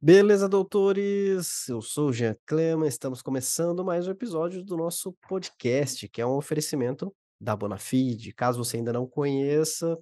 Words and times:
Beleza, 0.00 0.46
doutores? 0.46 1.66
Eu 1.68 1.80
sou 1.80 2.10
o 2.10 2.12
Jean 2.12 2.36
Clema, 2.44 2.86
estamos 2.86 3.22
começando 3.22 3.82
mais 3.82 4.06
um 4.06 4.10
episódio 4.10 4.62
do 4.62 4.76
nosso 4.76 5.14
podcast, 5.26 6.06
que 6.08 6.20
é 6.20 6.26
um 6.26 6.36
oferecimento 6.36 7.14
da 7.40 7.56
Bonafide. 7.56 8.34
Caso 8.34 8.62
você 8.62 8.76
ainda 8.76 8.92
não 8.92 9.06
conheça, 9.06 9.98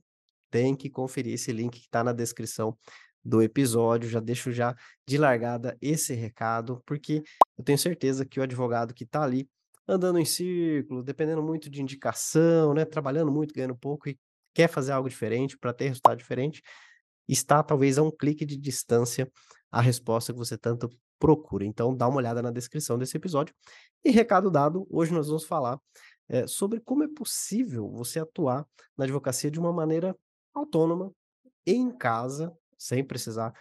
tem 0.50 0.74
que 0.74 0.90
conferir 0.90 1.34
esse 1.34 1.52
link 1.52 1.74
que 1.74 1.86
está 1.86 2.02
na 2.02 2.12
descrição 2.12 2.76
do 3.24 3.40
episódio. 3.40 4.10
Já 4.10 4.18
deixo 4.18 4.50
já 4.50 4.74
de 5.06 5.16
largada 5.16 5.78
esse 5.80 6.12
recado, 6.12 6.82
porque 6.84 7.22
eu 7.56 7.62
tenho 7.62 7.78
certeza 7.78 8.26
que 8.26 8.40
o 8.40 8.42
advogado 8.42 8.92
que 8.92 9.04
está 9.04 9.22
ali 9.22 9.48
andando 9.86 10.18
em 10.18 10.24
círculo, 10.24 11.04
dependendo 11.04 11.42
muito 11.42 11.70
de 11.70 11.80
indicação, 11.80 12.74
né, 12.74 12.84
trabalhando 12.84 13.30
muito, 13.30 13.54
ganhando 13.54 13.76
pouco 13.76 14.08
e 14.08 14.18
quer 14.52 14.68
fazer 14.68 14.90
algo 14.90 15.08
diferente 15.08 15.56
para 15.56 15.72
ter 15.72 15.88
resultado 15.88 16.18
diferente, 16.18 16.62
está 17.28 17.62
talvez 17.62 17.96
a 17.96 18.02
um 18.02 18.10
clique 18.10 18.44
de 18.44 18.56
distância 18.56 19.30
a 19.74 19.80
resposta 19.80 20.32
que 20.32 20.38
você 20.38 20.56
tanto 20.56 20.88
procura. 21.18 21.64
Então, 21.64 21.96
dá 21.96 22.06
uma 22.06 22.18
olhada 22.18 22.40
na 22.40 22.52
descrição 22.52 22.96
desse 22.96 23.16
episódio. 23.16 23.52
E 24.04 24.10
recado 24.10 24.48
dado, 24.48 24.86
hoje 24.88 25.12
nós 25.12 25.26
vamos 25.26 25.44
falar 25.44 25.80
é, 26.28 26.46
sobre 26.46 26.78
como 26.80 27.02
é 27.02 27.08
possível 27.08 27.90
você 27.90 28.20
atuar 28.20 28.64
na 28.96 29.04
advocacia 29.04 29.50
de 29.50 29.58
uma 29.58 29.72
maneira 29.72 30.16
autônoma, 30.54 31.12
em 31.66 31.90
casa, 31.90 32.52
sem 32.78 33.02
precisar 33.02 33.52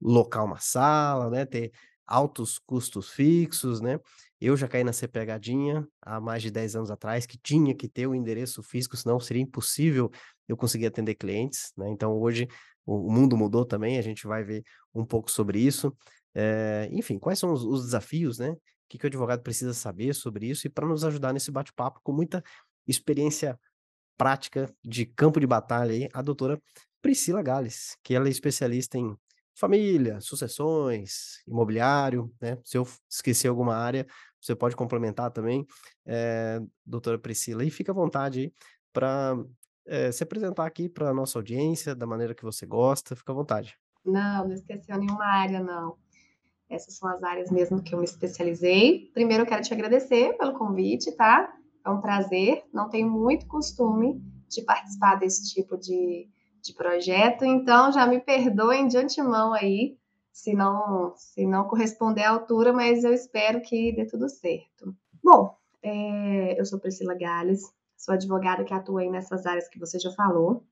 locar 0.00 0.44
uma 0.44 0.60
sala, 0.60 1.28
né, 1.30 1.44
ter 1.44 1.72
altos 2.06 2.60
custos 2.60 3.10
fixos, 3.10 3.80
né? 3.80 3.98
Eu 4.40 4.56
já 4.56 4.68
caí 4.68 4.84
nessa 4.84 5.08
pegadinha 5.08 5.84
há 6.00 6.20
mais 6.20 6.42
de 6.42 6.50
10 6.52 6.76
anos 6.76 6.90
atrás, 6.92 7.26
que 7.26 7.38
tinha 7.38 7.74
que 7.74 7.88
ter 7.88 8.06
o 8.06 8.14
endereço 8.14 8.62
físico, 8.62 8.96
senão 8.96 9.18
seria 9.18 9.42
impossível 9.42 10.10
eu 10.46 10.56
conseguir 10.56 10.86
atender 10.86 11.16
clientes, 11.16 11.72
né? 11.76 11.88
Então 11.88 12.12
hoje 12.12 12.46
o, 12.86 13.10
mundo 13.10 13.36
mudou 13.36 13.64
também, 13.64 13.98
a 13.98 14.02
gente 14.02 14.26
vai 14.26 14.44
ver 14.44 14.62
um 14.94 15.04
pouco 15.04 15.30
sobre 15.30 15.58
isso. 15.58 15.94
É, 16.34 16.88
enfim, 16.92 17.18
quais 17.18 17.38
são 17.38 17.52
os, 17.52 17.64
os 17.64 17.84
desafios, 17.84 18.38
né? 18.38 18.50
O 18.50 18.58
que, 18.88 18.98
que 18.98 19.04
o 19.06 19.08
advogado 19.08 19.42
precisa 19.42 19.74
saber 19.74 20.14
sobre 20.14 20.46
isso? 20.46 20.66
E 20.66 20.70
para 20.70 20.86
nos 20.86 21.02
ajudar 21.04 21.32
nesse 21.32 21.50
bate-papo 21.50 22.00
com 22.02 22.12
muita 22.12 22.42
experiência 22.86 23.58
prática 24.16 24.72
de 24.84 25.04
campo 25.04 25.40
de 25.40 25.46
batalha 25.46 25.92
aí, 25.92 26.08
a 26.12 26.22
doutora 26.22 26.60
Priscila 27.02 27.42
Gales, 27.42 27.96
que 28.02 28.14
ela 28.14 28.28
é 28.28 28.30
especialista 28.30 28.96
em 28.96 29.16
família, 29.54 30.20
sucessões, 30.20 31.42
imobiliário, 31.46 32.32
né? 32.40 32.58
Se 32.64 32.76
eu 32.78 32.86
esquecer 33.10 33.48
alguma 33.48 33.74
área, 33.74 34.06
você 34.40 34.54
pode 34.54 34.76
complementar 34.76 35.30
também, 35.30 35.66
é, 36.04 36.60
doutora 36.84 37.18
Priscila, 37.18 37.64
e 37.64 37.70
fica 37.70 37.90
à 37.90 37.94
vontade 37.94 38.40
aí 38.40 38.52
para 38.92 39.36
é, 39.86 40.10
se 40.10 40.22
apresentar 40.22 40.66
aqui 40.66 40.88
para 40.88 41.10
a 41.10 41.14
nossa 41.14 41.38
audiência, 41.38 41.94
da 41.94 42.06
maneira 42.06 42.34
que 42.34 42.42
você 42.42 42.66
gosta, 42.66 43.16
fica 43.16 43.32
à 43.32 43.34
vontade. 43.34 43.78
Não, 44.04 44.46
não 44.46 44.52
esqueceu 44.52 44.98
nenhuma 44.98 45.24
área, 45.24 45.60
não. 45.60 45.96
Essas 46.68 46.94
são 46.94 47.08
as 47.08 47.22
áreas 47.22 47.50
mesmo 47.50 47.82
que 47.82 47.94
eu 47.94 47.98
me 47.98 48.04
especializei. 48.04 49.10
Primeiro, 49.14 49.44
eu 49.44 49.46
quero 49.46 49.62
te 49.62 49.72
agradecer 49.72 50.36
pelo 50.36 50.58
convite, 50.58 51.12
tá? 51.12 51.52
É 51.84 51.90
um 51.90 52.00
prazer. 52.00 52.64
Não 52.72 52.88
tenho 52.88 53.08
muito 53.08 53.46
costume 53.46 54.20
de 54.48 54.62
participar 54.62 55.16
desse 55.16 55.52
tipo 55.54 55.76
de, 55.76 56.28
de 56.62 56.74
projeto, 56.74 57.44
então 57.44 57.92
já 57.92 58.06
me 58.06 58.20
perdoem 58.20 58.86
de 58.86 58.96
antemão 58.96 59.52
aí 59.52 59.96
se 60.32 60.52
não, 60.52 61.14
se 61.16 61.46
não 61.46 61.66
corresponder 61.66 62.22
à 62.22 62.30
altura, 62.30 62.72
mas 62.72 63.04
eu 63.04 63.12
espero 63.12 63.60
que 63.62 63.92
dê 63.92 64.04
tudo 64.06 64.28
certo. 64.28 64.94
Bom, 65.22 65.56
é, 65.82 66.60
eu 66.60 66.64
sou 66.64 66.78
Priscila 66.78 67.14
Gales, 67.14 67.62
sou 67.96 68.14
advogada 68.14 68.64
que 68.64 68.74
atua 68.74 69.00
aí 69.00 69.10
nessas 69.10 69.46
áreas 69.46 69.68
que 69.68 69.78
você 69.78 69.98
já 69.98 70.10
falou. 70.12 70.64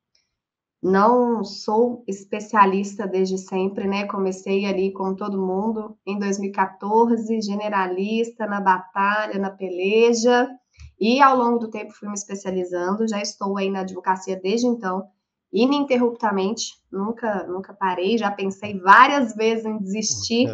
Não 0.82 1.42
sou 1.42 2.04
especialista 2.06 3.06
desde 3.06 3.38
sempre, 3.38 3.88
né? 3.88 4.04
Comecei 4.06 4.66
ali 4.66 4.92
como 4.92 5.16
todo 5.16 5.40
mundo 5.40 5.96
em 6.06 6.18
2014, 6.18 7.40
generalista 7.40 8.46
na 8.46 8.60
batalha, 8.60 9.38
na 9.38 9.48
peleja, 9.48 10.46
e 11.00 11.22
ao 11.22 11.38
longo 11.38 11.58
do 11.58 11.70
tempo 11.70 11.94
fui 11.94 12.06
me 12.06 12.14
especializando. 12.14 13.08
Já 13.08 13.22
estou 13.22 13.56
aí 13.56 13.70
na 13.70 13.80
advocacia 13.80 14.38
desde 14.38 14.66
então, 14.66 15.08
ininterruptamente, 15.50 16.74
nunca, 16.92 17.46
nunca 17.46 17.72
parei. 17.72 18.18
Já 18.18 18.30
pensei 18.30 18.78
várias 18.78 19.34
vezes 19.34 19.64
em 19.64 19.78
desistir. 19.78 20.48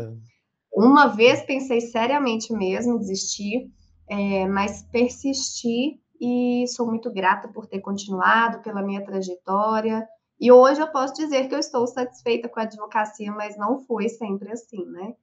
Uma 0.73 1.09
vez 1.09 1.43
pensei 1.43 1.81
seriamente 1.81 2.53
mesmo 2.53 2.95
em 2.95 2.99
desistir, 2.99 3.69
é, 4.09 4.47
mas 4.47 4.83
persisti 4.93 6.01
e 6.21 6.67
sou 6.69 6.87
muito 6.87 7.11
grata 7.11 7.49
por 7.49 7.67
ter 7.67 7.81
continuado, 7.81 8.61
pela 8.61 8.83
minha 8.83 9.03
trajetória. 9.03 10.07
E 10.39 10.53
hoje 10.53 10.81
eu 10.81 10.89
posso 10.89 11.15
dizer 11.15 11.49
que 11.49 11.55
eu 11.55 11.59
estou 11.59 11.87
satisfeita 11.87 12.49
com 12.49 12.61
a 12.61 12.65
advocacia, 12.65 13.33
mas 13.33 13.57
não 13.57 13.79
foi 13.79 14.09
sempre 14.09 14.53
assim, 14.53 14.85
né? 14.87 15.15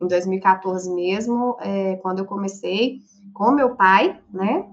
Em 0.00 0.06
2014 0.06 0.92
mesmo, 0.92 1.56
é, 1.60 1.96
quando 1.96 2.18
eu 2.18 2.24
comecei 2.24 3.00
com 3.32 3.52
meu 3.52 3.76
pai, 3.76 4.20
né? 4.32 4.68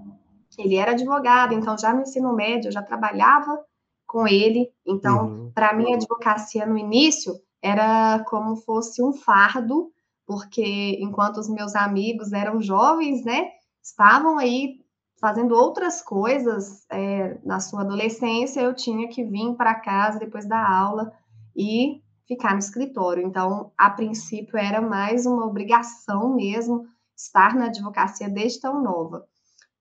Ele 0.57 0.75
era 0.75 0.91
advogado, 0.91 1.53
então 1.53 1.78
já 1.78 1.94
no 1.94 2.01
ensino 2.01 2.34
médio 2.34 2.67
eu 2.67 2.72
já 2.72 2.81
trabalhava 2.81 3.63
com 4.06 4.28
ele. 4.28 4.69
Então, 4.85 5.28
uhum. 5.28 5.51
para 5.53 5.73
mim, 5.73 5.94
a 5.94 5.96
advocacia 5.96 6.66
no 6.66 6.78
início 6.78 7.40
era 7.61 8.19
como 8.28 8.56
fosse 8.56 9.03
um 9.03 9.13
fardo, 9.13 9.91
porque 10.25 10.97
enquanto 11.00 11.38
os 11.38 11.50
meus 11.50 11.75
amigos 11.75 12.34
eram 12.34 12.61
jovens, 12.61 13.23
né? 13.23 13.50
Estavam 13.81 14.38
aí 14.38 14.79
fazendo 15.19 15.53
outras 15.53 16.02
coisas 16.02 16.85
é, 16.90 17.38
na 17.44 17.59
sua 17.59 17.81
adolescência, 17.81 18.62
eu 18.62 18.74
tinha 18.74 19.07
que 19.09 19.24
vir 19.24 19.53
para 19.56 19.75
casa 19.75 20.19
depois 20.19 20.47
da 20.47 20.66
aula 20.66 21.12
e 21.56 22.02
ficar 22.28 22.53
no 22.53 22.59
escritório. 22.59 23.25
Então, 23.25 23.72
a 23.78 23.90
princípio, 23.90 24.58
era 24.58 24.81
mais 24.81 25.25
uma 25.25 25.46
obrigação 25.46 26.35
mesmo 26.35 26.85
estar 27.16 27.56
na 27.56 27.66
advocacia 27.66 28.29
desde 28.29 28.62
tão 28.62 28.81
nova. 28.81 29.25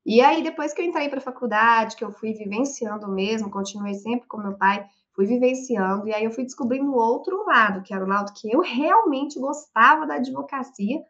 E 0.04 0.20
aí, 0.20 0.42
depois 0.42 0.72
que 0.72 0.80
eu 0.80 0.86
entrei 0.86 1.08
para 1.08 1.18
a 1.18 1.22
faculdade, 1.22 1.94
que 1.94 2.04
eu 2.04 2.10
fui 2.10 2.32
vivenciando 2.32 3.06
mesmo, 3.06 3.50
continuei 3.50 3.94
sempre 3.94 4.26
com 4.26 4.38
meu 4.38 4.56
pai, 4.56 4.86
fui 5.14 5.26
vivenciando, 5.26 6.08
e 6.08 6.14
aí 6.14 6.24
eu 6.24 6.30
fui 6.30 6.44
descobrindo 6.44 6.94
outro 6.94 7.44
lado, 7.44 7.82
que 7.82 7.92
era 7.92 8.04
o 8.04 8.08
lado 8.08 8.32
que 8.32 8.50
eu 8.50 8.60
realmente 8.60 9.38
gostava 9.38 10.06
da 10.06 10.14
advocacia, 10.14 11.02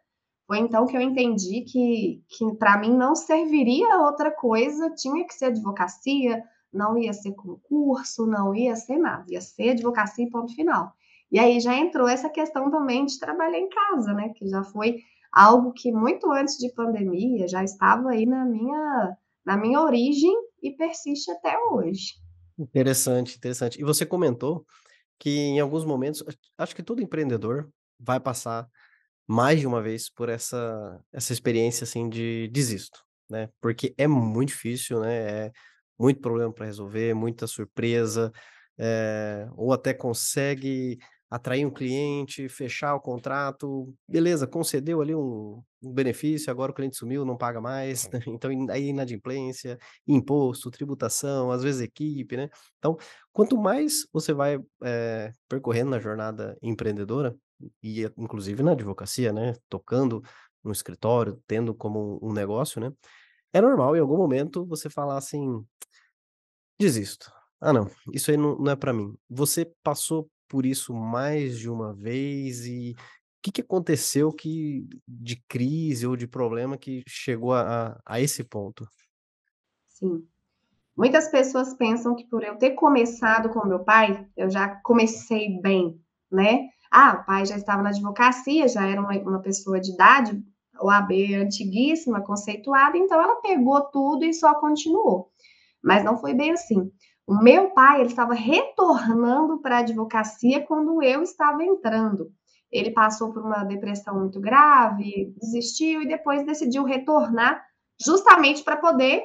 foi 0.49 0.57
então 0.57 0.87
que 0.87 0.97
eu 0.97 1.01
entendi 1.01 1.61
que, 1.61 2.23
que 2.27 2.55
para 2.57 2.75
mim 2.79 2.91
não 2.97 3.13
serviria 3.13 3.99
outra 3.99 4.31
coisa, 4.31 4.89
tinha 4.95 5.23
que 5.23 5.35
ser 5.35 5.45
advocacia, 5.45 6.43
não 6.73 6.97
ia 6.97 7.13
ser 7.13 7.33
concurso, 7.33 8.25
não 8.25 8.55
ia 8.55 8.75
ser 8.75 8.97
nada, 8.97 9.25
ia 9.27 9.41
ser 9.41 9.69
advocacia 9.69 10.25
e 10.25 10.29
ponto 10.31 10.55
final. 10.55 10.91
E 11.31 11.37
aí 11.37 11.59
já 11.59 11.77
entrou 11.77 12.07
essa 12.07 12.31
questão 12.31 12.71
também 12.71 13.05
de 13.05 13.19
trabalhar 13.19 13.59
em 13.59 13.69
casa, 13.69 14.11
né? 14.11 14.29
Que 14.35 14.49
já 14.49 14.63
foi 14.63 14.97
algo 15.31 15.71
que 15.71 15.91
muito 15.91 16.31
antes 16.31 16.57
de 16.57 16.73
pandemia 16.73 17.47
já 17.47 17.63
estava 17.63 18.09
aí 18.09 18.25
na 18.25 18.43
minha, 18.43 19.17
na 19.45 19.55
minha 19.55 19.79
origem 19.79 20.33
e 20.63 20.71
persiste 20.71 21.29
até 21.29 21.55
hoje. 21.69 22.15
Interessante, 22.57 23.37
interessante. 23.37 23.79
E 23.79 23.83
você 23.83 24.03
comentou 24.03 24.65
que 25.19 25.29
em 25.29 25.59
alguns 25.59 25.85
momentos, 25.85 26.23
acho 26.57 26.75
que 26.75 26.81
todo 26.81 27.03
empreendedor 27.03 27.69
vai 27.99 28.19
passar 28.19 28.67
mais 29.29 29.61
de 29.61 29.67
uma 29.67 29.81
vez 29.83 30.09
por 30.11 30.29
essa 30.29 31.01
essa 31.13 31.33
experiência, 31.33 31.85
assim, 31.85 32.09
de 32.09 32.49
desisto, 32.49 33.01
né, 33.29 33.49
porque 33.61 33.95
é 33.97 34.07
muito 34.07 34.49
difícil, 34.49 35.01
né, 35.01 35.47
é 35.47 35.51
muito 35.99 36.21
problema 36.21 36.53
para 36.53 36.65
resolver, 36.67 37.13
muita 37.15 37.47
surpresa, 37.47 38.31
eh, 38.79 39.47
ou 39.57 39.73
até 39.73 39.93
consegue 39.93 40.97
atrair 41.31 41.65
um 41.65 41.69
cliente, 41.71 42.49
fechar 42.49 42.95
o 42.95 42.99
contrato, 43.01 43.93
beleza, 44.07 44.47
concedeu 44.47 45.01
ali 45.01 45.15
um 45.15 45.61
um 45.81 45.93
benefício, 45.93 46.51
agora 46.51 46.71
o 46.73 46.75
cliente 46.75 46.97
sumiu, 46.97 47.23
não 47.23 47.37
paga 47.37 47.61
mais, 47.61 48.09
né, 48.11 48.19
então 48.27 48.51
aí 48.69 48.87
inadimplência, 48.89 49.77
imposto, 50.07 50.69
tributação, 50.71 51.51
às 51.51 51.63
vezes 51.63 51.79
equipe, 51.81 52.35
né. 52.35 52.49
Então, 52.79 52.97
quanto 53.31 53.57
mais 53.57 54.05
você 54.11 54.33
vai, 54.33 54.57
eh, 54.83 55.31
percorrendo 55.47 55.91
na 55.91 55.99
jornada 55.99 56.57
empreendedora, 56.61 57.33
e 57.83 58.03
inclusive 58.17 58.63
na 58.63 58.71
advocacia, 58.73 59.33
né, 59.33 59.53
tocando 59.69 60.21
no 60.63 60.71
escritório, 60.71 61.41
tendo 61.47 61.73
como 61.75 62.19
um 62.23 62.33
negócio, 62.33 62.81
né, 62.81 62.91
é 63.53 63.61
normal 63.61 63.95
em 63.97 63.99
algum 64.01 64.17
momento 64.17 64.65
você 64.67 64.89
falar 64.89 65.17
assim: 65.17 65.65
"Desisto. 66.79 67.31
Ah 67.61 67.73
não, 67.73 67.89
isso 68.13 68.31
aí 68.31 68.37
não 68.37 68.57
não 68.57 68.71
é 68.71 68.75
para 68.75 68.93
mim". 68.93 69.13
Você 69.29 69.71
passou 69.83 70.29
por 70.47 70.65
isso 70.65 70.93
mais 70.93 71.57
de 71.59 71.69
uma 71.69 71.93
vez 71.93 72.65
e 72.65 72.93
o 72.97 73.41
que 73.43 73.51
que 73.51 73.61
aconteceu 73.61 74.31
que 74.33 74.87
de 75.07 75.41
crise 75.47 76.07
ou 76.07 76.15
de 76.15 76.27
problema 76.27 76.77
que 76.77 77.03
chegou 77.07 77.53
a 77.53 77.93
a 77.95 77.99
a 78.05 78.21
esse 78.21 78.43
ponto? 78.43 78.87
Sim. 79.87 80.27
Muitas 80.97 81.29
pessoas 81.31 81.75
pensam 81.75 82.15
que 82.15 82.27
por 82.27 82.43
eu 82.43 82.57
ter 82.57 82.71
começado 82.71 83.49
com 83.51 83.67
meu 83.67 83.83
pai, 83.83 84.27
eu 84.37 84.49
já 84.49 84.69
comecei 84.83 85.61
bem, 85.61 86.01
né. 86.31 86.69
Ah, 86.91 87.19
o 87.21 87.25
pai 87.25 87.45
já 87.45 87.55
estava 87.55 87.83
na 87.83 87.89
advocacia, 87.89 88.67
já 88.67 88.85
era 88.85 88.99
uma, 88.99 89.13
uma 89.19 89.41
pessoa 89.41 89.79
de 89.79 89.91
idade, 89.91 90.41
OAB 90.81 91.35
antiguíssima, 91.35 92.21
conceituada, 92.21 92.97
então 92.97 93.21
ela 93.21 93.41
pegou 93.41 93.81
tudo 93.81 94.25
e 94.25 94.33
só 94.33 94.55
continuou. 94.55 95.31
Mas 95.83 96.03
não 96.03 96.17
foi 96.17 96.33
bem 96.33 96.51
assim. 96.51 96.91
O 97.27 97.35
meu 97.43 97.69
pai, 97.71 98.01
ele 98.01 98.09
estava 98.09 98.33
retornando 98.33 99.59
para 99.59 99.77
a 99.77 99.79
advocacia 99.79 100.65
quando 100.65 101.03
eu 101.03 101.21
estava 101.21 101.63
entrando. 101.63 102.31
ele 102.71 102.91
passou 102.91 103.33
por 103.33 103.43
uma 103.43 103.63
depressão 103.63 104.19
muito 104.19 104.39
grave, 104.39 105.33
desistiu 105.39 106.03
e 106.03 106.07
depois 106.07 106.45
decidiu 106.45 106.83
retornar 106.83 107.63
justamente 107.99 108.63
para 108.63 108.77
poder 108.77 109.23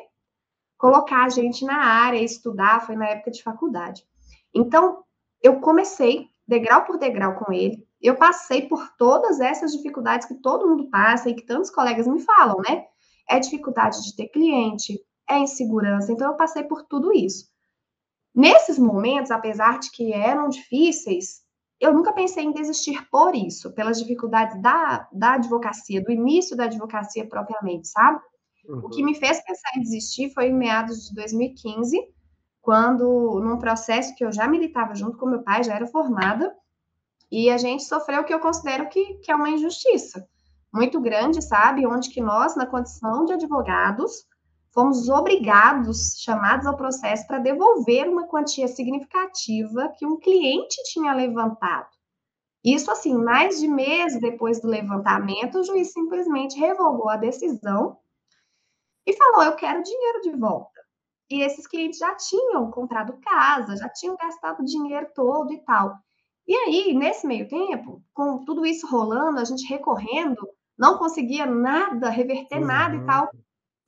colocar 0.78 1.24
a 1.24 1.28
gente 1.28 1.64
na 1.64 1.76
área, 1.76 2.18
estudar, 2.22 2.84
foi 2.86 2.96
na 2.96 3.06
época 3.06 3.30
de 3.30 3.42
faculdade. 3.42 4.02
Então, 4.54 5.04
eu 5.42 5.60
comecei 5.60 6.28
degrau 6.46 6.84
por 6.84 6.98
degrau 6.98 7.36
com 7.36 7.52
ele. 7.52 7.86
Eu 8.00 8.16
passei 8.16 8.68
por 8.68 8.90
todas 8.96 9.40
essas 9.40 9.72
dificuldades 9.72 10.28
que 10.28 10.34
todo 10.34 10.68
mundo 10.68 10.90
passa 10.90 11.30
e 11.30 11.34
que 11.34 11.46
tantos 11.46 11.70
colegas 11.70 12.06
me 12.06 12.20
falam, 12.20 12.60
né? 12.68 12.84
É 13.28 13.38
dificuldade 13.38 14.02
de 14.02 14.14
ter 14.14 14.28
cliente, 14.28 15.00
é 15.28 15.38
insegurança. 15.38 16.12
Então, 16.12 16.30
eu 16.30 16.36
passei 16.36 16.64
por 16.64 16.82
tudo 16.82 17.12
isso. 17.12 17.48
Nesses 18.34 18.78
momentos, 18.78 19.30
apesar 19.30 19.78
de 19.78 19.90
que 19.90 20.12
eram 20.12 20.48
difíceis, 20.48 21.42
eu 21.80 21.92
nunca 21.92 22.12
pensei 22.12 22.44
em 22.44 22.52
desistir 22.52 23.08
por 23.10 23.34
isso, 23.34 23.72
pelas 23.72 23.98
dificuldades 23.98 24.60
da, 24.60 25.08
da 25.12 25.34
advocacia, 25.34 26.02
do 26.02 26.10
início 26.10 26.56
da 26.56 26.64
advocacia 26.64 27.26
propriamente, 27.26 27.88
sabe? 27.88 28.20
Uhum. 28.66 28.78
O 28.78 28.88
que 28.88 29.00
uhum. 29.00 29.06
me 29.06 29.14
fez 29.14 29.42
pensar 29.44 29.70
em 29.76 29.82
desistir 29.82 30.30
foi 30.30 30.46
em 30.46 30.54
meados 30.54 31.08
de 31.08 31.14
2015, 31.14 31.96
quando, 32.64 33.40
num 33.40 33.58
processo 33.58 34.14
que 34.14 34.24
eu 34.24 34.32
já 34.32 34.48
militava 34.48 34.94
junto 34.94 35.18
com 35.18 35.26
meu 35.26 35.42
pai, 35.42 35.62
já 35.62 35.74
era 35.74 35.86
formada, 35.86 36.52
e 37.30 37.50
a 37.50 37.58
gente 37.58 37.84
sofreu 37.84 38.22
o 38.22 38.24
que 38.24 38.32
eu 38.32 38.40
considero 38.40 38.88
que, 38.88 39.14
que 39.18 39.30
é 39.30 39.36
uma 39.36 39.50
injustiça 39.50 40.26
muito 40.72 41.00
grande, 41.00 41.40
sabe? 41.40 41.86
Onde 41.86 42.10
que 42.10 42.20
nós, 42.20 42.56
na 42.56 42.66
condição 42.66 43.24
de 43.26 43.34
advogados, 43.34 44.26
fomos 44.72 45.08
obrigados, 45.08 46.16
chamados 46.18 46.66
ao 46.66 46.76
processo, 46.76 47.26
para 47.26 47.38
devolver 47.38 48.08
uma 48.08 48.26
quantia 48.26 48.66
significativa 48.66 49.92
que 49.96 50.06
um 50.06 50.18
cliente 50.18 50.82
tinha 50.90 51.12
levantado. 51.12 51.90
Isso, 52.64 52.90
assim, 52.90 53.14
mais 53.14 53.60
de 53.60 53.68
mês 53.68 54.18
depois 54.18 54.60
do 54.60 54.66
levantamento, 54.66 55.60
o 55.60 55.64
juiz 55.64 55.92
simplesmente 55.92 56.58
revogou 56.58 57.10
a 57.10 57.16
decisão 57.16 57.98
e 59.06 59.12
falou: 59.12 59.42
Eu 59.42 59.54
quero 59.54 59.82
dinheiro 59.82 60.22
de 60.22 60.32
volta. 60.32 60.73
E 61.30 61.42
esses 61.42 61.66
clientes 61.66 61.98
já 61.98 62.14
tinham 62.14 62.70
comprado 62.70 63.18
casa, 63.20 63.76
já 63.76 63.88
tinham 63.88 64.16
gastado 64.16 64.60
o 64.60 64.64
dinheiro 64.64 65.08
todo 65.14 65.52
e 65.52 65.58
tal. 65.64 65.96
E 66.46 66.54
aí, 66.54 66.94
nesse 66.94 67.26
meio 67.26 67.48
tempo, 67.48 68.02
com 68.12 68.44
tudo 68.44 68.66
isso 68.66 68.86
rolando, 68.86 69.40
a 69.40 69.44
gente 69.44 69.66
recorrendo, 69.66 70.46
não 70.78 70.98
conseguia 70.98 71.46
nada, 71.46 72.10
reverter 72.10 72.60
uhum. 72.60 72.66
nada 72.66 72.96
e 72.96 73.04
tal, 73.04 73.30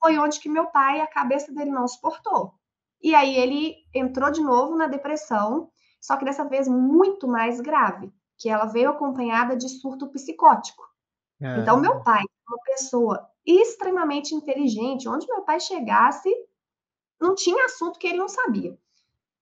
foi 0.03 0.19
onde 0.19 0.41
que 0.41 0.49
meu 0.49 0.67
pai, 0.69 1.01
a 1.01 1.07
cabeça 1.07 1.53
dele 1.53 1.71
não 1.71 1.87
suportou. 1.87 2.55
E 3.03 3.15
aí 3.15 3.37
ele 3.37 3.77
entrou 3.95 4.31
de 4.31 4.41
novo 4.41 4.75
na 4.75 4.87
depressão, 4.87 5.71
só 6.01 6.17
que 6.17 6.25
dessa 6.25 6.45
vez 6.45 6.67
muito 6.67 7.29
mais 7.29 7.61
grave, 7.61 8.11
que 8.39 8.49
ela 8.49 8.67
veio 8.67 8.91
acompanhada 8.91 9.57
de 9.57 9.69
surto 9.69 10.09
psicótico. 10.09 10.83
É. 11.41 11.59
Então, 11.59 11.79
meu 11.79 12.03
pai, 12.03 12.23
uma 12.49 12.59
pessoa 12.65 13.29
extremamente 13.45 14.35
inteligente, 14.35 15.09
onde 15.09 15.27
meu 15.27 15.43
pai 15.43 15.61
chegasse, 15.61 16.33
não 17.21 17.35
tinha 17.35 17.65
assunto 17.65 17.99
que 17.99 18.07
ele 18.07 18.19
não 18.19 18.29
sabia. 18.29 18.79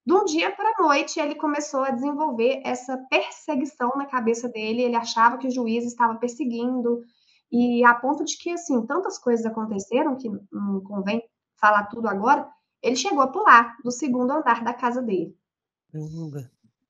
De 0.06 0.12
um 0.12 0.24
dia 0.24 0.50
para 0.54 0.74
a 0.76 0.82
noite, 0.82 1.18
ele 1.18 1.34
começou 1.34 1.80
a 1.80 1.90
desenvolver 1.90 2.60
essa 2.62 2.96
perseguição 3.08 3.90
na 3.96 4.04
cabeça 4.04 4.48
dele. 4.48 4.82
Ele 4.82 4.96
achava 4.96 5.38
que 5.38 5.46
o 5.46 5.50
juiz 5.50 5.84
estava 5.84 6.16
perseguindo, 6.16 7.02
e 7.50 7.84
a 7.84 7.94
ponto 7.94 8.24
de 8.24 8.36
que, 8.36 8.50
assim, 8.50 8.84
tantas 8.84 9.18
coisas 9.18 9.46
aconteceram, 9.46 10.16
que 10.16 10.28
não 10.52 10.82
convém 10.82 11.22
falar 11.56 11.84
tudo 11.84 12.08
agora, 12.08 12.46
ele 12.82 12.96
chegou 12.96 13.22
a 13.22 13.28
pular 13.28 13.76
do 13.82 13.90
segundo 13.90 14.32
andar 14.32 14.62
da 14.62 14.74
casa 14.74 15.00
dele. 15.00 15.34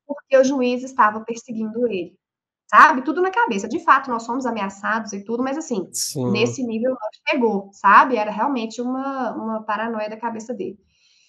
Porque 0.07 0.37
o 0.37 0.45
juiz 0.45 0.83
estava 0.83 1.21
perseguindo 1.21 1.87
ele. 1.87 2.19
Sabe? 2.67 3.03
Tudo 3.03 3.21
na 3.21 3.31
cabeça. 3.31 3.69
De 3.69 3.79
fato, 3.85 4.11
nós 4.11 4.25
somos 4.25 4.47
ameaçados 4.47 5.13
e 5.13 5.25
tudo, 5.25 5.43
mas 5.43 5.59
assim, 5.59 5.89
Sim. 5.93 6.31
nesse 6.31 6.63
nível 6.63 6.91
não 6.91 7.09
chegou, 7.29 7.71
sabe? 7.73 8.17
Era 8.17 8.31
realmente 8.31 8.81
uma, 8.81 9.33
uma 9.33 9.63
paranoia 9.63 10.09
da 10.09 10.17
cabeça 10.17 10.55
dele. 10.55 10.79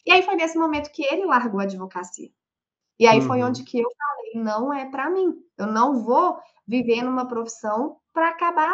E 0.06 0.12
aí 0.12 0.22
foi 0.24 0.36
nesse 0.36 0.58
momento 0.58 0.92
que 0.92 1.04
ele 1.04 1.26
largou 1.26 1.60
a 1.60 1.64
advocacia. 1.64 2.30
E 3.00 3.08
aí 3.08 3.20
uhum. 3.20 3.28
foi 3.28 3.44
onde 3.44 3.64
que 3.64 3.80
eu 3.80 3.90
falei, 3.98 4.44
não 4.44 4.74
é 4.74 4.86
para 4.86 5.10
mim. 5.10 5.36
Eu 5.58 5.68
não 5.68 6.04
vou 6.04 6.38
viver 6.68 7.02
numa 7.04 7.28
profissão 7.28 7.98
para 8.14 8.30
acabar 8.30 8.74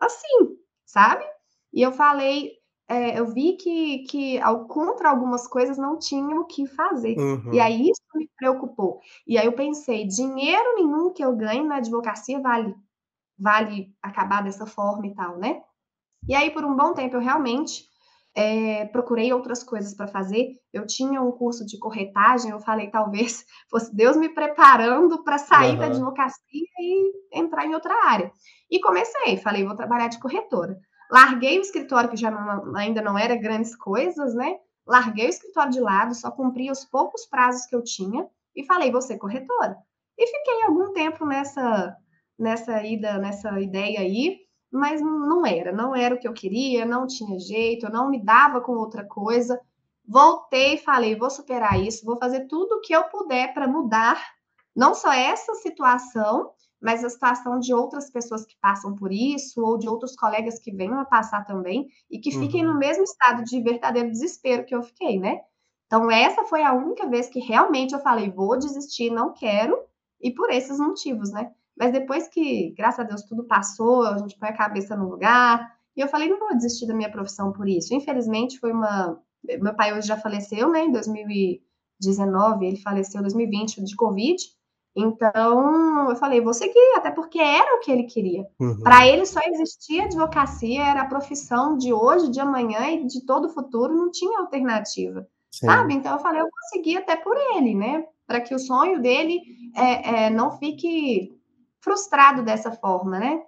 assim, 0.00 0.56
sabe? 0.84 1.24
E 1.72 1.80
eu 1.80 1.92
falei, 1.92 2.59
é, 2.90 3.20
eu 3.20 3.26
vi 3.32 3.52
que, 3.52 3.98
que 4.08 4.40
ao, 4.40 4.66
contra 4.66 5.08
algumas 5.08 5.46
coisas 5.46 5.78
não 5.78 5.96
tinha 5.96 6.40
o 6.40 6.44
que 6.44 6.66
fazer. 6.66 7.16
Uhum. 7.16 7.54
E 7.54 7.60
aí 7.60 7.88
isso 7.88 8.02
me 8.16 8.28
preocupou. 8.36 8.98
E 9.24 9.38
aí 9.38 9.46
eu 9.46 9.52
pensei, 9.52 10.04
dinheiro 10.04 10.74
nenhum 10.74 11.12
que 11.12 11.24
eu 11.24 11.36
ganhe 11.36 11.62
na 11.62 11.76
advocacia 11.76 12.40
vale, 12.40 12.74
vale 13.38 13.94
acabar 14.02 14.42
dessa 14.42 14.66
forma 14.66 15.06
e 15.06 15.14
tal, 15.14 15.38
né? 15.38 15.62
E 16.28 16.34
aí, 16.34 16.50
por 16.50 16.64
um 16.64 16.76
bom 16.76 16.92
tempo, 16.92 17.14
eu 17.14 17.20
realmente 17.20 17.84
é, 18.34 18.84
procurei 18.86 19.32
outras 19.32 19.62
coisas 19.62 19.94
para 19.94 20.08
fazer. 20.08 20.56
Eu 20.72 20.84
tinha 20.84 21.22
um 21.22 21.30
curso 21.30 21.64
de 21.64 21.78
corretagem, 21.78 22.50
eu 22.50 22.58
falei, 22.58 22.90
talvez 22.90 23.44
fosse 23.70 23.94
Deus 23.94 24.16
me 24.16 24.30
preparando 24.30 25.22
para 25.22 25.38
sair 25.38 25.74
uhum. 25.74 25.78
da 25.78 25.86
advocacia 25.86 26.34
e 26.80 27.12
entrar 27.32 27.66
em 27.66 27.74
outra 27.74 27.94
área. 28.08 28.32
E 28.68 28.80
comecei, 28.80 29.36
falei, 29.36 29.64
vou 29.64 29.76
trabalhar 29.76 30.08
de 30.08 30.18
corretora. 30.18 30.76
Larguei 31.10 31.58
o 31.58 31.62
escritório, 31.62 32.10
que 32.10 32.16
já 32.16 32.30
não, 32.30 32.76
ainda 32.76 33.02
não 33.02 33.18
era 33.18 33.36
grandes 33.36 33.74
coisas, 33.74 34.34
né? 34.34 34.58
Larguei 34.86 35.26
o 35.26 35.30
escritório 35.30 35.72
de 35.72 35.80
lado, 35.80 36.14
só 36.14 36.30
cumpri 36.30 36.70
os 36.70 36.84
poucos 36.84 37.26
prazos 37.26 37.66
que 37.66 37.74
eu 37.74 37.82
tinha 37.82 38.26
e 38.54 38.64
falei, 38.64 38.92
ser 39.00 39.18
corretora. 39.18 39.76
E 40.16 40.26
fiquei 40.26 40.62
algum 40.62 40.92
tempo 40.92 41.24
nessa, 41.26 41.96
nessa 42.38 42.82
ida, 42.84 43.18
nessa 43.18 43.60
ideia 43.60 44.00
aí, 44.00 44.38
mas 44.70 45.00
não 45.00 45.44
era, 45.44 45.72
não 45.72 45.94
era 45.96 46.14
o 46.14 46.18
que 46.18 46.28
eu 46.28 46.32
queria, 46.32 46.84
não 46.84 47.06
tinha 47.06 47.38
jeito, 47.38 47.86
eu 47.86 47.92
não 47.92 48.08
me 48.08 48.22
dava 48.22 48.60
com 48.60 48.72
outra 48.72 49.04
coisa. 49.04 49.60
Voltei 50.06 50.74
e 50.74 50.78
falei, 50.78 51.16
vou 51.16 51.30
superar 51.30 51.80
isso, 51.80 52.04
vou 52.04 52.16
fazer 52.16 52.46
tudo 52.46 52.76
o 52.76 52.80
que 52.80 52.92
eu 52.92 53.04
puder 53.04 53.52
para 53.52 53.66
mudar 53.66 54.20
não 54.74 54.94
só 54.94 55.12
essa 55.12 55.54
situação, 55.56 56.52
mas 56.80 57.04
a 57.04 57.10
situação 57.10 57.58
de 57.58 57.74
outras 57.74 58.10
pessoas 58.10 58.46
que 58.46 58.56
passam 58.60 58.94
por 58.94 59.12
isso, 59.12 59.62
ou 59.62 59.76
de 59.76 59.88
outros 59.88 60.16
colegas 60.16 60.58
que 60.58 60.72
venham 60.72 60.98
a 60.98 61.04
passar 61.04 61.44
também, 61.44 61.88
e 62.10 62.18
que 62.18 62.34
uhum. 62.34 62.42
fiquem 62.42 62.64
no 62.64 62.72
uhum. 62.72 62.78
mesmo 62.78 63.04
estado 63.04 63.44
de 63.44 63.60
verdadeiro 63.60 64.10
desespero 64.10 64.64
que 64.64 64.74
eu 64.74 64.82
fiquei, 64.82 65.18
né? 65.18 65.40
Então, 65.86 66.10
essa 66.10 66.44
foi 66.44 66.62
a 66.62 66.72
única 66.72 67.08
vez 67.08 67.28
que 67.28 67.40
realmente 67.40 67.92
eu 67.92 68.00
falei, 68.00 68.30
vou 68.30 68.56
desistir, 68.56 69.10
não 69.10 69.34
quero, 69.34 69.76
e 70.20 70.30
por 70.32 70.50
esses 70.50 70.78
motivos, 70.78 71.32
né? 71.32 71.50
Mas 71.76 71.92
depois 71.92 72.28
que, 72.28 72.72
graças 72.76 73.00
a 73.00 73.08
Deus, 73.08 73.22
tudo 73.22 73.44
passou, 73.44 74.04
a 74.04 74.16
gente 74.18 74.38
põe 74.38 74.50
a 74.50 74.56
cabeça 74.56 74.96
no 74.96 75.08
lugar, 75.08 75.74
e 75.96 76.00
eu 76.00 76.08
falei, 76.08 76.28
não 76.28 76.38
vou 76.38 76.54
desistir 76.54 76.86
da 76.86 76.94
minha 76.94 77.10
profissão 77.10 77.52
por 77.52 77.68
isso. 77.68 77.94
Infelizmente, 77.94 78.58
foi 78.58 78.72
uma. 78.72 79.20
Meu 79.60 79.74
pai 79.74 79.92
hoje 79.92 80.06
já 80.06 80.16
faleceu, 80.16 80.70
né? 80.70 80.84
Em 80.84 80.92
2019, 80.92 82.66
ele 82.66 82.76
faleceu 82.76 83.18
em 83.18 83.22
2020 83.22 83.82
de 83.82 83.96
Covid. 83.96 84.36
Então, 84.94 86.10
eu 86.10 86.16
falei, 86.16 86.40
vou 86.40 86.52
seguir, 86.52 86.94
até 86.96 87.10
porque 87.10 87.38
era 87.38 87.76
o 87.76 87.80
que 87.80 87.90
ele 87.90 88.04
queria. 88.04 88.44
Uhum. 88.58 88.80
Para 88.80 89.06
ele 89.06 89.24
só 89.24 89.40
existia 89.44 90.04
advocacia, 90.04 90.82
era 90.82 91.02
a 91.02 91.08
profissão 91.08 91.76
de 91.76 91.92
hoje, 91.92 92.30
de 92.30 92.40
amanhã 92.40 92.90
e 92.90 93.06
de 93.06 93.24
todo 93.24 93.46
o 93.46 93.52
futuro, 93.52 93.94
não 93.94 94.10
tinha 94.10 94.40
alternativa, 94.40 95.26
Sim. 95.50 95.66
sabe? 95.66 95.94
Então, 95.94 96.12
eu 96.12 96.18
falei, 96.18 96.40
eu 96.40 96.44
vou 96.44 96.68
seguir 96.72 96.96
até 96.96 97.16
por 97.16 97.36
ele, 97.54 97.74
né? 97.74 98.04
Para 98.26 98.40
que 98.40 98.54
o 98.54 98.58
sonho 98.58 99.00
dele 99.00 99.40
é, 99.76 100.26
é, 100.26 100.30
não 100.30 100.58
fique 100.58 101.38
frustrado 101.80 102.42
dessa 102.42 102.72
forma, 102.72 103.18
né? 103.18 103.42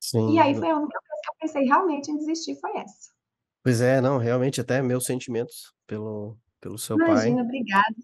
Sim. 0.00 0.32
E 0.32 0.38
aí 0.38 0.54
foi 0.54 0.70
a 0.70 0.76
única 0.76 0.98
coisa 0.98 1.22
que 1.22 1.30
eu 1.30 1.34
pensei 1.40 1.64
realmente 1.64 2.10
em 2.10 2.18
desistir, 2.18 2.54
foi 2.60 2.76
essa. 2.76 3.12
Pois 3.62 3.80
é, 3.80 4.00
não, 4.00 4.18
realmente, 4.18 4.60
até 4.60 4.82
meus 4.82 5.06
sentimentos 5.06 5.72
pelo, 5.86 6.36
pelo 6.60 6.78
seu 6.78 6.96
Imagina, 6.96 7.16
pai. 7.16 7.28
Imagina, 7.28 7.42
obrigada. 7.42 7.96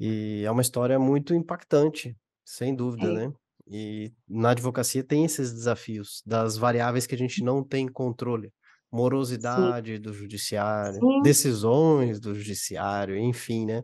E 0.00 0.44
é 0.46 0.50
uma 0.50 0.62
história 0.62 0.98
muito 0.98 1.34
impactante, 1.34 2.16
sem 2.48 2.74
dúvida, 2.74 3.08
é. 3.08 3.12
né? 3.12 3.32
E 3.70 4.10
na 4.26 4.50
advocacia 4.50 5.04
tem 5.04 5.26
esses 5.26 5.52
desafios 5.52 6.22
das 6.24 6.56
variáveis 6.56 7.06
que 7.06 7.14
a 7.14 7.18
gente 7.18 7.44
não 7.44 7.62
tem 7.62 7.86
controle. 7.86 8.50
Morosidade 8.90 9.96
Sim. 9.96 10.00
do 10.00 10.14
judiciário, 10.14 10.98
Sim. 10.98 11.20
decisões 11.22 12.18
do 12.18 12.34
judiciário, 12.34 13.18
enfim, 13.18 13.66
né? 13.66 13.82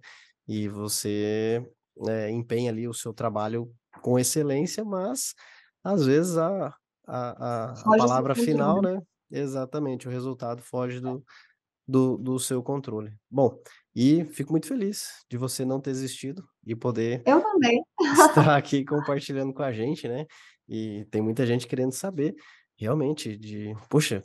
E 0.49 0.67
você 0.67 1.63
é, 2.09 2.31
empenha 2.31 2.71
ali 2.71 2.89
o 2.89 2.95
seu 2.95 3.13
trabalho 3.13 3.71
com 4.01 4.19
excelência, 4.19 4.83
mas 4.83 5.35
às 5.83 6.07
vezes 6.07 6.39
a, 6.39 6.75
a, 7.07 7.67
a, 7.67 7.73
a 7.73 7.99
palavra 7.99 8.35
final, 8.35 8.81
né? 8.81 8.99
Exatamente, 9.31 10.09
o 10.09 10.11
resultado 10.11 10.63
foge 10.63 11.01
do, 11.01 11.23
do, 11.87 12.17
do 12.17 12.39
seu 12.39 12.63
controle. 12.63 13.13
Bom, 13.31 13.59
e 13.95 14.25
fico 14.27 14.53
muito 14.53 14.67
feliz 14.69 15.25
de 15.31 15.37
você 15.39 15.65
não 15.65 15.81
ter 15.81 15.91
existido 15.91 16.45
e 16.67 16.75
poder 16.77 17.27
Eu 17.27 17.41
também. 17.43 17.83
estar 18.13 18.57
aqui 18.57 18.85
compartilhando 18.85 19.53
com 19.55 19.63
a 19.63 19.73
gente, 19.73 20.09
né? 20.09 20.27
E 20.69 21.07
tem 21.11 21.23
muita 21.23 21.47
gente 21.47 21.67
querendo 21.69 21.93
saber 21.93 22.35
realmente 22.77 23.37
de, 23.39 23.75
poxa, 23.91 24.23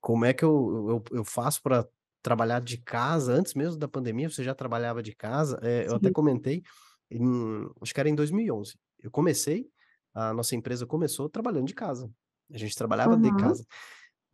como 0.00 0.24
é 0.24 0.32
que 0.32 0.44
eu, 0.44 0.86
eu, 1.12 1.18
eu 1.18 1.24
faço 1.24 1.62
para 1.62 1.86
trabalhar 2.22 2.60
de 2.60 2.78
casa 2.78 3.32
antes 3.32 3.54
mesmo 3.54 3.78
da 3.78 3.88
pandemia? 3.88 4.28
Você 4.30 4.42
já 4.44 4.54
trabalhava 4.54 5.02
de 5.02 5.14
casa? 5.14 5.58
É, 5.62 5.86
eu 5.88 5.94
até 5.96 6.10
comentei, 6.10 6.62
em, 7.10 7.66
acho 7.80 7.94
que 7.94 8.00
era 8.00 8.08
em 8.08 8.14
2011. 8.14 8.74
Eu 9.00 9.10
comecei 9.10 9.68
a 10.14 10.32
nossa 10.34 10.54
empresa 10.54 10.86
começou 10.86 11.28
trabalhando 11.28 11.66
de 11.66 11.74
casa. 11.74 12.10
A 12.52 12.58
gente 12.58 12.76
trabalhava 12.76 13.16
de 13.16 13.30
Uhum. 13.30 13.36
casa. 13.36 13.64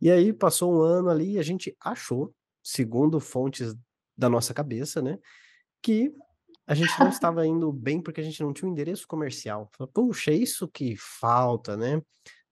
E 0.01 0.11
aí 0.11 0.33
passou 0.33 0.73
um 0.75 0.81
ano 0.81 1.09
ali 1.09 1.33
e 1.33 1.39
a 1.39 1.43
gente 1.43 1.75
achou, 1.81 2.33
segundo 2.63 3.19
fontes 3.19 3.75
da 4.19 4.29
nossa 4.29 4.53
cabeça, 4.53 5.01
né, 5.01 5.19
que 5.83 6.11
a 6.67 6.75
gente 6.75 6.99
não 6.99 7.09
estava 7.09 7.45
indo 7.47 7.71
bem 7.73 8.01
porque 8.01 8.21
a 8.21 8.23
gente 8.25 8.41
não 8.43 8.53
tinha 8.53 8.69
um 8.69 8.73
endereço 8.73 9.07
comercial. 9.07 9.69
"Puxa, 9.93 10.31
é 10.31 10.35
isso 10.35 10.67
que 10.69 10.95
falta, 10.97 11.77
né". 11.77 12.01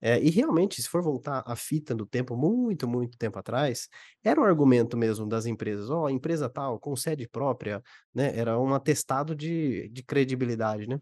Eh, 0.02 0.22
e 0.24 0.30
realmente, 0.32 0.82
se 0.82 0.90
for 0.90 1.02
voltar 1.04 1.44
a 1.48 1.56
fita 1.56 1.96
do 1.96 2.06
tempo 2.08 2.36
muito, 2.38 2.88
muito 2.88 3.18
tempo 3.18 3.40
atrás, 3.40 3.90
era 4.24 4.40
um 4.42 4.46
argumento 4.46 4.98
mesmo 4.98 5.28
das 5.30 5.46
empresas: 5.48 5.90
"Ó, 5.92 6.10
empresa 6.10 6.50
tal, 6.50 6.80
com 6.80 6.96
sede 6.98 7.28
própria", 7.30 7.84
né, 8.16 8.38
era 8.38 8.60
um 8.60 8.74
atestado 8.76 9.36
de 9.36 9.90
de 9.90 10.04
credibilidade, 10.04 10.88
né. 10.90 11.00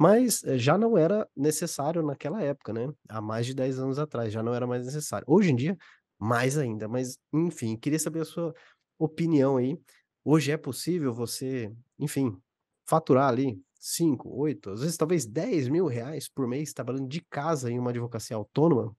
Mas, 0.00 0.44
eh, 0.44 0.58
já 0.58 0.78
não 0.78 0.96
era 0.98 1.28
necessário 1.36 2.02
naquela 2.02 2.42
época, 2.42 2.72
né, 2.72 2.88
há 3.08 3.20
mais 3.20 3.46
de 3.46 3.54
10 3.54 3.78
anos 3.78 3.98
atrás, 3.98 4.32
já 4.32 4.42
não 4.42 4.54
era 4.54 4.66
mais 4.66 4.84
necessário. 4.86 5.26
Hoje 5.28 5.50
em 5.52 5.56
dia, 5.56 5.76
mais 6.18 6.56
ainda, 6.58 6.88
mas 6.88 7.18
enfim, 7.32 7.76
queria 7.76 7.98
saber 7.98 8.20
a 8.22 8.24
sua 8.24 8.54
opinião 8.98 9.56
aí. 9.56 9.78
Hoje 10.24 10.52
é 10.52 10.56
possível 10.56 11.12
você, 11.12 11.72
enfim, 11.98 12.36
faturar 12.84 13.28
ali 13.28 13.62
5, 13.80 14.28
8, 14.28 14.70
às 14.70 14.80
vezes 14.80 14.96
talvez 14.96 15.24
R$10.000 15.24 16.30
por 16.34 16.46
mês 16.48 16.72
trabalhando 16.72 17.08
de 17.08 17.20
casa 17.20 17.70
em 17.70 17.78
uma 17.78 17.90
advocacia 17.90 18.36
autônoma? 18.36 18.94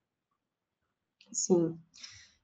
Sim. 1.31 1.77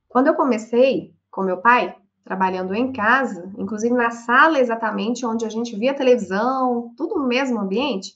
Quando 0.08 0.28
eu 0.28 0.36
comecei 0.36 1.16
com 1.32 1.44
meu 1.44 1.58
pai, 1.58 1.96
trabalhando 2.24 2.74
em 2.74 2.92
casa, 2.92 3.52
inclusive 3.58 3.94
na 3.94 4.12
sala 4.12 4.60
exatamente 4.60 5.26
onde 5.26 5.46
a 5.46 5.50
gente 5.50 5.76
via 5.76 5.96
televisão, 5.96 6.94
tudo 6.98 7.16
no 7.16 7.28
mesmo 7.28 7.60
ambiente, 7.60 8.14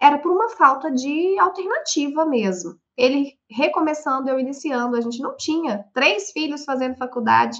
era 0.00 0.18
por 0.18 0.30
uma 0.30 0.48
falta 0.50 0.90
de 0.90 1.38
alternativa 1.38 2.24
mesmo. 2.24 2.78
Ele 2.96 3.38
recomeçando, 3.50 4.28
eu 4.28 4.38
iniciando, 4.38 4.96
a 4.96 5.00
gente 5.00 5.20
não 5.20 5.36
tinha 5.36 5.84
3 5.92 6.30
filhos 6.32 6.64
fazendo 6.64 6.96
faculdade, 6.96 7.58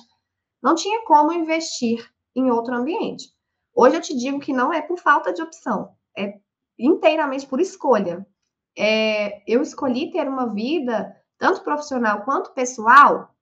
não 0.63 0.75
tinha 0.75 1.05
como 1.05 1.33
investir 1.33 2.09
em 2.35 2.51
outro 2.51 2.75
ambiente. 2.75 3.33
Hoje 3.75 3.97
eu 3.97 4.01
te 4.01 4.17
digo 4.17 4.41
que 4.41 4.53
não 4.53 4.73
é 4.73 4.83
por 4.83 4.99
falta 4.99 5.33
de 5.33 5.43
opção, 5.43 5.95
é 6.17 6.39
inteiramente 6.79 7.47
por 7.47 7.61
escolha. 7.61 8.27
Eh, 8.77 9.43
eu 9.47 9.63
escolhi 9.63 10.11
ter 10.11 10.29
uma 10.29 10.53
vida, 10.53 11.17
tanto 11.39 11.63
profissional 11.63 12.23
quanto 12.23 12.53
pessoal, 12.53 13.35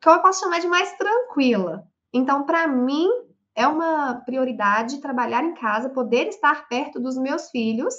que 0.00 0.08
eu 0.08 0.20
posso 0.20 0.40
chamar 0.40 0.60
de 0.60 0.68
mais 0.68 0.92
tranquila. 0.96 1.86
Então, 2.12 2.44
para 2.44 2.66
mim, 2.66 3.08
é 3.54 3.66
uma 3.66 4.14
prioridade 4.26 5.00
trabalhar 5.00 5.44
em 5.44 5.54
casa, 5.54 5.88
poder 5.88 6.28
estar 6.28 6.68
perto 6.68 7.00
dos 7.00 7.16
meus 7.16 7.50
filhos 7.50 7.94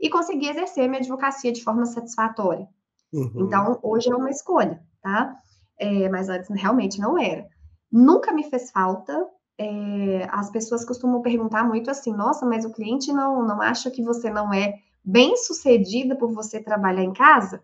e 0.00 0.08
conseguir 0.08 0.48
exercer 0.48 0.88
minha 0.88 1.00
advocacia 1.00 1.52
de 1.52 1.62
forma 1.62 1.86
satisfatória. 1.86 2.66
Uhum. 3.12 3.46
Então, 3.46 3.78
hoje 3.82 4.10
é 4.10 4.16
uma 4.16 4.30
escolha, 4.30 4.82
tá? 5.02 5.36
Eh, 5.78 6.08
mas 6.08 6.28
antes 6.28 6.48
realmente 6.50 7.00
não 7.00 7.18
era. 7.18 7.46
Nunca 7.92 8.32
me 8.32 8.42
fez 8.44 8.70
falta, 8.70 9.28
eh, 9.58 10.26
as 10.30 10.50
pessoas 10.50 10.84
costumam 10.84 11.20
perguntar 11.20 11.62
muito 11.64 11.90
assim: 11.90 12.12
"Nossa, 12.14 12.46
mas 12.46 12.64
o 12.64 12.72
cliente 12.72 13.12
não 13.12 13.42
não 13.46 13.60
acha 13.60 13.90
que 13.90 14.02
você 14.02 14.30
não 14.30 14.52
é 14.52 14.78
bem-sucedida 15.04 16.16
por 16.16 16.32
você 16.32 16.62
trabalhar 16.62 17.02
em 17.02 17.12
casa?" 17.12 17.62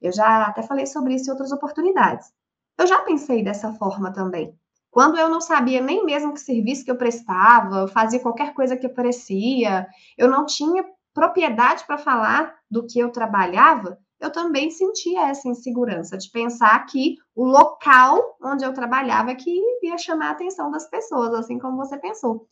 Eu 0.00 0.12
já 0.12 0.46
até 0.46 0.62
falei 0.62 0.86
sobre 0.86 1.14
isso 1.14 1.28
em 1.30 1.32
outras 1.32 1.52
oportunidades. 1.52 2.32
Eu 2.78 2.86
já 2.86 3.00
pensei 3.02 3.42
dessa 3.44 3.72
forma 3.74 4.12
também. 4.12 4.54
Quando 4.90 5.18
eu 5.18 5.28
não 5.28 5.40
sabia 5.40 5.80
nem 5.80 6.04
mesmo 6.04 6.34
que 6.34 6.40
serviço 6.40 6.84
que 6.84 6.90
eu 6.90 6.96
prestava, 6.98 7.88
fazia 7.88 8.20
qualquer 8.20 8.54
coisa 8.54 8.76
que 8.76 8.86
aparecia, 8.86 9.86
eu 10.18 10.28
não 10.30 10.46
tinha 10.46 10.84
propriedade 11.14 11.84
para 11.86 11.98
falar 11.98 12.54
do 12.70 12.86
que 12.86 12.98
eu 12.98 13.10
trabalhava, 13.12 13.98
eu 14.22 14.30
também 14.30 14.70
sentia 14.70 15.28
essa 15.28 15.48
insegurança 15.48 16.16
de 16.16 16.30
pensar 16.30 16.78
que 16.86 17.16
o 17.34 17.44
local 17.44 18.36
onde 18.40 18.64
eu 18.64 18.72
trabalhava 18.72 19.34
que 19.34 19.60
ia 19.82 19.98
chamar 19.98 20.28
a 20.28 20.30
atenção 20.30 20.70
das 20.70 20.88
pessoas, 20.88 21.34
assim 21.34 21.58
como 21.58 21.76
você 21.76 21.98
pensou. 21.98 22.46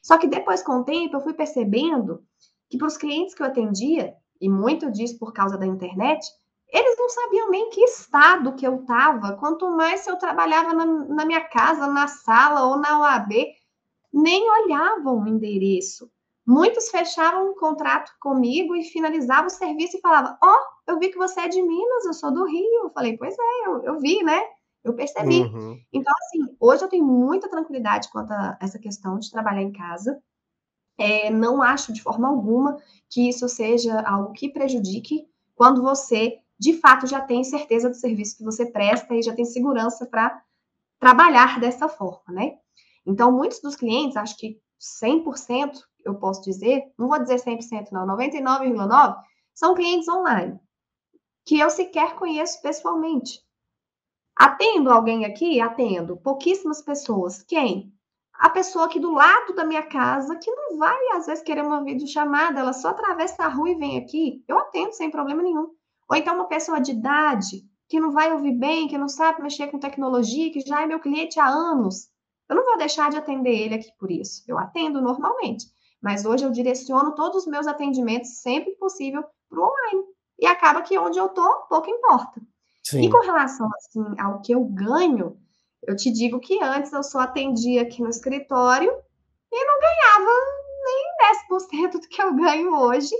Só 0.00 0.16
que 0.18 0.28
depois, 0.28 0.62
com 0.62 0.74
o 0.74 0.84
tempo, 0.84 1.16
eu 1.16 1.20
fui 1.20 1.34
percebendo 1.34 2.22
que 2.70 2.78
para 2.78 2.86
os 2.86 2.96
clientes 2.96 3.34
que 3.34 3.42
eu 3.42 3.46
atendia, 3.46 4.14
e 4.40 4.48
muito 4.48 4.88
disso 4.88 5.18
por 5.18 5.32
causa 5.32 5.58
da 5.58 5.66
internet, 5.66 6.24
eles 6.68 6.96
não 6.96 7.08
sabiam 7.08 7.50
nem 7.50 7.70
que 7.70 7.80
estado 7.80 8.54
que 8.54 8.66
eu 8.66 8.76
estava, 8.76 9.32
quanto 9.32 9.68
mais 9.70 10.00
se 10.00 10.10
eu 10.10 10.16
trabalhava 10.16 10.72
na 10.72 10.86
na 10.86 11.24
minha 11.24 11.40
casa, 11.40 11.88
na 11.88 12.06
sala 12.06 12.68
ou 12.68 12.76
na 12.76 13.00
OAB, 13.00 13.32
nem 14.12 14.48
olhavam 14.48 15.24
o 15.24 15.26
endereço. 15.26 16.08
Muitos 16.46 16.88
fechavam 16.90 17.50
um 17.50 17.54
contrato 17.56 18.12
comigo 18.20 18.76
e 18.76 18.84
finalizavam 18.84 19.46
o 19.46 19.50
serviço 19.50 19.96
e 19.96 20.00
falava: 20.00 20.38
"Ó, 20.42 20.56
eu 20.86 20.98
vi 20.98 21.08
que 21.10 21.18
você 21.18 21.40
é 21.40 21.48
de 21.48 21.60
Minas, 21.60 22.04
eu 22.06 22.12
sou 22.14 22.32
do 22.32 22.44
Rio". 22.46 22.84
Eu 22.84 22.90
falei: 22.90 23.16
"Pois 23.18 23.34
é, 23.38 23.66
eu 23.68 23.82
eu 23.84 23.98
vi, 24.00 24.22
né, 24.22 24.40
eu 24.84 24.94
percebi". 24.94 25.42
Uhum. 25.42 25.76
Então, 25.92 26.12
assim, 26.20 26.56
hoje 26.60 26.84
eu 26.84 26.88
tenho 26.88 27.04
muita 27.04 27.48
tranquilidade 27.50 28.08
quanto 28.10 28.30
a 28.32 28.56
essa 28.60 28.78
questão 28.78 29.18
de 29.18 29.30
trabalhar 29.30 29.62
em 29.62 29.72
casa. 29.72 30.20
Eh, 30.98 31.30
não 31.30 31.62
acho 31.62 31.92
de 31.92 32.02
forma 32.02 32.28
alguma 32.28 32.76
que 33.10 33.28
isso 33.28 33.48
seja 33.48 34.00
algo 34.02 34.32
que 34.32 34.48
prejudique 34.50 35.26
quando 35.56 35.82
você, 35.82 36.38
de 36.58 36.74
fato, 36.80 37.06
já 37.06 37.20
tem 37.22 37.44
certeza 37.44 37.88
do 37.90 37.96
serviço 37.96 38.38
que 38.38 38.44
você 38.44 38.66
presta 38.66 39.14
e 39.14 39.22
já 39.22 39.34
tem 39.34 39.44
segurança 39.46 40.06
para 40.06 40.42
trabalhar 41.00 41.60
dessa 41.60 41.88
forma, 41.88 42.24
né. 42.34 42.54
Então 43.06 43.32
muitos 43.32 43.60
dos 43.62 43.76
clientes, 43.76 44.16
acho 44.16 44.36
que 44.38 44.60
100% 44.78 45.80
eu 46.06 46.14
posso 46.14 46.42
dizer, 46.42 46.84
não 46.98 47.08
vou 47.08 47.18
dizer 47.18 47.36
100% 47.36 47.90
não, 47.92 48.06
99,9, 48.06 49.16
são 49.54 49.74
clientes 49.74 50.08
online, 50.08 50.58
que 51.44 51.58
eu 51.58 51.70
sequer 51.70 52.14
conheço 52.16 52.60
pessoalmente. 52.62 53.40
Atendo 54.36 54.90
alguém 54.90 55.24
aqui? 55.24 55.60
Atendo. 55.60 56.18
Pouquíssimas 56.18 56.82
pessoas. 56.82 57.42
Quem? 57.42 57.90
A 58.34 58.50
pessoa 58.50 58.84
aqui 58.84 59.00
do 59.00 59.12
lado 59.12 59.54
da 59.54 59.64
minha 59.64 59.82
casa, 59.82 60.36
que 60.36 60.50
não 60.50 60.76
vai, 60.76 61.08
às 61.14 61.24
vezes, 61.24 61.42
querer 61.42 61.62
uma 61.62 61.82
videochamada, 61.82 62.60
ela 62.60 62.74
só 62.74 62.88
atravessa 62.88 63.44
a 63.44 63.48
rua 63.48 63.70
e 63.70 63.76
vem 63.76 63.96
aqui, 63.96 64.44
eu 64.46 64.58
atendo 64.58 64.92
sem 64.92 65.10
problema 65.10 65.42
nenhum. 65.42 65.70
Ou 66.08 66.16
então 66.16 66.34
uma 66.34 66.46
pessoa 66.46 66.78
de 66.78 66.92
idade, 66.92 67.64
que 67.88 67.98
não 67.98 68.12
vai 68.12 68.30
ouvir 68.32 68.52
bem, 68.52 68.88
que 68.88 68.98
não 68.98 69.08
sabe 69.08 69.42
mexer 69.42 69.68
com 69.68 69.78
tecnologia, 69.78 70.52
que 70.52 70.60
já 70.60 70.82
é 70.82 70.86
meu 70.86 71.00
cliente 71.00 71.40
há 71.40 71.46
anos, 71.46 72.10
eu 72.48 72.54
não 72.54 72.64
vou 72.64 72.76
deixar 72.76 73.10
de 73.10 73.16
atender 73.16 73.58
ele 73.58 73.74
aqui 73.76 73.90
por 73.98 74.10
isso, 74.10 74.44
eu 74.46 74.58
atendo 74.58 75.00
normalmente. 75.00 75.66
Mas 76.06 76.24
hoje 76.24 76.44
eu 76.44 76.52
direciono 76.52 77.16
todos 77.16 77.38
os 77.38 77.46
meus 77.48 77.66
atendimentos, 77.66 78.40
sempre 78.40 78.76
possível, 78.76 79.24
para 79.50 79.58
o 79.58 79.64
online. 79.64 80.04
E 80.38 80.46
acaba 80.46 80.80
que 80.80 80.96
onde 80.96 81.18
eu 81.18 81.26
estou, 81.26 81.52
pouco 81.68 81.90
importa. 81.90 82.40
E 82.94 83.10
com 83.10 83.20
Sim. 83.22 83.26
relação, 83.26 83.68
assim, 83.74 84.04
ao 84.20 84.40
que 84.40 84.52
eu 84.52 84.62
ganho, 84.66 85.36
eu 85.82 85.96
te 85.96 86.12
digo 86.12 86.38
que 86.38 86.62
antes 86.62 86.92
eu 86.92 87.02
só 87.02 87.18
atendia 87.18 87.82
aqui 87.82 88.00
no 88.00 88.08
escritório 88.08 88.88
e 89.50 89.64
não 89.64 89.80
ganhava 89.80 90.30
nem 90.84 91.88
10% 91.90 92.00
do 92.00 92.08
que 92.08 92.22
eu 92.22 92.32
ganho 92.36 92.78
hoje, 92.78 93.10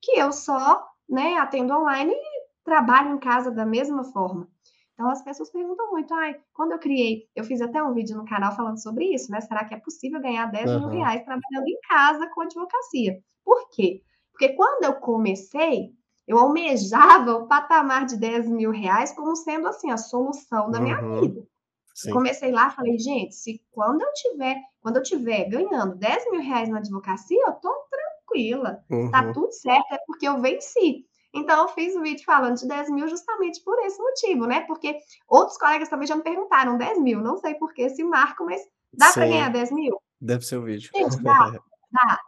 que 0.00 0.12
eu 0.12 0.30
só, 0.30 0.86
né, 1.08 1.38
atendo 1.38 1.74
online 1.74 2.12
e 2.12 2.64
trabalho 2.64 3.12
em 3.12 3.18
casa 3.18 3.50
da 3.50 3.66
mesma 3.66 4.04
forma. 4.04 4.48
Então 4.96 5.10
as 5.10 5.22
pessoas 5.22 5.50
perguntam 5.50 5.90
muito: 5.90 6.12
"Ai, 6.14 6.40
quando 6.54 6.72
eu 6.72 6.78
criei" 6.78 7.28
eu 7.36 7.44
fiz 7.44 7.60
até 7.60 7.82
um 7.82 7.92
vídeo 7.92 8.16
no 8.16 8.24
canal 8.24 8.56
falando 8.56 8.82
sobre 8.82 9.04
isso, 9.14 9.30
né, 9.30 9.40
será 9.42 9.62
que 9.64 9.74
é 9.74 9.78
possível 9.80 10.20
ganhar 10.22 10.46
R$10.000 10.50 10.64
Aham. 10.64 11.16
trabalhando 11.24 11.68
em 11.68 11.78
casa 11.86 12.28
com 12.34 12.40
advocacia? 12.40 13.18
Por 13.44 13.68
quê? 13.70 14.02
Porque 14.32 14.54
quando 14.54 14.84
eu 14.84 14.94
comecei, 15.00 15.90
eu 16.26 16.38
almejava 16.38 17.32
o 17.34 17.46
patamar 17.46 18.06
de 18.06 18.16
R$10.000 18.16 19.12
como 19.12 19.36
sendo, 19.36 19.68
assim, 19.68 19.90
a 19.90 19.98
solução 19.98 20.70
da 20.70 20.80
minha 20.80 20.96
Uhum. 20.96 21.20
vida. 21.20 21.42
Comecei 22.10 22.52
lá, 22.52 22.70
falei: 22.70 22.98
"Gente, 22.98 23.34
se 23.36 23.62
quando 23.72 24.02
eu 24.02 24.12
tiver 24.14 24.56
quando 24.80 24.98
eu 24.98 25.02
tiver 25.04 25.46
ganhando 25.50 25.96
R$10.000 25.96 26.68
na 26.70 26.78
advocacia, 26.78 27.42
eu 27.46 27.52
estou 27.54 27.74
tranquila, 27.90 28.80
está 29.06 29.24
Uhum. 29.24 29.34
tudo 29.34 29.52
certo, 29.52 29.92
é 29.94 29.98
porque 30.06 30.28
eu 30.28 30.40
venci". 30.40 31.06
Então 31.36 31.62
eu 31.62 31.68
fiz 31.68 31.94
o 31.94 32.02
vídeo 32.02 32.24
falando 32.24 32.56
de 32.56 32.66
10.000 32.66 33.08
justamente 33.08 33.62
por 33.62 33.78
esse 33.80 34.00
motivo, 34.00 34.46
né, 34.46 34.62
porque 34.62 34.96
outros 35.28 35.58
colegas 35.58 35.88
também 35.88 36.06
já 36.06 36.16
me 36.16 36.22
perguntaram: 36.22 36.78
"10.000, 36.78 37.20
não 37.20 37.36
sei 37.36 37.54
por 37.54 37.72
que 37.72 37.82
esse 37.82 38.02
marco, 38.02 38.44
mas 38.44 38.62
dá 38.92 39.12
para 39.12 39.26
ganhar 39.26 39.66
Sim, 39.66 39.76
10.000?" 39.76 39.96
deve 40.20 40.44
ser 40.44 40.56
o 40.56 40.62
vídeo. 40.62 40.90
Gente, 40.94 41.16
dá, 41.22 41.52
dá. 41.92 42.20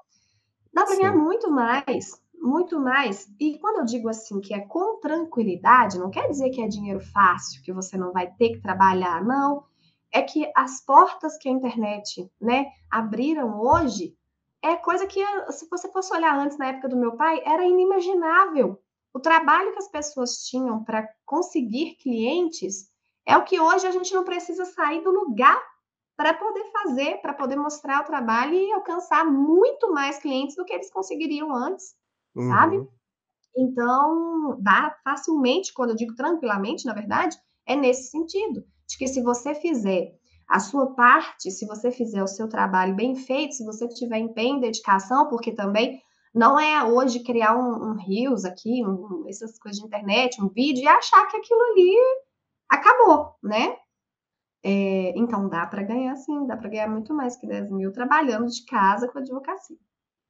Dá 0.73 0.85
para 0.85 0.97
ganhar 0.97 1.17
muito 1.17 1.51
mais, 1.51 2.21
muito 2.35 2.79
mais. 2.79 3.29
E 3.41 3.59
quando 3.59 3.79
eu 3.79 3.85
digo, 3.85 4.09
assim, 4.09 4.41
que 4.41 4.55
é 4.55 4.61
com 4.61 5.01
tranquilidade, 5.01 5.99
não 5.99 6.11
quer 6.11 6.29
dizer 6.29 6.51
que 6.51 6.63
é 6.63 6.69
dinheiro 6.69 7.01
fácil, 7.01 7.63
que 7.63 7.73
você 7.73 7.97
não 7.97 8.13
vai 8.13 8.31
ter 8.33 8.51
que 8.51 8.61
trabalhar, 8.61 9.25
não. 9.25 9.65
É 10.13 10.23
que 10.23 10.51
as 10.55 10.81
portas 10.85 11.37
que 11.37 11.49
a 11.49 11.53
internet, 11.53 12.31
né, 12.41 12.67
abriram 12.91 13.61
hoje, 13.61 14.17
é 14.63 14.77
coisa 14.77 15.07
que 15.07 15.21
se 15.53 15.69
você 15.69 15.91
fosse 15.91 16.15
olhar 16.15 16.39
antes, 16.39 16.57
na 16.57 16.69
época 16.69 16.89
do 16.89 16.97
meu 16.97 17.17
pai, 17.17 17.43
era 17.45 17.65
inimaginável. 17.65 18.81
O 19.15 19.21
trabalho 19.21 19.73
que 19.73 19.79
as 19.79 19.91
pessoas 19.91 20.45
tinham 20.45 20.85
para 20.85 21.09
conseguir 21.25 21.97
clientes, 21.97 22.91
é 23.27 23.37
o 23.37 23.45
que 23.45 23.61
hoje 23.61 23.87
a 23.87 23.91
gente 23.91 24.15
não 24.15 24.25
precisa 24.25 24.65
sair 24.65 25.03
do 25.03 25.11
lugar 25.11 25.61
para 26.17 26.35
poder 26.35 26.65
fazer, 26.73 27.21
para 27.21 27.35
poder 27.35 27.57
mostrar 27.57 28.01
o 28.01 28.05
trabalho 28.05 28.55
e 28.55 28.73
alcançar 28.73 29.25
muito 29.25 29.93
mais 29.93 30.19
clientes 30.19 30.57
do 30.57 30.65
que 30.65 30.73
eles 30.73 30.91
conseguiriam 30.91 31.55
antes, 31.55 31.95
sabe. 32.35 32.79
Uhum. 32.79 32.89
Então, 33.57 34.57
dá 34.61 34.97
facilmente, 35.05 35.73
quando 35.73 35.91
eu 35.91 35.97
digo 35.97 36.15
tranquilamente, 36.15 36.87
na 36.87 36.95
verdade, 36.95 37.37
é 37.67 37.77
nesse 37.77 38.11
sentido, 38.11 38.65
de 38.89 38.97
que 38.97 39.07
se 39.07 39.23
você 39.23 39.55
fizer 39.55 40.13
a 40.49 40.59
sua 40.59 40.95
parte, 40.95 41.51
se 41.51 41.67
você 41.67 41.91
fizer 41.91 42.23
o 42.23 42.29
seu 42.29 42.49
trabalho 42.49 42.97
bem 42.97 43.15
feito, 43.15 43.55
se 43.55 43.65
você 43.65 43.87
tiver 43.89 44.19
empenho 44.19 44.57
e 44.57 44.61
dedicação, 44.63 45.29
porque 45.29 45.53
também 45.53 46.01
não 46.35 46.59
é 46.59 46.85
hoje 46.85 47.23
criar 47.23 47.57
um, 47.57 47.91
um 47.91 47.93
Reels 47.95 48.45
aqui, 48.45 48.85
um, 48.85 49.25
essas 49.29 49.59
coisas 49.59 49.81
de 49.81 49.87
internet, 49.87 50.43
um 50.43 50.49
vídeo, 50.49 50.83
e 50.83 50.89
achar 50.89 51.27
que 51.27 51.37
aquilo 51.37 51.61
ali 51.73 51.97
acabou, 52.69 53.35
né? 53.43 53.77
É, 54.63 55.17
então 55.17 55.49
dá 55.49 55.67
para 55.67 55.83
ganhar 55.83 56.17
sim, 56.17 56.47
dá 56.47 56.57
para 56.57 56.69
ganhar 56.69 56.89
muito 56.89 57.15
mais 57.15 57.37
que 57.37 57.47
10 57.47 57.71
mil 57.71 57.93
trabalhando 57.93 58.49
de 58.49 58.65
casa 58.65 59.09
com 59.09 59.19
advocacia. 59.19 59.77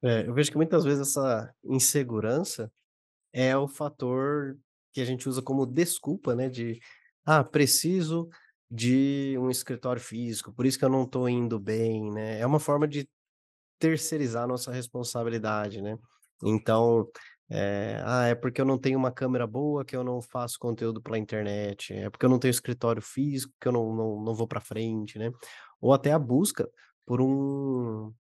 É, 0.03 0.27
eu 0.27 0.35
vejo 0.35 0.51
que 0.51 0.57
muitas 0.57 0.85
vezes 0.85 1.09
essa 1.09 1.53
insegurança 1.65 2.71
é 3.33 3.57
o 3.57 3.67
fator 3.67 4.57
que 4.93 5.01
a 5.01 5.05
gente 5.05 5.29
usa 5.29 5.43
como 5.43 5.67
desculpa, 5.67 6.35
né? 6.35 6.49
De 6.49 6.79
ah, 7.25 7.43
preciso 7.43 8.29
de 8.71 9.37
um 9.39 9.51
escritório 9.51 10.01
físico, 10.01 10.53
por 10.53 10.67
isso 10.67 10.79
que 10.79 10.85
eu 10.85 10.91
não 10.91 11.05
estou 11.05 11.29
indo 11.29 11.59
bem, 11.59 12.11
né? 12.11 12.39
É 12.39 12.47
uma 12.47 12.61
forma 12.61 12.87
de 12.87 13.09
terceirizar 13.79 14.47
nossa 14.47 14.73
responsabilidade, 14.73 15.81
né? 15.83 15.97
Então, 16.43 17.09
é, 17.51 18.01
ah, 18.05 18.27
é 18.27 18.35
porque 18.35 18.61
eu 18.61 18.65
não 18.65 18.79
tenho 18.79 18.99
uma 18.99 19.11
câmera 19.11 19.47
boa 19.47 19.85
que 19.85 19.97
eu 19.97 20.05
não 20.05 20.21
faço 20.21 20.59
conteúdo 20.59 21.01
pela 21.03 21.19
internet, 21.19 21.95
é 21.95 22.11
porque 22.11 22.27
eu 22.27 22.31
não 22.31 22.39
tenho 22.39 22.51
escritório 22.51 23.01
físico 23.03 23.55
que 23.61 23.69
eu 23.69 23.73
não, 23.73 23.95
não, 23.95 24.23
não 24.23 24.35
vou 24.35 24.47
para 24.47 24.61
frente, 24.61 25.19
né? 25.19 25.31
Ou 25.81 25.93
até 25.95 26.13
a 26.13 26.19
busca 26.19 26.69
por 27.07 27.23
um, 27.23 28.13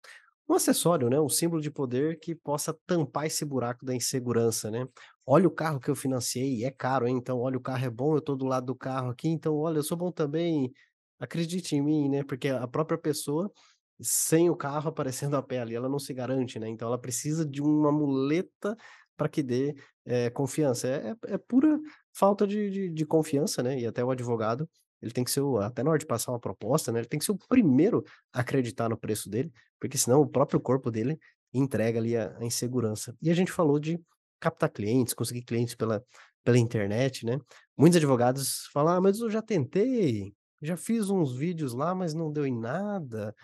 um 0.48 0.54
acessório, 0.54 1.10
né? 1.10 1.20
Um 1.20 1.28
símbolo 1.28 1.60
de 1.60 1.70
poder 1.70 2.18
que 2.20 2.34
possa 2.34 2.74
tampar 2.86 3.26
esse 3.26 3.44
buraco 3.44 3.84
da 3.84 3.94
insegurança, 3.94 4.70
né? 4.70 4.86
Olha 5.26 5.46
o 5.46 5.50
carro 5.50 5.78
que 5.78 5.90
eu 5.90 5.94
financiei, 5.96 6.64
é 6.64 6.70
caro, 6.70 7.06
hein? 7.06 7.16
Então, 7.18 7.38
olha, 7.38 7.58
o 7.58 7.60
carro 7.60 7.84
é 7.84 7.90
bom, 7.90 8.14
eu 8.16 8.20
tô 8.22 8.34
do 8.34 8.46
lado 8.46 8.66
do 8.66 8.74
carro 8.74 9.10
aqui, 9.10 9.28
então, 9.28 9.54
olha, 9.56 9.78
eu 9.78 9.82
sou 9.82 9.96
bom 9.96 10.10
também, 10.10 10.72
acredite 11.20 11.76
em 11.76 11.82
mim, 11.82 12.08
né? 12.08 12.24
Porque 12.24 12.48
a 12.48 12.66
própria 12.66 12.96
pessoa, 12.96 13.52
sem 14.00 14.48
o 14.50 14.56
carro 14.56 14.88
aparecendo 14.88 15.36
a 15.36 15.42
pé 15.42 15.60
ali, 15.60 15.74
ela 15.74 15.88
não 15.88 15.98
se 15.98 16.14
garante, 16.14 16.58
né? 16.58 16.68
Então, 16.68 16.88
ela 16.88 16.98
precisa 16.98 17.44
de 17.44 17.60
uma 17.60 17.90
muleta 17.90 18.76
para 19.16 19.28
que 19.28 19.42
dê 19.42 19.74
é, 20.06 20.30
confiança. 20.30 20.86
É, 20.88 21.10
é, 21.10 21.34
é, 21.34 21.38
pura 21.38 21.78
falta 22.12 22.46
de, 22.46 22.70
de, 22.70 22.88
de 22.90 23.06
confiança, 23.06 23.62
né? 23.62 23.78
E 23.78 23.86
até 23.86 24.04
o 24.04 24.10
advogado 24.10 24.68
ele 25.00 25.12
tem 25.12 25.24
que 25.24 25.30
ser, 25.30 25.40
o, 25.40 25.58
até 25.58 25.82
na 25.82 25.90
hora 25.90 25.98
de 25.98 26.06
passar 26.06 26.32
uma 26.32 26.40
proposta, 26.40 26.90
né? 26.92 27.00
Ele 27.00 27.08
tem 27.08 27.18
que 27.18 27.24
ser 27.24 27.32
o 27.32 27.38
primeiro 27.48 28.04
a 28.32 28.40
acreditar 28.40 28.88
no 28.88 28.96
preço 28.96 29.28
dele, 29.28 29.52
porque 29.78 29.98
senão 29.98 30.20
o 30.20 30.26
próprio 30.26 30.60
corpo 30.60 30.90
dele 30.90 31.18
entrega 31.52 31.98
ali 31.98 32.16
a, 32.16 32.36
a 32.38 32.44
insegurança. 32.44 33.16
E 33.20 33.30
a 33.30 33.34
gente 33.34 33.52
falou 33.52 33.78
de 33.78 34.00
captar 34.40 34.70
clientes, 34.70 35.14
conseguir 35.14 35.42
clientes 35.42 35.74
pela, 35.74 36.02
pela 36.44 36.58
internet, 36.58 37.24
né? 37.24 37.38
Muitos 37.76 37.96
advogados 37.96 38.68
falam, 38.72 38.94
ah, 38.94 39.00
mas 39.00 39.20
eu 39.20 39.30
já 39.30 39.42
tentei, 39.42 40.32
já 40.60 40.76
fiz 40.76 41.10
uns 41.10 41.36
vídeos 41.36 41.72
lá, 41.74 41.94
mas 41.94 42.14
não 42.14 42.32
deu 42.32 42.46
em 42.46 42.58
nada. 42.58 43.34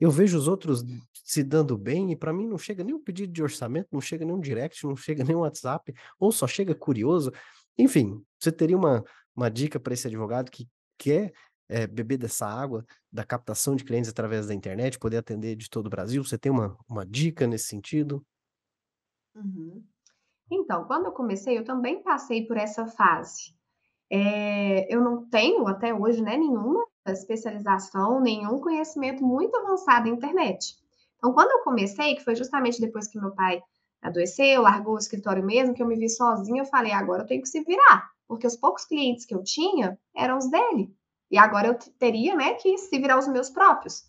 Eu 0.00 0.10
vejo 0.10 0.38
os 0.38 0.48
outros 0.48 0.82
se 1.12 1.44
dando 1.44 1.76
bem 1.76 2.10
e 2.10 2.16
para 2.16 2.32
mim 2.32 2.48
não 2.48 2.58
chega 2.58 2.82
nem 2.82 2.94
um 2.94 3.02
pedido 3.02 3.32
de 3.32 3.42
orçamento, 3.42 3.88
não 3.92 4.00
chega 4.00 4.24
nem 4.24 4.34
um 4.34 4.40
direct, 4.40 4.84
não 4.84 4.96
chega 4.96 5.22
nem 5.22 5.36
um 5.36 5.40
WhatsApp, 5.40 5.94
ou 6.18 6.32
só 6.32 6.46
chega 6.46 6.74
curioso. 6.74 7.30
Enfim, 7.78 8.24
você 8.38 8.50
teria 8.50 8.76
uma, 8.76 9.04
uma 9.36 9.50
dica 9.50 9.78
para 9.78 9.92
esse 9.92 10.06
advogado 10.06 10.50
que 10.50 10.68
quer 10.98 11.32
é, 11.68 11.86
beber 11.86 12.16
dessa 12.16 12.46
água 12.46 12.84
da 13.12 13.24
captação 13.24 13.76
de 13.76 13.84
clientes 13.84 14.10
através 14.10 14.46
da 14.48 14.54
internet, 14.54 14.98
poder 14.98 15.18
atender 15.18 15.54
de 15.54 15.68
todo 15.68 15.86
o 15.86 15.90
Brasil? 15.90 16.24
Você 16.24 16.36
tem 16.36 16.50
uma, 16.50 16.76
uma 16.88 17.06
dica 17.06 17.46
nesse 17.46 17.66
sentido? 17.66 18.24
Uhum. 19.36 19.84
Então, 20.50 20.84
quando 20.84 21.06
eu 21.06 21.12
comecei, 21.12 21.56
eu 21.56 21.64
também 21.64 22.02
passei 22.02 22.46
por 22.46 22.56
essa 22.56 22.86
fase. 22.86 23.54
É, 24.10 24.92
eu 24.92 25.00
não 25.00 25.28
tenho 25.28 25.68
até 25.68 25.94
hoje 25.94 26.20
né, 26.20 26.36
nenhuma 26.36 26.84
especialização, 27.06 28.20
nenhum 28.20 28.60
conhecimento 28.60 29.24
muito 29.24 29.56
avançado 29.56 30.08
em 30.08 30.12
internet. 30.12 30.76
Então, 31.16 31.32
quando 31.32 31.50
eu 31.50 31.64
comecei, 31.64 32.14
que 32.14 32.24
foi 32.24 32.34
justamente 32.34 32.80
depois 32.80 33.08
que 33.08 33.18
meu 33.18 33.32
pai 33.32 33.62
adoeceu, 34.02 34.62
largou 34.62 34.94
o 34.94 34.98
escritório 34.98 35.44
mesmo, 35.44 35.74
que 35.74 35.82
eu 35.82 35.86
me 35.86 35.96
vi 35.96 36.08
sozinha, 36.08 36.62
eu 36.62 36.66
falei, 36.66 36.92
agora 36.92 37.22
eu 37.22 37.26
tenho 37.26 37.42
que 37.42 37.48
se 37.48 37.62
virar 37.62 38.10
porque 38.30 38.46
os 38.46 38.56
poucos 38.56 38.84
clientes 38.84 39.26
que 39.26 39.34
eu 39.34 39.42
tinha 39.42 39.98
eram 40.14 40.38
os 40.38 40.48
dele. 40.48 40.94
E 41.28 41.36
agora 41.36 41.66
eu 41.66 41.74
teria, 41.98 42.36
né, 42.36 42.54
que 42.54 42.78
se 42.78 42.96
virar 42.96 43.18
os 43.18 43.26
meus 43.26 43.50
próprios. 43.50 44.04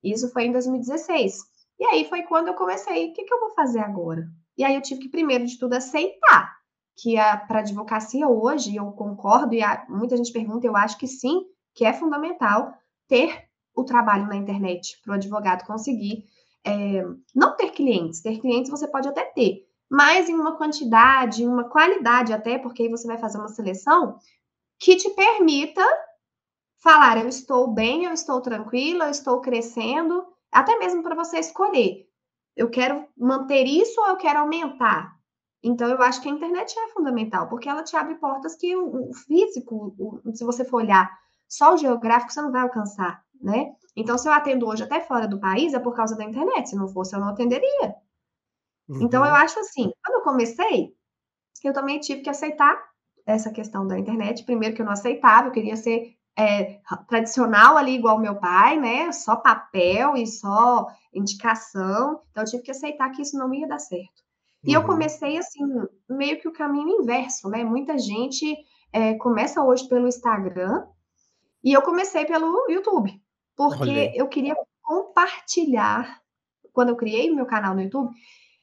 Isso 0.00 0.30
foi 0.30 0.44
em 0.44 0.52
2016. 0.52 1.38
E 1.80 1.84
aí 1.86 2.08
foi 2.08 2.22
quando 2.22 2.46
eu 2.48 2.54
comecei, 2.54 3.10
o 3.10 3.12
que, 3.12 3.24
que 3.24 3.34
eu 3.34 3.40
vou 3.40 3.50
fazer 3.50 3.80
agora? 3.80 4.28
E 4.56 4.62
aí 4.62 4.76
eu 4.76 4.80
tive 4.80 5.00
que, 5.00 5.08
primeiro 5.08 5.44
de 5.44 5.58
tudo, 5.58 5.74
aceitar 5.74 6.56
que 6.96 7.16
para 7.48 7.58
advocacia 7.58 8.28
hoje, 8.28 8.76
eu 8.76 8.92
concordo, 8.92 9.52
e 9.52 9.60
a, 9.60 9.84
muita 9.88 10.16
gente 10.16 10.30
pergunta, 10.30 10.64
eu 10.64 10.76
acho 10.76 10.96
que 10.96 11.08
sim, 11.08 11.44
que 11.74 11.84
é 11.84 11.92
fundamental 11.92 12.72
ter 13.08 13.48
o 13.74 13.84
trabalho 13.84 14.26
na 14.26 14.36
internet 14.36 15.00
para 15.02 15.12
o 15.12 15.14
advogado 15.14 15.66
conseguir 15.66 16.24
é, 16.64 17.04
não 17.34 17.56
ter 17.56 17.70
clientes. 17.70 18.22
Ter 18.22 18.38
clientes 18.38 18.70
você 18.70 18.88
pode 18.88 19.08
até 19.08 19.24
ter, 19.24 19.66
mas 19.90 20.28
em 20.28 20.34
uma 20.34 20.56
quantidade, 20.56 21.46
uma 21.46 21.64
qualidade 21.64 22.32
até, 22.32 22.58
porque 22.58 22.84
aí 22.84 22.88
você 22.88 23.06
vai 23.06 23.18
fazer 23.18 23.38
uma 23.38 23.48
seleção 23.48 24.18
que 24.78 24.96
te 24.96 25.10
permita 25.10 25.84
falar: 26.82 27.18
eu 27.18 27.28
estou 27.28 27.68
bem, 27.68 28.04
eu 28.04 28.12
estou 28.12 28.40
tranquila, 28.40 29.06
eu 29.06 29.10
estou 29.10 29.40
crescendo, 29.40 30.24
até 30.50 30.78
mesmo 30.78 31.02
para 31.02 31.14
você 31.14 31.38
escolher. 31.38 32.06
Eu 32.56 32.70
quero 32.70 33.06
manter 33.16 33.64
isso 33.64 34.00
ou 34.00 34.08
eu 34.08 34.16
quero 34.16 34.38
aumentar? 34.38 35.12
Então, 35.62 35.88
eu 35.88 36.00
acho 36.02 36.20
que 36.20 36.28
a 36.28 36.32
internet 36.32 36.78
é 36.78 36.88
fundamental, 36.88 37.48
porque 37.48 37.68
ela 37.68 37.82
te 37.82 37.96
abre 37.96 38.16
portas 38.16 38.54
que 38.54 38.76
o, 38.76 39.12
físico, 39.14 39.94
o, 39.98 40.20
se 40.34 40.44
você 40.44 40.62
for 40.64 40.82
olhar 40.82 41.10
só 41.48 41.74
o 41.74 41.76
geográfico, 41.76 42.32
você 42.32 42.42
não 42.42 42.52
vai 42.52 42.62
alcançar, 42.62 43.22
né? 43.40 43.72
Então, 43.96 44.18
se 44.18 44.28
eu 44.28 44.32
atendo 44.32 44.66
hoje 44.66 44.82
até 44.82 45.00
fora 45.00 45.28
do 45.28 45.38
país, 45.38 45.72
é 45.72 45.78
por 45.78 45.94
causa 45.94 46.16
da 46.16 46.24
internet. 46.24 46.68
Se 46.68 46.76
não 46.76 46.88
fosse, 46.88 47.14
eu 47.14 47.20
não 47.20 47.28
atenderia. 47.28 47.94
Uhum. 48.88 49.02
Então, 49.02 49.24
eu 49.24 49.30
uhum. 49.30 49.36
acho 49.36 49.58
assim, 49.60 49.92
quando 50.04 50.16
eu 50.16 50.22
comecei, 50.22 50.94
eu 51.62 51.72
também 51.72 51.98
tive 52.00 52.20
que 52.20 52.30
aceitar 52.30 52.76
essa 53.24 53.50
questão 53.50 53.86
da 53.86 53.98
internet. 53.98 54.44
Primeiro 54.44 54.74
que 54.74 54.82
eu 54.82 54.86
não 54.86 54.92
aceitava, 54.92 55.48
eu 55.48 55.52
queria 55.52 55.76
ser 55.76 56.14
é, 56.36 56.80
tradicional 57.08 57.76
ali, 57.76 57.94
igual 57.94 58.18
meu 58.18 58.36
pai, 58.36 58.78
né? 58.78 59.12
Só 59.12 59.36
papel 59.36 60.16
e 60.16 60.26
só 60.26 60.86
indicação. 61.12 62.20
Então, 62.30 62.42
eu 62.42 62.50
tive 62.50 62.62
que 62.64 62.70
aceitar 62.70 63.10
que 63.10 63.22
isso 63.22 63.38
não 63.38 63.52
ia 63.54 63.68
dar 63.68 63.78
certo. 63.78 64.22
E 64.64 64.74
uhum. 64.76 64.82
eu 64.82 64.86
comecei, 64.86 65.38
assim, 65.38 65.60
meio 66.08 66.40
que 66.40 66.48
o 66.48 66.52
caminho 66.52 67.00
inverso, 67.00 67.48
né? 67.48 67.62
Muita 67.64 67.96
gente 67.96 68.56
é, 68.92 69.14
começa 69.14 69.62
hoje 69.62 69.88
pelo 69.88 70.08
Instagram 70.08 70.84
e 71.64 71.72
eu 71.72 71.80
comecei 71.80 72.26
pelo 72.26 72.70
YouTube, 72.70 73.18
porque 73.56 74.12
eu 74.14 74.28
queria 74.28 74.54
compartilhar. 74.82 76.20
Quando 76.74 76.90
eu 76.90 76.96
criei 76.96 77.30
o 77.30 77.34
meu 77.34 77.46
canal 77.46 77.74
no 77.74 77.80
YouTube, 77.80 78.14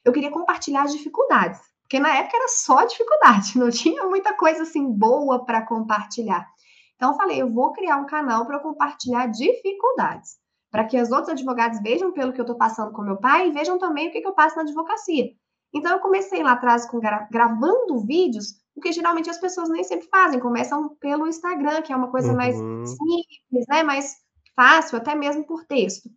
eu 0.04 0.12
queria 0.12 0.30
compartilhar 0.30 0.82
as 0.82 0.92
dificuldades, 0.92 1.60
porque 1.82 1.98
na 1.98 2.16
época 2.16 2.36
era 2.36 2.48
só 2.48 2.84
dificuldade, 2.84 3.58
não 3.58 3.70
tinha 3.70 4.04
muita 4.06 4.34
coisa 4.34 4.62
assim 4.62 4.90
boa 4.90 5.44
para 5.44 5.66
compartilhar. 5.66 6.46
Então 6.94 7.10
eu 7.10 7.16
falei, 7.16 7.42
eu 7.42 7.52
vou 7.52 7.72
criar 7.72 7.96
um 7.96 8.06
canal 8.06 8.46
para 8.46 8.60
compartilhar 8.60 9.26
dificuldades, 9.26 10.36
para 10.70 10.84
que 10.84 11.00
os 11.00 11.10
outros 11.10 11.30
advogados 11.30 11.82
vejam 11.82 12.12
pelo 12.12 12.32
que 12.32 12.40
eu 12.40 12.44
estou 12.44 12.56
passando 12.56 12.92
com 12.92 13.02
meu 13.02 13.16
pai 13.16 13.48
e 13.48 13.52
vejam 13.52 13.78
também 13.78 14.08
o 14.08 14.12
que, 14.12 14.20
que 14.20 14.28
eu 14.28 14.34
passo 14.34 14.54
na 14.54 14.62
advocacia. 14.62 15.30
Então 15.74 15.90
eu 15.90 16.00
comecei 16.00 16.42
lá 16.42 16.52
atrás 16.52 16.88
com 16.88 17.00
gra 17.00 17.26
gravando 17.30 17.98
vídeos, 18.06 18.61
o 18.74 18.80
que 18.80 18.92
geralmente 18.92 19.30
as 19.30 19.38
pessoas 19.38 19.68
nem 19.68 19.84
sempre 19.84 20.08
fazem, 20.08 20.40
começam 20.40 20.96
pelo 20.96 21.26
Instagram, 21.26 21.82
que 21.82 21.92
é 21.92 21.96
uma 21.96 22.10
coisa 22.10 22.30
uhum. 22.30 22.36
mais 22.36 22.56
simples, 22.56 23.66
né, 23.68 23.82
mais 23.82 24.16
fácil, 24.56 24.98
até 24.98 25.14
mesmo 25.14 25.44
por 25.44 25.64
texto. 25.64 26.08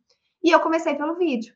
E 0.43 0.51
eu 0.51 0.59
comecei 0.59 0.95
pelo 0.95 1.15
vídeo. 1.15 1.53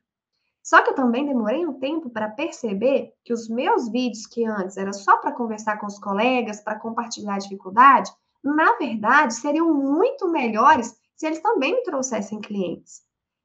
Só 0.62 0.82
que 0.82 0.92
eu 0.92 0.96
também 0.96 1.26
demorei 1.26 1.66
um 1.66 1.80
tempo 1.80 2.10
para 2.10 2.30
perceber 2.30 3.14
que 3.24 3.34
os 3.34 3.48
meus 3.48 3.90
vídeos, 3.90 4.28
que 4.28 4.46
antes 4.46 4.78
era 4.78 4.94
só 4.94 5.18
para 5.18 5.32
conversar 5.32 5.80
com 5.80 5.88
os 5.88 5.98
colegas, 5.98 6.62
para 6.62 6.80
compartilhar 6.80 7.36
a 7.36 7.40
dificuldade, 7.40 8.12
na 8.44 8.78
verdade 8.78 9.34
seriam 9.34 9.74
muito 9.74 10.30
melhores 10.30 10.96
se 11.16 11.26
eles 11.26 11.42
também 11.42 11.76
me 11.76 11.84
trouxessem 11.84 12.40
clientes. 12.40 13.02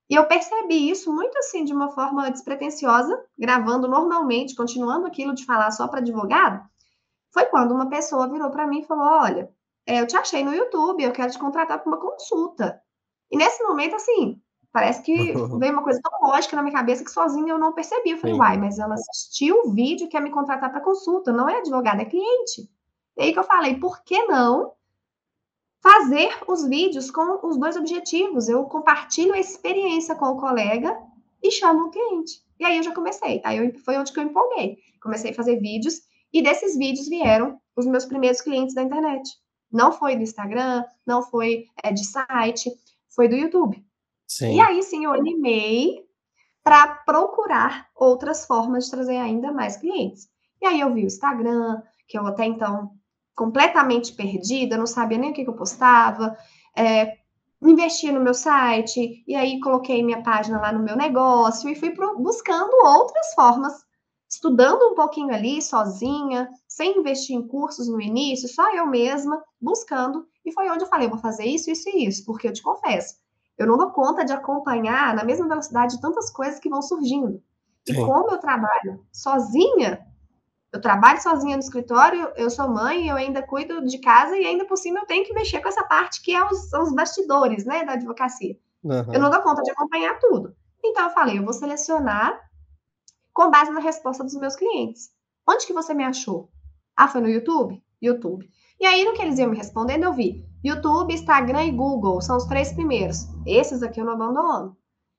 E 0.09 0.15
eu 0.15 0.27
percebi 0.27 0.91
isso 0.91 1.13
muito 1.13 1.37
assim, 1.39 1.65
de 1.65 1.73
uma 1.73 1.91
forma 1.91 2.31
despretensiosa, 2.31 3.19
gravando 3.39 3.89
normalmente, 3.89 4.55
continuando 4.55 5.07
aquilo 5.07 5.35
de 5.35 5.47
falar 5.47 5.71
só 5.71 5.89
para 5.89 6.01
advogado. 6.01 6.63
Foi 7.35 7.45
quando 7.47 7.75
uma 7.75 7.91
pessoa 7.91 8.31
virou 8.31 8.51
para 8.51 8.67
mim 8.67 8.81
e 8.81 8.87
falou: 8.87 9.05
Olha, 9.05 9.53
é, 9.87 10.01
eu 10.01 10.07
te 10.07 10.17
achei 10.17 10.43
no 10.43 10.55
YouTube, 10.55 11.03
eu 11.03 11.13
quero 11.13 11.31
te 11.31 11.39
contratar 11.39 11.81
para 11.81 11.89
uma 11.89 12.01
consulta. 12.01 12.81
E 13.31 13.37
nesse 13.37 13.63
momento, 13.63 13.97
assim, 13.97 14.41
Parece 14.75 15.03
que 15.03 15.15
veio 15.61 15.73
uma 15.73 15.85
coisa 15.85 16.01
tão 16.03 16.29
lógica 16.29 16.57
na 16.57 16.63
minha 16.63 16.75
cabeça 16.75 17.05
que 17.05 17.11
sozinha 17.13 17.53
eu 17.53 17.59
não 17.59 17.73
percebi. 17.73 18.11
Eu 18.11 18.19
falei, 18.19 18.35
Sim. 18.35 18.41
uai, 18.41 18.59
mas 18.59 18.77
ela 18.81 18.95
assistiu 18.95 19.63
o 19.65 19.71
vídeo 19.73 20.07
e 20.07 20.09
quer 20.09 20.21
me 20.21 20.31
contratar 20.31 20.69
para 20.69 20.81
consulta, 20.81 21.33
não 21.33 21.49
é 21.49 21.59
advogada, 21.59 22.03
é 22.03 22.05
cliente. 22.05 22.69
E 23.17 23.23
aí 23.23 23.33
que 23.33 23.39
eu 23.39 23.45
falei, 23.45 23.77
por 23.77 24.03
que 24.03 24.21
não 24.25 24.73
fazer 25.81 26.37
os 26.49 26.67
vídeos 26.67 27.09
com 27.09 27.47
os 27.47 27.57
dois 27.57 27.77
objetivos? 27.77 28.49
Eu 28.49 28.65
compartilho 28.65 29.33
a 29.33 29.39
experiência 29.39 30.17
com 30.17 30.27
o 30.27 30.41
colega 30.41 31.01
e 31.41 31.53
chamo 31.53 31.87
o 31.87 31.91
cliente. 31.91 32.43
E 32.59 32.65
aí 32.65 32.79
eu 32.79 32.83
já 32.83 32.93
comecei. 32.93 33.41
Aí 33.45 33.59
eu, 33.59 33.79
foi 33.79 33.97
onde 33.97 34.13
que 34.13 34.19
eu 34.19 34.25
empolguei. 34.25 34.79
Comecei 35.01 35.31
a 35.31 35.35
fazer 35.35 35.61
vídeos 35.61 36.01
E 36.35 36.43
desses 36.43 36.77
vídeos 36.77 37.09
vieram 37.09 37.61
os 37.77 37.87
meus 37.87 38.05
primeiros 38.05 38.41
clientes 38.41 38.75
da 38.75 38.83
internet. 38.83 39.23
Não 39.71 39.93
foi 39.93 40.17
do 40.17 40.23
Instagram, 40.23 40.85
não 41.07 41.23
foi 41.23 41.67
é, 41.83 41.93
de 41.93 42.05
site, 42.05 42.73
foi 43.15 43.29
do 43.29 43.37
YouTube. 43.37 43.85
Sim. 44.27 44.57
E 44.57 44.61
aí 44.61 44.83
sim 44.83 45.05
eu 45.05 45.13
animei 45.13 46.05
para 46.65 46.89
procurar 46.89 47.89
outras 47.95 48.47
formas 48.47 48.87
de 48.87 48.91
trazer 48.91 49.17
ainda 49.17 49.53
mais 49.53 49.77
clientes. 49.77 50.29
E 50.61 50.67
aí 50.67 50.81
eu 50.81 50.93
vi 50.93 51.05
o 51.05 51.07
Instagram, 51.07 51.81
que 52.09 52.19
eu 52.19 52.27
até 52.27 52.45
então 52.45 52.91
completamente 53.37 54.13
perdida, 54.13 54.77
não 54.77 54.87
sabia 54.87 55.19
nem 55.19 55.31
o 55.31 55.35
que, 55.35 55.45
que 55.45 55.51
eu 55.51 55.57
postava, 55.57 56.37
é, 56.77 57.17
investi 57.63 58.11
no 58.11 58.21
meu 58.21 58.35
site, 58.35 59.23
e 59.27 59.35
aí 59.35 59.61
coloquei 59.61 60.03
minha 60.03 60.23
página 60.23 60.61
lá 60.61 60.73
no 60.73 60.83
meu 60.83 60.97
negócio 60.97 61.69
e 61.69 61.75
fui 61.75 61.91
pro, 61.91 62.19
buscando 62.19 62.73
outras 62.85 63.35
formas, 63.35 63.84
estudando 64.35 64.91
um 64.91 64.95
pouquinho 64.95 65.33
ali, 65.33 65.63
sozinha, 65.63 66.51
sem 66.67 66.99
investir 66.99 67.37
em 67.37 67.47
cursos 67.47 67.89
no 67.89 68.01
início, 68.01 68.49
só 68.49 68.75
eu 68.75 68.87
mesma, 68.87 69.43
buscando, 69.61 70.27
e 70.45 70.53
foi 70.53 70.69
onde 70.71 70.85
eu 70.85 70.89
falei, 70.89 71.09
vou 71.09 71.19
fazer 71.19 71.45
isso, 71.45 71.71
isso 71.71 71.89
e 71.89 72.07
isso, 72.07 72.25
porque 72.25 72.49
eu 72.49 72.53
te 72.53 72.63
confesso, 72.63 73.15
eu 73.57 73.67
não 73.67 73.79
dou 73.79 73.91
conta 73.91 74.25
de 74.25 74.33
acompanhar 74.33 75.15
na 75.15 75.25
mesma 75.25 75.47
velocidade 75.47 76.01
tantas 76.01 76.31
coisas 76.31 76.59
que 76.59 76.69
vão 76.69 76.83
surgindo. 76.83 77.41
Sim. 77.87 77.93
E 77.93 77.95
como 77.95 78.31
eu 78.31 78.39
trabalho 78.39 79.07
sozinha, 79.13 80.05
eu 80.73 80.81
trabalho 80.81 81.23
sozinha 81.23 81.57
no 81.57 81.63
escritório, 81.63 82.33
eu 82.35 82.51
sou 82.51 82.69
mãe, 82.69 83.09
eu 83.09 83.17
ainda 83.17 83.41
cuido 83.41 83.85
de 83.87 83.99
casa 83.99 84.37
e 84.37 84.45
ainda 84.45 84.65
por 84.65 84.77
cima 84.77 84.99
eu 84.99 85.07
tenho 85.07 85.25
que 85.25 85.33
mexer 85.33 85.61
com 85.61 85.69
essa 85.69 85.85
parte 85.85 86.21
que 86.21 86.35
é 86.35 86.45
os, 86.45 86.73
os 86.73 86.93
bastidores, 86.93 87.65
né, 87.65 87.85
da 87.85 87.93
advocacia. 87.93 88.59
Uhum. 88.83 89.15
Eu 89.15 89.21
não 89.21 89.31
dou 89.31 89.41
conta 89.43 89.63
de 89.63 89.71
acompanhar 89.71 90.19
tudo. 90.19 90.57
Então 90.85 91.05
eu 91.05 91.11
falei, 91.11 91.39
eu 91.39 91.45
vou 91.45 91.53
selecionar 91.53 92.44
com 93.35 93.51
base 93.51 93.71
na 93.73 93.81
resposta 93.81 94.23
dos 94.23 94.35
meus 94.37 94.57
clientes. 94.57 95.11
Onde 95.47 95.67
que 95.67 95.75
você 95.75 95.93
me 95.93 96.05
achou? 96.05 96.49
Ah, 96.97 97.09
foi 97.09 97.21
no 97.21 97.29
YouTube? 97.29 97.83
YouTube. 98.01 98.49
E 98.81 98.87
aí, 98.87 99.05
no 99.05 99.13
que 99.13 99.23
eles 99.23 99.39
iam 99.39 99.51
me 99.51 99.57
respondendo, 99.57 100.05
eu 100.05 100.13
vi 100.13 100.45
YouTube, 100.63 101.13
Instagram 101.13 101.65
e 101.65 101.73
Google, 101.73 102.21
são 102.21 102.37
os 102.37 102.47
três 102.47 102.73
primeiros. 102.73 103.27
Esses 103.47 103.83
aqui 103.83 104.01
eu 104.01 104.05
não 104.05 104.15
abandono. 104.15 104.77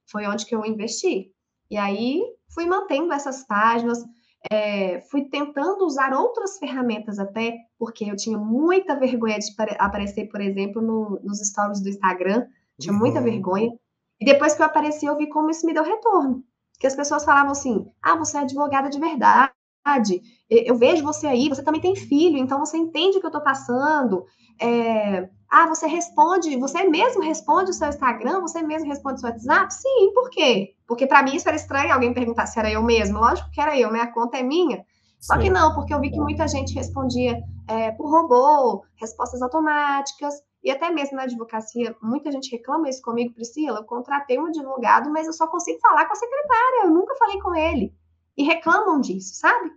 Foi 0.09 0.25
onde 0.25 0.45
que 0.45 0.55
eu 0.55 0.65
investi. 0.65 1.31
E 1.69 1.77
aí, 1.77 2.23
fui 2.53 2.65
mantendo 2.65 3.11
essas 3.13 3.45
páginas, 3.45 4.03
é, 4.51 5.01
fui 5.09 5.25
tentando 5.29 5.85
usar 5.85 6.13
outras 6.13 6.57
ferramentas 6.57 7.19
até, 7.19 7.57
porque 7.77 8.05
eu 8.05 8.15
tinha 8.15 8.37
muita 8.37 8.95
vergonha 8.95 9.37
de 9.39 9.47
aparecer, 9.79 10.29
por 10.29 10.41
exemplo, 10.41 10.81
no, 10.81 11.19
nos 11.23 11.39
stories 11.39 11.81
do 11.81 11.89
Instagram, 11.89 12.47
tinha 12.79 12.93
uhum. 12.93 12.99
muita 12.99 13.21
vergonha. 13.21 13.71
E 14.19 14.25
depois 14.25 14.53
que 14.53 14.61
eu 14.61 14.65
apareci, 14.65 15.05
eu 15.05 15.17
vi 15.17 15.27
como 15.27 15.49
isso 15.49 15.65
me 15.65 15.73
deu 15.73 15.83
retorno. 15.83 16.43
Que 16.79 16.87
as 16.87 16.95
pessoas 16.95 17.23
falavam 17.23 17.51
assim: 17.51 17.85
ah, 18.01 18.15
você 18.15 18.37
é 18.37 18.41
advogada 18.41 18.89
de 18.89 18.99
verdade, 18.99 20.21
eu 20.49 20.75
vejo 20.77 21.03
você 21.03 21.27
aí, 21.27 21.47
você 21.47 21.63
também 21.63 21.81
tem 21.81 21.95
filho, 21.95 22.37
então 22.37 22.59
você 22.59 22.77
entende 22.77 23.17
o 23.17 23.19
que 23.19 23.25
eu 23.25 23.29
estou 23.29 23.43
passando. 23.43 24.25
É, 24.59 25.29
ah, 25.49 25.67
você 25.67 25.85
responde, 25.85 26.57
você 26.57 26.83
mesmo 26.83 27.21
responde 27.21 27.69
o 27.69 27.73
seu 27.73 27.87
Instagram, 27.87 28.41
você 28.41 28.63
mesmo 28.63 28.89
responde 28.89 29.15
o 29.15 29.19
seu 29.19 29.29
WhatsApp? 29.29 29.73
Sim, 29.73 30.11
por 30.13 30.29
quê? 30.29 30.73
Porque 30.87 31.05
para 31.05 31.21
mim 31.21 31.35
isso 31.35 31.47
era 31.47 31.55
estranho 31.55 31.93
alguém 31.93 32.13
perguntar 32.13 32.47
se 32.47 32.57
era 32.57 32.71
eu 32.71 32.81
mesmo. 32.81 33.19
Lógico 33.19 33.51
que 33.51 33.61
era 33.61 33.77
eu, 33.77 33.91
né? 33.91 34.01
A 34.01 34.11
conta 34.11 34.37
é 34.37 34.43
minha. 34.43 34.83
Só 35.19 35.35
Sim. 35.35 35.41
que 35.41 35.49
não, 35.49 35.73
porque 35.73 35.93
eu 35.93 35.99
vi 35.99 36.11
que 36.11 36.19
muita 36.19 36.47
gente 36.47 36.73
respondia 36.73 37.41
é, 37.67 37.91
por 37.91 38.09
robô, 38.09 38.83
respostas 38.95 39.41
automáticas, 39.41 40.35
e 40.65 40.71
até 40.71 40.89
mesmo 40.89 41.15
na 41.15 41.23
advocacia, 41.23 41.95
muita 42.01 42.31
gente 42.31 42.51
reclama 42.51 42.89
isso 42.89 43.01
comigo, 43.03 43.35
Priscila. 43.35 43.77
Eu 43.77 43.83
contratei 43.83 44.39
um 44.39 44.47
advogado, 44.47 45.11
mas 45.11 45.27
eu 45.27 45.33
só 45.33 45.45
consigo 45.45 45.79
falar 45.79 46.07
com 46.07 46.13
a 46.13 46.15
secretária, 46.15 46.85
eu 46.85 46.89
nunca 46.89 47.15
falei 47.15 47.39
com 47.39 47.53
ele. 47.53 47.93
E 48.35 48.43
reclamam 48.43 48.99
disso, 48.99 49.35
sabe? 49.35 49.71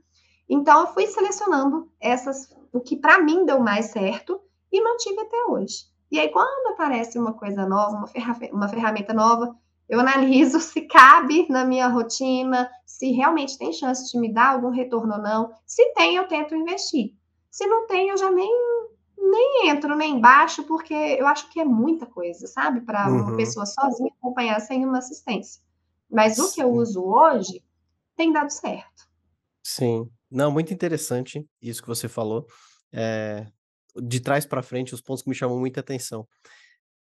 Então, 0.48 0.80
eu 0.80 0.86
fui 0.88 1.06
selecionando 1.06 1.92
essas, 2.00 2.50
o 2.72 2.80
que 2.80 2.96
para 2.96 3.20
mim 3.20 3.44
deu 3.44 3.60
mais 3.60 3.86
certo, 3.86 4.40
e 4.72 4.82
mantive 4.82 5.20
até 5.20 5.44
hoje. 5.44 5.84
E 6.10 6.18
aí, 6.18 6.30
quando 6.30 6.72
aparece 6.72 7.18
uma 7.18 7.34
coisa 7.34 7.66
nova, 7.66 7.96
uma, 7.96 8.08
uma 8.52 8.68
ferramenta 8.68 9.12
nova, 9.12 9.54
eu 9.88 10.00
analiso 10.00 10.58
se 10.60 10.82
cabe 10.82 11.46
na 11.50 11.66
minha 11.66 11.88
rotina, 11.88 12.70
se 12.86 13.10
realmente 13.12 13.58
tem 13.58 13.74
chance 13.74 14.10
de 14.10 14.18
me 14.18 14.32
dar 14.32 14.54
algum 14.54 14.70
retorno 14.70 15.16
ou 15.16 15.22
não. 15.22 15.52
Se 15.66 15.92
tem, 15.92 16.16
eu 16.16 16.26
tento 16.26 16.54
investir. 16.54 17.14
Se 17.50 17.66
não 17.66 17.86
tem, 17.86 18.08
eu 18.08 18.16
já 18.16 18.30
nem, 18.30 18.50
nem 19.30 19.68
entro 19.68 19.96
nem 19.96 20.16
embaixo, 20.16 20.62
porque 20.64 20.94
eu 20.94 21.26
acho 21.26 21.48
que 21.50 21.60
é 21.60 21.64
muita 21.64 22.06
coisa, 22.06 22.46
sabe? 22.46 22.80
Para 22.80 23.08
uhum. 23.08 23.22
uma 23.22 23.36
pessoa 23.36 23.66
sozinha 23.66 24.12
acompanhar 24.18 24.60
sem 24.60 24.84
uma 24.84 24.98
assistência. 24.98 25.62
Mas 26.10 26.38
o 26.38 26.52
que 26.52 26.62
eu 26.62 26.70
uso 26.70 27.04
hoje 27.04 27.62
tem 28.16 28.32
dado 28.32 28.50
certo. 28.50 29.08
Sim. 29.62 30.10
Não, 30.30 30.50
muito 30.50 30.72
interessante 30.72 31.46
isso 31.60 31.82
que 31.82 31.88
você 31.88 32.08
falou. 32.08 32.46
É, 32.92 33.46
de 33.96 34.20
trás 34.20 34.46
para 34.46 34.62
frente, 34.62 34.94
os 34.94 35.00
pontos 35.00 35.22
que 35.22 35.28
me 35.28 35.34
chamam 35.34 35.58
muita 35.58 35.80
atenção. 35.80 36.26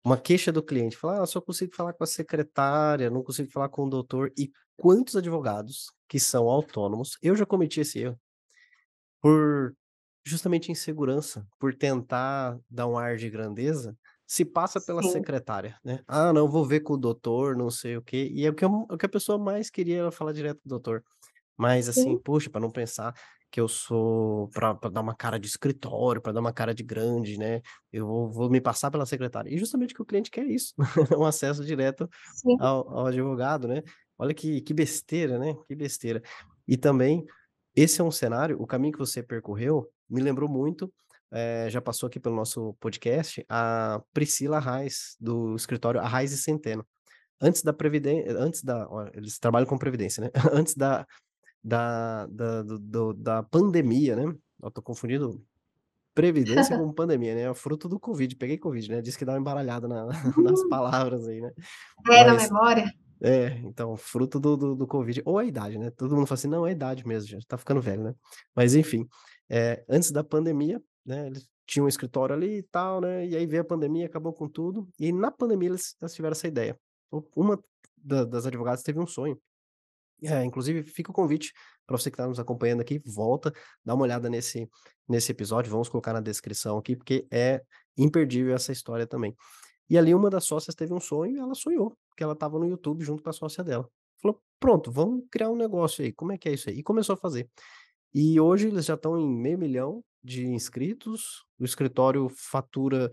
Uma 0.03 0.17
queixa 0.17 0.51
do 0.51 0.63
cliente, 0.63 0.97
falar, 0.97 1.21
ah, 1.21 1.25
só 1.25 1.41
consigo 1.41 1.75
falar 1.75 1.93
com 1.93 2.03
a 2.03 2.07
secretária, 2.07 3.09
não 3.09 3.23
consigo 3.23 3.51
falar 3.51 3.69
com 3.69 3.85
o 3.85 3.89
doutor. 3.89 4.31
E 4.37 4.51
quantos 4.77 5.15
advogados 5.15 5.87
que 6.07 6.19
são 6.19 6.47
autônomos, 6.47 7.17
eu 7.21 7.35
já 7.35 7.45
cometi 7.45 7.81
esse 7.81 7.99
erro, 7.99 8.19
por 9.21 9.75
justamente 10.25 10.71
insegurança, 10.71 11.47
por 11.59 11.73
tentar 11.73 12.57
dar 12.69 12.87
um 12.87 12.97
ar 12.97 13.17
de 13.17 13.29
grandeza, 13.29 13.97
se 14.27 14.45
passa 14.45 14.79
pela 14.79 15.01
Sim. 15.01 15.11
secretária, 15.11 15.75
né? 15.83 16.01
Ah, 16.07 16.31
não, 16.31 16.47
vou 16.47 16.63
ver 16.63 16.81
com 16.81 16.93
o 16.93 16.97
doutor, 16.97 17.55
não 17.55 17.71
sei 17.71 17.97
o 17.97 18.01
quê. 18.01 18.29
E 18.31 18.45
é 18.45 18.49
o 18.49 18.53
que, 18.53 18.63
eu, 18.63 18.69
o 18.69 18.97
que 18.97 19.05
a 19.05 19.09
pessoa 19.09 19.39
mais 19.39 19.69
queria 19.69 19.99
era 19.99 20.11
falar 20.11 20.33
direto 20.33 20.59
do 20.63 20.69
doutor. 20.69 21.03
Mas 21.57 21.89
assim, 21.89 22.15
Sim. 22.15 22.21
puxa, 22.23 22.49
para 22.49 22.61
não 22.61 22.71
pensar 22.71 23.13
que 23.51 23.59
eu 23.59 23.67
sou 23.67 24.47
para 24.49 24.73
dar 24.91 25.01
uma 25.01 25.15
cara 25.15 25.39
de 25.39 25.47
escritório, 25.47 26.21
para 26.21 26.31
dar 26.31 26.39
uma 26.39 26.53
cara 26.53 26.73
de 26.73 26.83
grande, 26.83 27.37
né? 27.37 27.61
Eu 27.91 28.05
vou, 28.05 28.31
vou, 28.31 28.49
me 28.49 28.61
passar 28.61 28.91
pela 28.91 29.05
secretária. 29.05 29.53
E 29.53 29.57
justamente 29.57 29.93
que 29.93 30.01
o 30.01 30.05
cliente 30.05 30.29
quer 30.29 30.45
isso, 30.45 30.73
um 31.19 31.25
acesso 31.25 31.65
direto 31.65 32.07
ao, 32.59 32.97
ao, 32.97 33.05
advogado, 33.07 33.67
né? 33.67 33.81
Olha 34.17 34.33
que, 34.33 34.61
que 34.61 34.73
besteira, 34.73 35.39
né? 35.39 35.55
Que 35.67 35.75
besteira. 35.75 36.21
E 36.67 36.77
também, 36.77 37.25
esse 37.75 37.99
é 37.99 38.03
um 38.03 38.11
cenário, 38.11 38.61
o 38.61 38.67
caminho 38.67 38.93
que 38.93 38.99
você 38.99 39.23
percorreu 39.23 39.89
me 40.09 40.21
lembrou 40.21 40.49
muito, 40.49 40.91
é, 41.31 41.67
já 41.69 41.81
passou 41.81 42.07
aqui 42.07 42.19
pelo 42.19 42.35
nosso 42.35 42.73
podcast, 42.79 43.45
a 43.47 44.01
Priscila 44.13 44.59
Reis, 44.59 45.15
do 45.19 45.55
escritório 45.55 45.99
Arraiz 45.99 46.31
e 46.31 46.37
Centeno. 46.37 46.85
Antes 47.41 47.61
da 47.61 47.71
Previdência, 47.71 48.37
antes 48.37 48.63
da, 48.63 48.87
ó, 48.89 49.07
eles 49.13 49.37
trabalham 49.39 49.67
com 49.67 49.77
Previdência, 49.77 50.21
né? 50.23 50.29
antes 50.51 50.75
da 50.75 51.05
da, 51.63 52.25
da, 52.27 52.63
do, 52.63 53.13
da 53.13 53.43
pandemia, 53.43 54.15
né? 54.15 54.33
Eu 54.61 54.71
tô 54.71 54.81
confundindo 54.81 55.43
previdência 56.13 56.77
com 56.77 56.91
pandemia, 56.93 57.35
né? 57.35 57.41
É 57.41 57.53
fruto 57.53 57.87
do 57.87 57.99
Covid. 57.99 58.35
Peguei 58.35 58.57
Covid, 58.57 58.89
né? 58.91 59.01
Diz 59.01 59.15
que 59.15 59.25
dá 59.25 59.33
uma 59.33 59.39
embaralhada 59.39 59.87
na, 59.87 60.05
nas 60.37 60.61
hum. 60.61 60.69
palavras 60.69 61.27
aí, 61.27 61.41
né? 61.41 61.51
É, 62.09 62.25
Mas, 62.25 62.25
na 62.25 62.35
memória. 62.35 62.93
É, 63.21 63.59
então, 63.65 63.97
fruto 63.97 64.39
do, 64.39 64.55
do, 64.55 64.75
do, 64.75 64.87
Covid, 64.87 65.21
ou 65.25 65.37
a 65.37 65.43
idade, 65.43 65.77
né? 65.77 65.91
Todo 65.91 66.15
mundo 66.15 66.25
fala 66.25 66.39
assim, 66.39 66.47
não, 66.47 66.65
é 66.65 66.69
a 66.69 66.71
idade 66.71 67.05
mesmo, 67.05 67.29
já 67.29 67.39
tá 67.45 67.57
ficando 67.57 67.81
velho, 67.81 68.01
né? 68.01 68.13
Mas 68.55 68.75
enfim, 68.75 69.05
é, 69.49 69.83
antes 69.89 70.11
da 70.11 70.23
pandemia, 70.23 70.81
né? 71.05 71.27
Eles 71.27 71.47
tinham 71.65 71.85
um 71.85 71.89
escritório 71.89 72.35
ali 72.35 72.59
e 72.59 72.63
tal, 72.63 73.01
né? 73.01 73.25
E 73.27 73.35
aí 73.35 73.45
veio 73.45 73.61
a 73.61 73.65
pandemia, 73.65 74.05
acabou 74.05 74.33
com 74.33 74.47
tudo. 74.47 74.87
E 74.99 75.11
na 75.11 75.31
pandemia 75.31 75.69
eles, 75.69 75.95
eles 76.01 76.13
tiveram 76.13 76.33
essa 76.33 76.47
ideia. 76.47 76.79
Uma 77.35 77.59
da, 77.97 78.25
das 78.25 78.45
advogadas 78.45 78.83
teve 78.83 78.99
um 78.99 79.07
sonho 79.07 79.39
é, 80.23 80.43
inclusive, 80.43 80.83
fica 80.83 81.11
o 81.11 81.13
convite 81.13 81.53
para 81.85 81.97
você 81.97 82.09
que 82.09 82.15
está 82.15 82.27
nos 82.27 82.39
acompanhando 82.39 82.81
aqui, 82.81 83.01
volta, 83.05 83.53
dá 83.83 83.93
uma 83.93 84.03
olhada 84.03 84.29
nesse, 84.29 84.69
nesse 85.07 85.31
episódio, 85.31 85.71
vamos 85.71 85.89
colocar 85.89 86.13
na 86.13 86.21
descrição 86.21 86.77
aqui, 86.77 86.95
porque 86.95 87.25
é 87.31 87.61
imperdível 87.97 88.53
essa 88.53 88.71
história 88.71 89.07
também. 89.07 89.35
E 89.89 89.97
ali 89.97 90.13
uma 90.13 90.29
das 90.29 90.45
sócias 90.45 90.75
teve 90.75 90.93
um 90.93 90.99
sonho 90.99 91.37
e 91.37 91.39
ela 91.39 91.55
sonhou, 91.55 91.97
que 92.15 92.23
ela 92.23 92.33
estava 92.33 92.59
no 92.59 92.67
YouTube 92.67 93.03
junto 93.03 93.23
com 93.23 93.29
a 93.29 93.33
sócia 93.33 93.63
dela. 93.63 93.89
Falou, 94.21 94.41
pronto, 94.59 94.91
vamos 94.91 95.23
criar 95.31 95.49
um 95.49 95.55
negócio 95.55 96.03
aí, 96.03 96.11
como 96.11 96.31
é 96.31 96.37
que 96.37 96.49
é 96.49 96.53
isso 96.53 96.69
aí? 96.69 96.77
E 96.77 96.83
começou 96.83 97.13
a 97.13 97.17
fazer. 97.17 97.49
E 98.13 98.39
hoje 98.39 98.67
eles 98.67 98.85
já 98.85 98.95
estão 98.95 99.17
em 99.17 99.27
meio 99.27 99.57
milhão 99.57 100.03
de 100.23 100.47
inscritos, 100.47 101.45
o 101.59 101.65
escritório 101.65 102.27
fatura, 102.29 103.11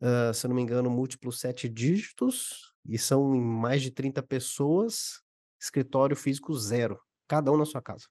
uh, 0.00 0.32
se 0.32 0.46
eu 0.46 0.48
não 0.48 0.56
me 0.56 0.62
engano, 0.62 0.88
múltiplos 0.88 1.40
sete 1.40 1.68
dígitos, 1.68 2.72
e 2.86 2.98
são 2.98 3.28
mais 3.36 3.82
de 3.82 3.90
30 3.90 4.22
pessoas, 4.22 5.22
escritório 5.60 6.16
físico 6.16 6.54
zero, 6.54 6.98
cada 7.28 7.52
um 7.52 7.56
na 7.56 7.64
sua 7.64 7.82
casa. 7.82 8.06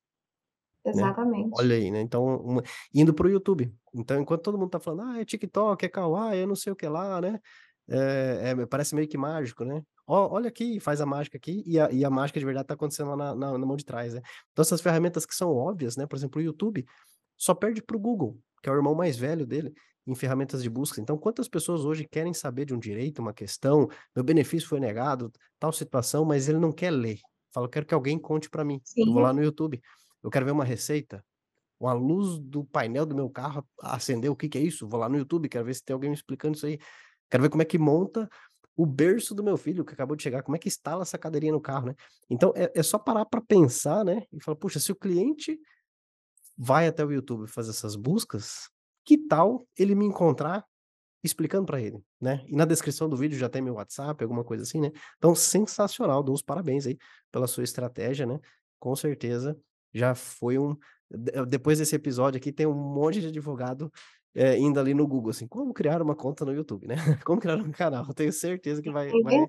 Né? 0.85 0.91
Exatamente. 0.91 1.49
Né? 1.49 1.55
Olha 1.55 1.75
aí, 1.75 1.91
né? 1.91 2.01
Então, 2.01 2.37
uma... 2.37 2.63
indo 2.93 3.13
para 3.13 3.27
o 3.27 3.29
YouTube. 3.29 3.73
Então, 3.93 4.19
enquanto 4.19 4.43
todo 4.43 4.57
mundo 4.57 4.71
tá 4.71 4.79
falando, 4.79 5.11
ah, 5.11 5.21
é 5.21 5.25
TikTok, 5.25 5.85
é 5.85 5.89
Kawaii, 5.89 6.41
é 6.41 6.45
não 6.45 6.55
sei 6.55 6.71
o 6.73 6.75
que 6.75 6.87
lá, 6.87 7.21
né? 7.21 7.39
É, 7.89 8.53
é, 8.57 8.65
parece 8.65 8.95
meio 8.95 9.07
que 9.07 9.17
mágico, 9.17 9.63
né? 9.65 9.83
Ó, 10.07 10.33
olha 10.33 10.47
aqui, 10.49 10.79
faz 10.79 11.01
a 11.01 11.05
mágica 11.05 11.37
aqui, 11.37 11.63
e 11.65 11.79
a, 11.79 11.91
e 11.91 12.03
a 12.03 12.09
mágica 12.09 12.39
de 12.39 12.45
verdade 12.45 12.67
tá 12.67 12.73
acontecendo 12.73 13.09
lá 13.09 13.15
na, 13.15 13.35
na, 13.35 13.57
na, 13.57 13.65
mão 13.65 13.75
de 13.75 13.85
trás, 13.85 14.13
né? 14.13 14.21
Então, 14.51 14.63
essas 14.63 14.81
ferramentas 14.81 15.25
que 15.25 15.35
são 15.35 15.53
óbvias, 15.55 15.95
né? 15.95 16.05
Por 16.05 16.15
exemplo, 16.15 16.41
o 16.41 16.43
YouTube 16.43 16.85
só 17.37 17.53
perde 17.53 17.81
para 17.81 17.97
o 17.97 17.99
Google, 17.99 18.37
que 18.61 18.69
é 18.69 18.71
o 18.71 18.75
irmão 18.75 18.95
mais 18.95 19.17
velho 19.17 19.45
dele, 19.45 19.73
em 20.05 20.15
ferramentas 20.15 20.63
de 20.63 20.69
busca. 20.69 20.99
Então, 21.01 21.17
quantas 21.17 21.47
pessoas 21.47 21.85
hoje 21.85 22.07
querem 22.09 22.33
saber 22.33 22.65
de 22.65 22.73
um 22.73 22.79
direito, 22.79 23.19
uma 23.19 23.33
questão, 23.33 23.87
meu 24.15 24.23
benefício 24.23 24.67
foi 24.67 24.79
negado, 24.79 25.31
tal 25.59 25.71
situação, 25.71 26.25
mas 26.25 26.49
ele 26.49 26.59
não 26.59 26.71
quer 26.71 26.91
ler, 26.91 27.19
Falo, 27.51 27.67
quero 27.67 27.85
que 27.85 27.93
alguém 27.93 28.17
conte 28.17 28.49
para 28.49 28.63
mim. 28.63 28.81
Sim. 28.83 29.07
Eu 29.07 29.13
vou 29.13 29.21
lá 29.21 29.33
no 29.33 29.43
YouTube. 29.43 29.81
Eu 30.23 30.29
quero 30.29 30.45
ver 30.45 30.51
uma 30.51 30.63
receita. 30.63 31.23
uma 31.79 31.93
luz 31.93 32.39
do 32.39 32.63
painel 32.63 33.05
do 33.05 33.15
meu 33.15 33.29
carro 33.29 33.67
acendeu, 33.81 34.31
o 34.33 34.35
que 34.35 34.47
que 34.47 34.57
é 34.57 34.61
isso? 34.61 34.87
Vou 34.87 34.99
lá 34.99 35.09
no 35.09 35.17
YouTube, 35.17 35.49
quero 35.49 35.65
ver 35.65 35.73
se 35.73 35.83
tem 35.83 35.93
alguém 35.93 36.09
me 36.09 36.15
explicando 36.15 36.55
isso 36.55 36.65
aí. 36.65 36.79
Quero 37.31 37.41
ver 37.41 37.49
como 37.49 37.63
é 37.63 37.65
que 37.65 37.79
monta 37.79 38.29
o 38.75 38.85
berço 38.85 39.33
do 39.33 39.43
meu 39.43 39.57
filho 39.57 39.85
que 39.85 39.93
acabou 39.93 40.15
de 40.15 40.23
chegar, 40.23 40.43
como 40.43 40.55
é 40.55 40.59
que 40.59 40.67
instala 40.67 41.01
essa 41.01 41.17
cadeirinha 41.17 41.53
no 41.53 41.61
carro, 41.61 41.87
né? 41.87 41.95
Então 42.29 42.53
é, 42.55 42.71
é 42.75 42.83
só 42.83 42.99
parar 42.99 43.25
para 43.25 43.41
pensar, 43.41 44.05
né? 44.05 44.23
E 44.31 44.43
falar, 44.43 44.57
puxa, 44.57 44.79
se 44.79 44.91
o 44.91 44.95
cliente 44.95 45.59
vai 46.57 46.87
até 46.87 47.03
o 47.03 47.11
YouTube 47.11 47.47
fazer 47.47 47.71
essas 47.71 47.95
buscas, 47.95 48.69
que 49.03 49.17
tal 49.17 49.65
ele 49.77 49.95
me 49.95 50.05
encontrar 50.05 50.65
explicando 51.23 51.65
para 51.65 51.79
ele, 51.79 52.03
né? 52.19 52.43
E 52.47 52.55
na 52.55 52.65
descrição 52.65 53.07
do 53.07 53.15
vídeo 53.15 53.37
já 53.37 53.47
tem 53.47 53.61
meu 53.61 53.75
WhatsApp, 53.75 54.23
alguma 54.23 54.43
coisa 54.43 54.63
assim, 54.63 54.81
né? 54.81 54.91
Então, 55.17 55.35
sensacional, 55.35 56.23
dou 56.23 56.33
os 56.33 56.41
parabéns 56.41 56.87
aí 56.87 56.97
pela 57.31 57.47
sua 57.47 57.63
estratégia, 57.63 58.25
né? 58.25 58.39
Com 58.79 58.95
certeza 58.95 59.57
já 59.93 60.15
foi 60.15 60.57
um. 60.57 60.75
Depois 61.47 61.77
desse 61.77 61.95
episódio 61.95 62.37
aqui, 62.37 62.51
tem 62.51 62.65
um 62.65 62.73
monte 62.73 63.21
de 63.21 63.27
advogado 63.27 63.91
é, 64.33 64.57
indo 64.57 64.79
ali 64.79 64.93
no 64.93 65.07
Google, 65.07 65.31
assim, 65.31 65.47
como 65.47 65.73
criar 65.73 66.01
uma 66.01 66.15
conta 66.15 66.45
no 66.45 66.53
YouTube, 66.53 66.87
né? 66.87 66.95
Como 67.25 67.39
criar 67.39 67.57
um 67.57 67.71
canal. 67.71 68.05
Tenho 68.13 68.31
certeza 68.31 68.81
que 68.81 68.89
vai, 68.89 69.09
é 69.09 69.21
vai, 69.21 69.45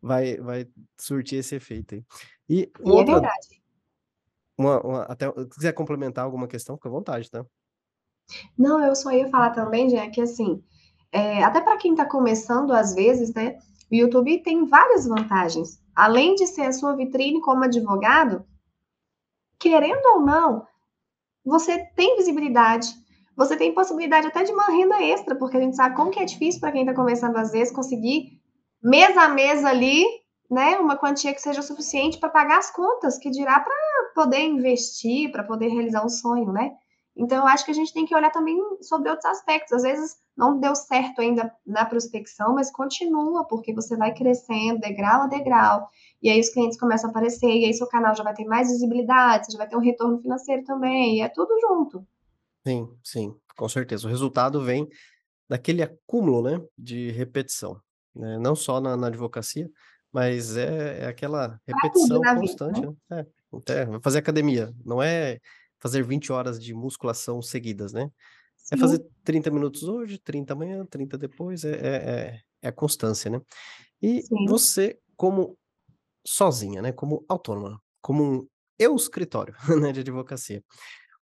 vai, 0.00 0.36
vai 0.38 0.68
surtir 0.98 1.38
esse 1.38 1.54
efeito 1.54 1.94
aí. 1.94 2.04
E, 2.48 2.60
e 2.60 2.64
é 2.64 2.90
outra, 2.90 3.12
é 3.12 3.20
verdade. 3.20 3.62
Uma, 4.58 4.80
uma, 4.80 5.02
até, 5.04 5.26
se 5.30 5.48
quiser 5.56 5.72
complementar 5.72 6.24
alguma 6.24 6.48
questão, 6.48 6.76
fica 6.76 6.88
à 6.88 6.92
vontade, 6.92 7.30
tá? 7.30 7.44
Não, 8.56 8.84
eu 8.84 8.94
só 8.94 9.10
ia 9.10 9.28
falar 9.28 9.50
também, 9.50 9.90
já 9.90 10.08
que 10.08 10.20
assim, 10.20 10.62
é, 11.10 11.42
até 11.42 11.60
para 11.60 11.76
quem 11.76 11.92
está 11.92 12.04
começando, 12.04 12.72
às 12.72 12.94
vezes, 12.94 13.32
né? 13.34 13.58
O 13.90 13.94
YouTube 13.94 14.42
tem 14.42 14.64
várias 14.66 15.06
vantagens. 15.06 15.80
Além 15.94 16.34
de 16.34 16.46
ser 16.46 16.62
a 16.62 16.72
sua 16.72 16.96
vitrine 16.96 17.40
como 17.40 17.64
advogado, 17.64 18.44
querendo 19.58 20.04
ou 20.14 20.20
não, 20.20 20.66
você 21.44 21.84
tem 21.94 22.16
visibilidade, 22.16 22.88
você 23.36 23.56
tem 23.56 23.74
possibilidade 23.74 24.26
até 24.26 24.42
de 24.44 24.52
uma 24.52 24.66
renda 24.66 25.02
extra, 25.02 25.34
porque 25.34 25.56
a 25.56 25.60
gente 25.60 25.76
sabe 25.76 25.96
como 25.96 26.10
que 26.10 26.20
é 26.20 26.24
difícil 26.24 26.60
para 26.60 26.72
quem 26.72 26.82
está 26.82 26.94
começando, 26.94 27.36
às 27.36 27.52
vezes, 27.52 27.74
conseguir 27.74 28.40
mês 28.82 29.16
a 29.16 29.28
mês 29.28 29.64
ali, 29.64 30.04
né, 30.50 30.78
uma 30.78 30.96
quantia 30.96 31.32
que 31.32 31.40
seja 31.40 31.62
suficiente 31.62 32.18
para 32.18 32.28
pagar 32.28 32.58
as 32.58 32.70
contas, 32.70 33.18
que 33.18 33.30
dirá 33.30 33.58
para 33.60 33.74
poder 34.14 34.40
investir, 34.40 35.30
para 35.32 35.44
poder 35.44 35.68
realizar 35.68 36.04
um 36.04 36.08
sonho, 36.08 36.52
né? 36.52 36.72
Então, 37.16 37.38
eu 37.38 37.46
acho 37.46 37.64
que 37.64 37.70
a 37.70 37.74
gente 37.74 37.92
tem 37.92 38.06
que 38.06 38.14
olhar 38.14 38.30
também 38.30 38.56
sobre 38.80 39.10
outros 39.10 39.26
aspectos. 39.26 39.72
Às 39.72 39.82
vezes, 39.82 40.16
não 40.36 40.58
deu 40.58 40.74
certo 40.74 41.20
ainda 41.20 41.54
na 41.66 41.84
prospecção, 41.84 42.54
mas 42.54 42.70
continua, 42.70 43.46
porque 43.46 43.74
você 43.74 43.96
vai 43.96 44.14
crescendo 44.14 44.80
degrau 44.80 45.22
a 45.22 45.26
degrau, 45.26 45.88
e 46.22 46.30
aí 46.30 46.40
os 46.40 46.48
clientes 46.48 46.78
começam 46.78 47.08
a 47.08 47.10
aparecer, 47.10 47.50
e 47.50 47.66
aí 47.66 47.74
seu 47.74 47.86
canal 47.86 48.14
já 48.14 48.24
vai 48.24 48.34
ter 48.34 48.44
mais 48.46 48.68
visibilidade, 48.68 49.46
você 49.46 49.52
já 49.52 49.58
vai 49.58 49.68
ter 49.68 49.76
um 49.76 49.80
retorno 49.80 50.20
financeiro 50.20 50.64
também, 50.64 51.18
e 51.18 51.20
é 51.20 51.28
tudo 51.28 51.54
junto. 51.60 52.06
Sim, 52.66 52.88
sim, 53.02 53.34
com 53.56 53.68
certeza. 53.68 54.06
O 54.06 54.10
resultado 54.10 54.62
vem 54.62 54.88
daquele 55.48 55.82
acúmulo, 55.82 56.42
né, 56.42 56.64
de 56.78 57.10
repetição, 57.10 57.80
né? 58.14 58.38
Não 58.38 58.54
só 58.54 58.80
na, 58.80 58.96
na 58.96 59.08
advocacia, 59.08 59.68
mas 60.12 60.56
é, 60.56 61.00
é 61.04 61.06
aquela 61.06 61.60
repetição 61.66 62.20
constante, 62.20 62.80
né? 62.80 62.94
né? 63.10 63.26
É, 63.68 64.00
fazer 64.02 64.18
academia, 64.18 64.72
não 64.84 65.02
é 65.02 65.38
fazer 65.78 66.02
20 66.04 66.32
horas 66.32 66.62
de 66.62 66.72
musculação 66.72 67.42
seguidas, 67.42 67.92
né? 67.92 68.10
Sim. 68.56 68.76
É 68.76 68.78
fazer 68.78 69.04
30 69.24 69.50
minutos 69.50 69.82
hoje, 69.82 70.18
30 70.18 70.52
amanhã, 70.52 70.86
30 70.86 71.18
depois, 71.18 71.64
é, 71.64 71.72
é, 71.72 71.96
é, 71.96 72.40
é 72.62 72.68
a 72.68 72.72
constância, 72.72 73.30
né? 73.30 73.40
E 74.00 74.22
Sim. 74.22 74.46
você, 74.46 74.98
como 75.16 75.58
sozinha, 76.24 76.80
né? 76.80 76.92
Como 76.92 77.24
autônoma, 77.28 77.80
como 78.00 78.22
um 78.22 78.48
eu 78.78 78.96
escritório 78.96 79.54
né, 79.80 79.92
de 79.92 80.00
advocacia, 80.00 80.62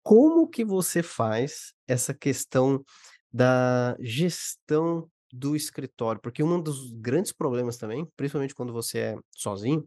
como 0.06 0.48
que 0.48 0.64
você 0.64 1.02
faz 1.02 1.74
essa 1.88 2.14
questão 2.14 2.86
da 3.34 3.98
gestão 4.00 5.10
do 5.34 5.56
escritório? 5.56 6.22
Porque 6.22 6.44
um 6.44 6.62
dos 6.62 6.92
grandes 6.92 7.32
problemas 7.32 7.76
também, 7.76 8.08
principalmente 8.16 8.54
quando 8.54 8.72
você 8.72 9.00
é 9.00 9.18
sozinho, 9.32 9.84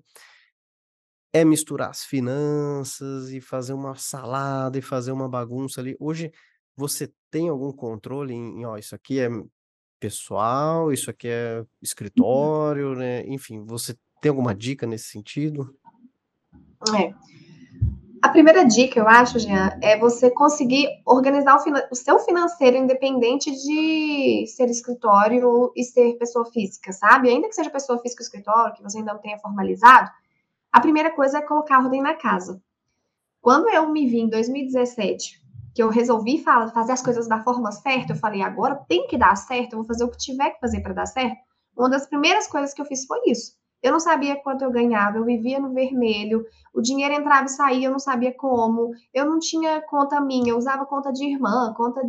é 1.33 1.45
misturar 1.45 1.91
as 1.91 2.05
finanças 2.05 3.31
e 3.31 3.41
fazer 3.41 3.75
uma 3.75 3.95
salada 3.95 4.77
e 4.77 4.83
fazer 4.83 5.13
uma 5.13 5.29
bagunça 5.29 5.81
ali. 5.81 5.97
Hoje 6.01 6.33
você 6.77 7.13
tem 7.31 7.49
algum 7.49 7.71
controle 7.71 8.35
em, 8.35 8.63
em 8.63 8.65
ó, 8.67 8.77
isso 8.77 8.97
aqui 8.97 9.21
é 9.21 9.29
pessoal, 10.01 10.93
isso 10.93 11.11
aqui 11.11 11.29
é 11.29 11.61
uhum. 11.61 11.67
escritório, 11.81 12.97
né? 12.97 13.25
Enfim, 13.29 13.65
você 13.65 13.97
tem 14.21 14.31
alguma 14.31 14.53
dica 14.53 14.85
nesse 14.85 15.11
sentido? 15.11 15.79
É. 16.93 17.48
A 18.29 18.31
primeira 18.31 18.63
dica, 18.63 19.01
eu 19.01 19.09
acho, 19.09 19.39
Jean, 19.39 19.79
é 19.81 19.97
você 19.97 20.31
conseguir 20.31 20.87
organizar 21.07 21.57
o, 21.57 21.63
o, 21.91 21.95
seu 21.95 22.19
financeiro 22.19 22.77
independente 22.77 23.51
de 23.51 24.45
ser 24.49 24.69
escritório 24.69 25.73
e 25.75 25.83
ser 25.83 26.13
pessoa 26.19 26.45
física, 26.45 26.93
sabe? 26.93 27.31
Ainda 27.31 27.49
que 27.49 27.55
seja 27.55 27.71
pessoa 27.71 27.99
física 27.99 28.23
escritório, 28.23 28.75
que 28.75 28.83
você 28.83 28.99
ainda 28.99 29.15
não 29.15 29.21
tenha 29.21 29.39
formalizado, 29.39 30.11
a 30.71 30.79
primeira 30.79 31.11
coisa 31.11 31.39
é 31.39 31.41
colocar 31.41 31.79
ordem 31.79 32.03
na 32.03 32.13
casa. 32.13 32.63
Quando 33.41 33.71
eu 33.71 33.89
me 33.89 34.07
vi 34.07 34.21
em 34.21 34.29
2017, 34.29 35.41
que 35.75 35.83
eu 35.83 35.89
resolvi 35.89 36.37
fazer 36.37 36.93
as 36.93 37.01
coisas 37.01 37.27
da 37.27 37.43
forma 37.43 37.73
certa, 37.73 38.13
eu 38.13 38.17
falei, 38.17 38.43
agora 38.43 38.85
tem 38.87 39.07
que 39.07 39.17
dar 39.17 39.37
certo, 39.37 39.73
eu 39.73 39.79
vou 39.79 39.87
fazer 39.87 40.05
o 40.05 40.11
que 40.11 40.19
tiver 40.19 40.51
que 40.51 40.61
fazer 40.61 40.83
para 40.83 40.93
dar 40.93 41.07
certo. 41.07 41.39
Uma 41.75 41.89
das 41.89 42.07
primeiras 42.07 42.47
coisas 42.47 42.75
que 42.75 42.83
eu 42.83 42.85
fiz 42.85 43.07
foi 43.07 43.21
isso. 43.25 43.57
Eu 43.83 43.93
não 43.93 44.01
sabia 44.01 44.37
quanto 44.37 44.63
eu 44.63 44.71
ganhava, 44.71 45.19
eu 45.19 45.25
vivia 45.25 45.61
no 45.61 45.73
vermelho, 45.73 46.45
o 46.75 46.81
dinheiro 46.81 47.15
entrava 47.15 47.47
e 47.47 47.51
saía, 47.51 47.87
eu 47.87 47.93
não 47.93 47.99
sabia 47.99 48.35
como, 48.35 48.91
eu 49.15 49.25
não 49.25 49.39
tinha 49.39 49.81
conta 49.83 50.21
minha, 50.21 50.51
eu 50.51 50.59
usava 50.59 50.85
conta 50.85 51.13
de 51.13 51.25
irmã, 51.25 51.73
conta. 51.77 52.01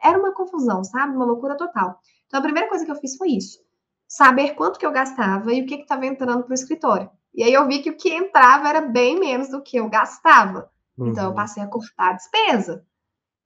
Era 0.00 0.18
uma 0.18 0.32
confusão, 0.32 0.84
sabe? 0.84 1.16
Uma 1.16 1.24
loucura 1.24 1.56
total. 1.56 1.98
Então 2.26 2.38
a 2.38 2.42
primeira 2.42 2.68
coisa 2.68 2.84
que 2.84 2.90
eu 2.90 2.96
fiz 2.96 3.16
foi 3.16 3.30
isso: 3.30 3.58
saber 4.06 4.54
quanto 4.54 4.78
que 4.78 4.86
eu 4.86 4.92
gastava 4.92 5.52
e 5.52 5.62
o 5.62 5.66
que 5.66 5.74
estava 5.74 6.06
entrando 6.06 6.44
para 6.44 6.52
o 6.52 6.54
escritório. 6.54 7.10
E 7.34 7.42
aí 7.42 7.52
eu 7.52 7.66
vi 7.66 7.80
que 7.80 7.90
o 7.90 7.96
que 7.96 8.12
entrava 8.12 8.68
era 8.68 8.80
bem 8.80 9.18
menos 9.18 9.48
do 9.48 9.62
que 9.62 9.76
eu 9.78 9.88
gastava. 9.88 10.70
Uhum. 10.96 11.08
Então 11.08 11.24
eu 11.24 11.30
uhum. 11.30 11.36
passei 11.36 11.62
a 11.62 11.66
cortar 11.66 12.10
a 12.10 12.12
despesa. 12.12 12.84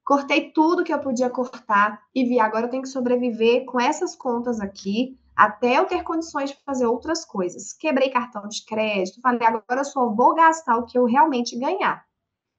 Cortei 0.03 0.51
tudo 0.51 0.83
que 0.83 0.93
eu 0.93 0.99
podia 0.99 1.31
cortar 1.31 1.99
e 2.13 2.23
vi 2.23 2.39
agora 2.39 2.67
eu 2.67 2.69
tenho 2.69 2.83
que 2.83 2.89
sobreviver 2.89 3.65
com 3.65 3.79
essas 3.79 4.15
contas 4.15 4.59
aqui 4.59 5.17
até 5.35 5.77
eu 5.77 5.85
ter 5.85 6.03
condições 6.03 6.51
de 6.51 6.57
fazer 6.65 6.85
outras 6.85 7.25
coisas. 7.25 7.73
Quebrei 7.73 8.09
cartão 8.09 8.47
de 8.47 8.63
crédito, 8.65 9.21
falei, 9.21 9.45
agora 9.45 9.81
eu 9.81 9.85
só 9.85 10.09
vou 10.09 10.33
gastar 10.33 10.77
o 10.77 10.85
que 10.85 10.97
eu 10.97 11.05
realmente 11.05 11.57
ganhar. 11.57 12.05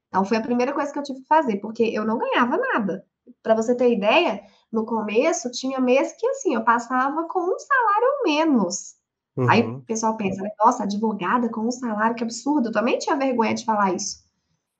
Então, 0.08 0.24
foi 0.24 0.36
a 0.36 0.42
primeira 0.42 0.72
coisa 0.72 0.92
que 0.92 0.98
eu 0.98 1.02
tive 1.02 1.20
que 1.20 1.26
fazer, 1.26 1.56
porque 1.56 1.82
eu 1.82 2.04
não 2.04 2.18
ganhava 2.18 2.56
nada. 2.56 3.04
Para 3.42 3.54
você 3.54 3.74
ter 3.74 3.92
ideia, 3.92 4.42
no 4.72 4.84
começo, 4.84 5.50
tinha 5.50 5.80
mês 5.80 6.14
que, 6.18 6.26
assim, 6.28 6.54
eu 6.54 6.64
passava 6.64 7.24
com 7.24 7.40
um 7.40 7.58
salário 7.58 8.22
menos. 8.24 8.94
Uhum. 9.36 9.50
Aí 9.50 9.62
o 9.62 9.80
pessoal 9.82 10.16
pensa, 10.16 10.42
nossa, 10.58 10.84
advogada 10.84 11.48
com 11.50 11.62
um 11.62 11.70
salário, 11.70 12.16
que 12.16 12.24
absurdo. 12.24 12.68
Eu 12.68 12.72
também 12.72 12.98
tinha 12.98 13.16
vergonha 13.16 13.54
de 13.54 13.64
falar 13.64 13.94
isso. 13.94 14.24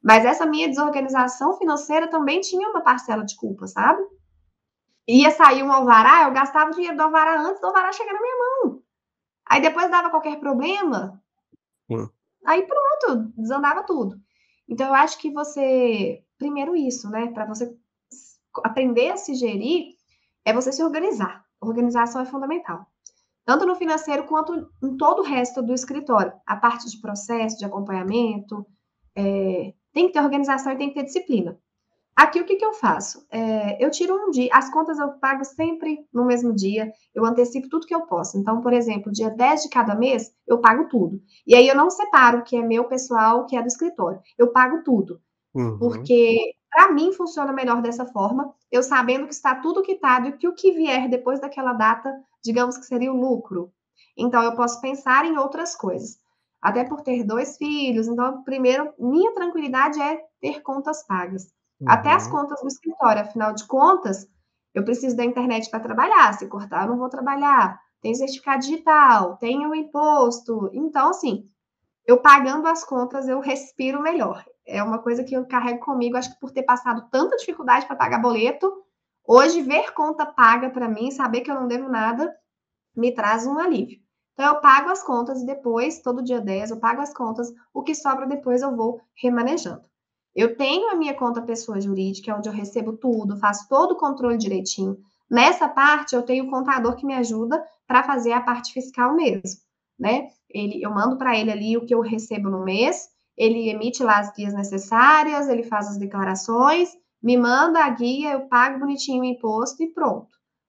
Mas 0.03 0.25
essa 0.25 0.47
minha 0.47 0.69
desorganização 0.69 1.59
financeira 1.59 2.09
também 2.09 2.41
tinha 2.41 2.69
uma 2.69 2.81
parcela 2.81 3.25
de 3.25 3.37
culpa, 3.37 3.67
sabe? 3.67 4.03
Ia 5.09 5.31
sair 5.31 5.63
um 5.63 5.73
alvará, 5.73 6.25
eu 6.25 6.33
gastava 6.33 6.71
o 6.71 6.75
dinheiro 6.75 6.97
do 6.97 7.03
alvará 7.03 7.41
antes 7.41 7.61
do 7.61 7.67
alvará 7.67 7.93
chegar 7.93 8.13
na 8.13 8.21
minha 8.21 8.37
mão. 8.39 8.83
Aí 9.49 9.61
depois 9.61 9.91
dava 9.91 10.11
qualquer 10.11 10.41
problema, 10.41 11.23
Sim. 11.91 12.09
aí 12.45 12.67
pronto, 12.67 13.33
desandava 13.37 13.85
tudo. 13.85 14.21
Então 14.69 14.89
eu 14.89 14.95
acho 14.95 15.19
que 15.19 15.31
você, 15.31 16.25
primeiro 16.37 16.75
isso, 16.75 17.09
né, 17.09 17.29
para 17.29 17.47
você 17.47 17.77
aprender 18.65 19.13
a 19.13 19.17
se 19.17 19.35
gerir, 19.35 19.95
é 20.45 20.53
você 20.53 20.73
se 20.73 20.83
organizar. 20.83 21.45
Organização 21.61 22.21
é 22.21 22.27
fundamental. 22.27 22.87
Tanto 23.45 23.65
no 23.65 23.77
financeiro 23.77 24.25
quanto 24.25 24.69
em 24.83 24.97
todo 24.97 25.21
o 25.21 25.25
resto 25.25 25.63
do 25.63 25.73
escritório. 25.73 26.33
A 26.45 26.57
parte 26.57 26.91
de 26.91 27.01
processo, 27.01 27.59
de 27.59 27.65
acompanhamento, 27.65 28.67
é, 29.15 29.73
tem 29.93 30.09
que 30.09 30.13
ter 30.13 30.21
organização 30.21 30.73
e 30.73 30.77
tem 30.77 30.89
que 30.89 30.95
ter 30.95 31.05
disciplina. 31.05 31.59
Aqui 32.17 32.41
o 32.41 32.47
que, 32.47 32.57
que 32.57 32.65
eu 32.65 32.73
faço? 32.73 33.27
É, 33.31 33.85
eu 33.85 33.91
tiro 33.91 34.15
um 34.15 34.31
dia, 34.31 34.49
as 34.51 34.73
contas 34.73 34.99
eu 34.99 35.11
pago 35.19 35.45
sempre 35.45 35.99
no 36.11 36.25
mesmo 36.25 36.55
dia, 36.55 36.91
eu 37.15 37.27
antecipo 37.27 37.69
tudo 37.69 37.87
que 37.87 37.95
eu 37.95 38.07
posso. 38.07 38.39
Então, 38.39 38.63
por 38.63 38.73
exemplo, 38.73 39.13
dia 39.13 39.29
10 39.29 39.65
de 39.65 39.69
cada 39.69 39.95
mês, 39.95 40.33
eu 40.47 40.59
pago 40.59 40.89
tudo. 40.89 41.21
E 41.47 41.55
aí 41.55 41.69
eu 41.69 41.77
não 41.77 41.91
separo 41.91 42.39
o 42.39 42.43
que 42.43 42.57
é 42.57 42.63
meu 42.63 42.85
pessoal, 42.85 43.41
o 43.41 43.47
que 43.47 43.55
é 43.55 43.61
do 43.61 43.69
escritório. 43.69 44.19
Eu 44.39 44.51
pago 44.51 44.83
tudo. 44.83 45.21
Uhum. 45.55 45.79
Porque 45.79 46.55
para 46.71 46.91
mim 46.91 47.13
funciona 47.13 47.53
melhor 47.53 47.83
dessa 47.83 48.07
forma, 48.07 48.51
eu 48.73 48.83
sabendo 48.83 49.27
que 49.27 49.35
está 49.35 49.55
tudo 49.55 49.83
quitado 49.83 50.29
e 50.29 50.33
que 50.33 50.49
o 50.49 50.55
que 50.55 50.73
vier 50.73 51.11
depois 51.11 51.39
daquela 51.39 51.75
data, 51.75 52.11
digamos 52.43 52.79
que 52.79 52.87
seria 52.87 53.13
o 53.13 53.21
lucro. 53.21 53.71
Então 54.17 54.43
eu 54.43 54.55
posso 54.55 54.81
pensar 54.81 55.27
em 55.27 55.37
outras 55.37 55.77
coisas. 55.77 56.19
Até 56.63 56.83
por 56.83 57.03
ter 57.03 57.25
dois 57.25 57.59
filhos, 57.59 58.09
então 58.09 58.43
primeiro 58.43 58.93
minha 58.99 59.35
tranquilidade 59.35 60.01
é 60.01 60.23
ter 60.41 60.63
contas 60.63 61.07
pagas. 61.07 61.55
Uhum. 61.81 61.91
Até 61.91 62.13
as 62.13 62.27
uhum. 62.27 62.33
contas 62.33 62.61
do 62.61 62.69
escritório, 62.69 63.23
afinal 63.23 63.53
de 63.53 63.67
contas, 63.67 64.29
eu 64.75 64.85
preciso 64.85 65.17
da 65.17 65.25
internet 65.25 65.71
para 65.71 65.81
trabalhar. 65.81 66.33
Se 66.35 66.47
cortar, 66.49 66.85
eu 66.85 66.91
não 66.91 66.99
vou 66.99 67.09
trabalhar. 67.09 67.81
Tem 68.01 68.15
certificado 68.15 68.61
digital, 68.61 69.37
tem 69.37 69.67
o 69.67 69.75
imposto. 69.75 70.71
Então, 70.73 71.11
assim, 71.11 71.45
eu 72.07 72.19
pagando 72.19 72.67
as 72.67 72.85
contas, 72.85 73.27
eu 73.27 73.41
respiro 73.41 74.03
melhor. 74.03 74.45
É 74.67 74.83
uma 74.83 74.99
coisa 74.99 75.25
que 75.25 75.35
eu 75.35 75.47
carrego 75.47 75.81
comigo, 75.81 76.17
acho 76.17 76.33
que 76.35 76.41
por 76.41 76.51
ter 76.51 76.63
passado 76.63 77.09
tanta 77.11 77.37
dificuldade 77.37 77.87
para 77.87 77.97
pagar 77.97 78.21
boleto, 78.21 78.73
hoje 79.27 79.63
ver 79.63 79.93
conta 79.93 80.27
paga 80.27 80.71
para 80.71 80.89
mim, 80.89 81.11
saber 81.11 81.41
que 81.41 81.51
eu 81.51 81.55
não 81.55 81.67
devo 81.67 81.89
nada, 81.89 82.35
me 82.95 83.13
traz 83.13 83.47
um 83.47 83.59
alívio. 83.59 83.99
Então, 84.35 84.55
eu 84.55 84.61
pago 84.61 84.91
as 84.91 85.03
contas 85.03 85.41
e 85.41 85.47
depois, 85.47 86.01
todo 86.01 86.23
dia 86.23 86.41
10, 86.41 86.71
eu 86.71 86.79
pago 86.79 87.01
as 87.01 87.15
contas, 87.15 87.53
o 87.73 87.83
que 87.83 87.95
sobra 87.95 88.27
depois 88.27 88.61
eu 88.61 88.77
vou 88.77 89.01
remanejando. 89.15 89.89
Eu 90.37 90.55
tenho 90.55 90.91
a 90.91 90.95
minha 90.95 91.15
conta 91.15 91.41
pessoa 91.41 91.81
jurídica, 91.81 92.37
onde 92.37 92.47
eu 92.47 92.53
recebo 92.53 92.93
tudo, 92.93 93.39
faço 93.39 93.67
todo 93.71 93.93
o 93.93 93.97
controle 93.97 94.37
direitinho. 94.37 94.99
Nessa 95.31 95.67
parte, 95.67 96.15
eu 96.15 96.23
tenho 96.23 96.45
o 96.45 96.51
contador 96.51 96.95
que 96.95 97.07
me 97.07 97.15
ajuda 97.15 97.65
para 97.87 98.03
fazer 98.03 98.33
a 98.33 98.43
parte 98.43 98.75
fiscal 98.75 99.17
mesmo, 99.17 99.59
né? 99.99 100.29
Ele, 100.51 100.83
eu 100.83 100.91
mando 100.91 101.17
para 101.17 101.37
ele 101.37 101.51
ali 101.51 101.77
o 101.79 101.87
que 101.87 101.95
eu 101.95 102.03
recebo 102.03 102.51
no 102.51 102.63
mês, 102.63 103.09
ele 103.35 103.71
emite 103.71 104.03
lá 104.03 104.19
as 104.19 104.31
guias 104.35 104.53
necessárias, 104.53 105.49
ele 105.49 105.63
faz 105.63 105.89
as 105.89 105.97
declarações, 105.97 106.91
me 107.23 107.39
manda 107.39 107.83
a 107.83 107.89
guia, 107.89 108.33
eu 108.33 108.47
pago 108.47 108.79
bonitinho 108.79 109.23
o 109.23 109.25
imposto 109.25 109.83
e 109.83 109.91
pronto, 109.91 110.29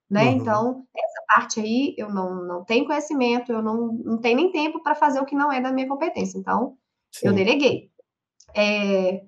né? 0.10 0.30
Uhum. 0.30 0.32
Então, 0.38 0.84
essa 0.96 1.26
parte 1.28 1.60
aí 1.60 1.94
eu 1.98 2.10
não, 2.10 2.42
não 2.42 2.64
tenho 2.64 2.86
conhecimento, 2.86 3.52
eu 3.52 3.62
não, 3.62 3.92
não 3.92 4.18
tenho 4.18 4.38
nem 4.38 4.50
tempo 4.50 4.82
para 4.82 4.96
fazer 4.96 5.20
o 5.20 5.26
que 5.26 5.36
não 5.36 5.52
é 5.52 5.60
da 5.60 5.74
minha 5.74 5.90
competência. 5.90 6.38
Então, 6.38 6.78
Sim. 7.12 7.28
eu 7.28 7.34
deleguei. 7.34 7.92
É, 8.56 9.24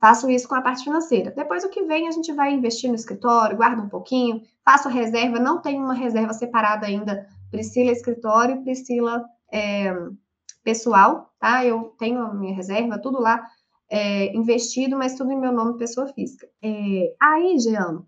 faço 0.00 0.30
isso 0.30 0.48
com 0.48 0.54
a 0.54 0.62
parte 0.62 0.82
financeira. 0.82 1.30
Depois, 1.30 1.62
o 1.62 1.68
que 1.68 1.84
vem, 1.84 2.08
a 2.08 2.10
gente 2.10 2.32
vai 2.32 2.52
investir 2.52 2.88
no 2.88 2.96
escritório, 2.96 3.56
guarda 3.56 3.82
um 3.82 3.88
pouquinho, 3.88 4.40
faço 4.64 4.88
reserva, 4.88 5.38
não 5.38 5.60
tenho 5.60 5.84
uma 5.84 5.94
reserva 5.94 6.32
separada 6.32 6.86
ainda, 6.86 7.28
Priscila 7.50 7.90
escritório, 7.90 8.62
Priscila 8.62 9.24
é, 9.52 9.94
pessoal, 10.64 11.30
tá? 11.38 11.64
Eu 11.64 11.94
tenho 11.98 12.20
a 12.20 12.32
minha 12.32 12.54
reserva, 12.54 12.98
tudo 12.98 13.20
lá 13.20 13.44
é, 13.90 14.34
investido, 14.34 14.96
mas 14.96 15.14
tudo 15.14 15.32
em 15.32 15.38
meu 15.38 15.52
nome, 15.52 15.76
pessoa 15.76 16.06
física. 16.06 16.48
É, 16.62 17.14
aí, 17.20 17.58
Jean, 17.58 18.04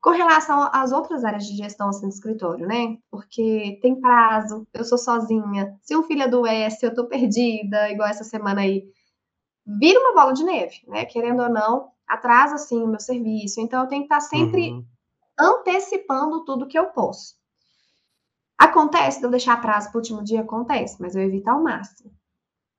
com 0.00 0.10
relação 0.10 0.68
às 0.72 0.92
outras 0.92 1.24
áreas 1.24 1.46
de 1.46 1.56
gestão 1.56 1.88
assim, 1.88 2.08
do 2.08 2.12
escritório, 2.12 2.66
né? 2.66 2.98
Porque 3.10 3.78
tem 3.80 4.00
prazo, 4.00 4.66
eu 4.74 4.84
sou 4.84 4.98
sozinha, 4.98 5.74
se 5.82 5.96
um 5.96 6.02
filho 6.02 6.24
adoece, 6.24 6.84
eu 6.84 6.94
tô 6.94 7.06
perdida, 7.06 7.90
igual 7.90 8.08
essa 8.08 8.24
semana 8.24 8.60
aí. 8.60 8.84
Vira 9.68 10.00
uma 10.00 10.14
bola 10.14 10.32
de 10.32 10.42
neve, 10.44 10.80
né? 10.86 11.04
Querendo 11.04 11.42
ou 11.42 11.50
não, 11.50 11.90
atrasa 12.06 12.54
assim 12.54 12.82
o 12.82 12.86
meu 12.86 13.00
serviço. 13.00 13.60
Então 13.60 13.82
eu 13.82 13.88
tenho 13.88 14.02
que 14.02 14.06
estar 14.06 14.20
sempre 14.20 14.70
uhum. 14.70 14.84
antecipando 15.38 16.44
tudo 16.44 16.66
que 16.66 16.78
eu 16.78 16.86
posso. 16.86 17.36
Acontece 18.56 19.20
de 19.20 19.26
eu 19.26 19.30
deixar 19.30 19.60
prazo 19.60 19.90
para 19.90 19.98
o 19.98 20.00
último 20.00 20.24
dia? 20.24 20.40
Acontece, 20.40 20.96
mas 20.98 21.14
eu 21.14 21.22
evito 21.22 21.50
ao 21.50 21.62
máximo, 21.62 22.10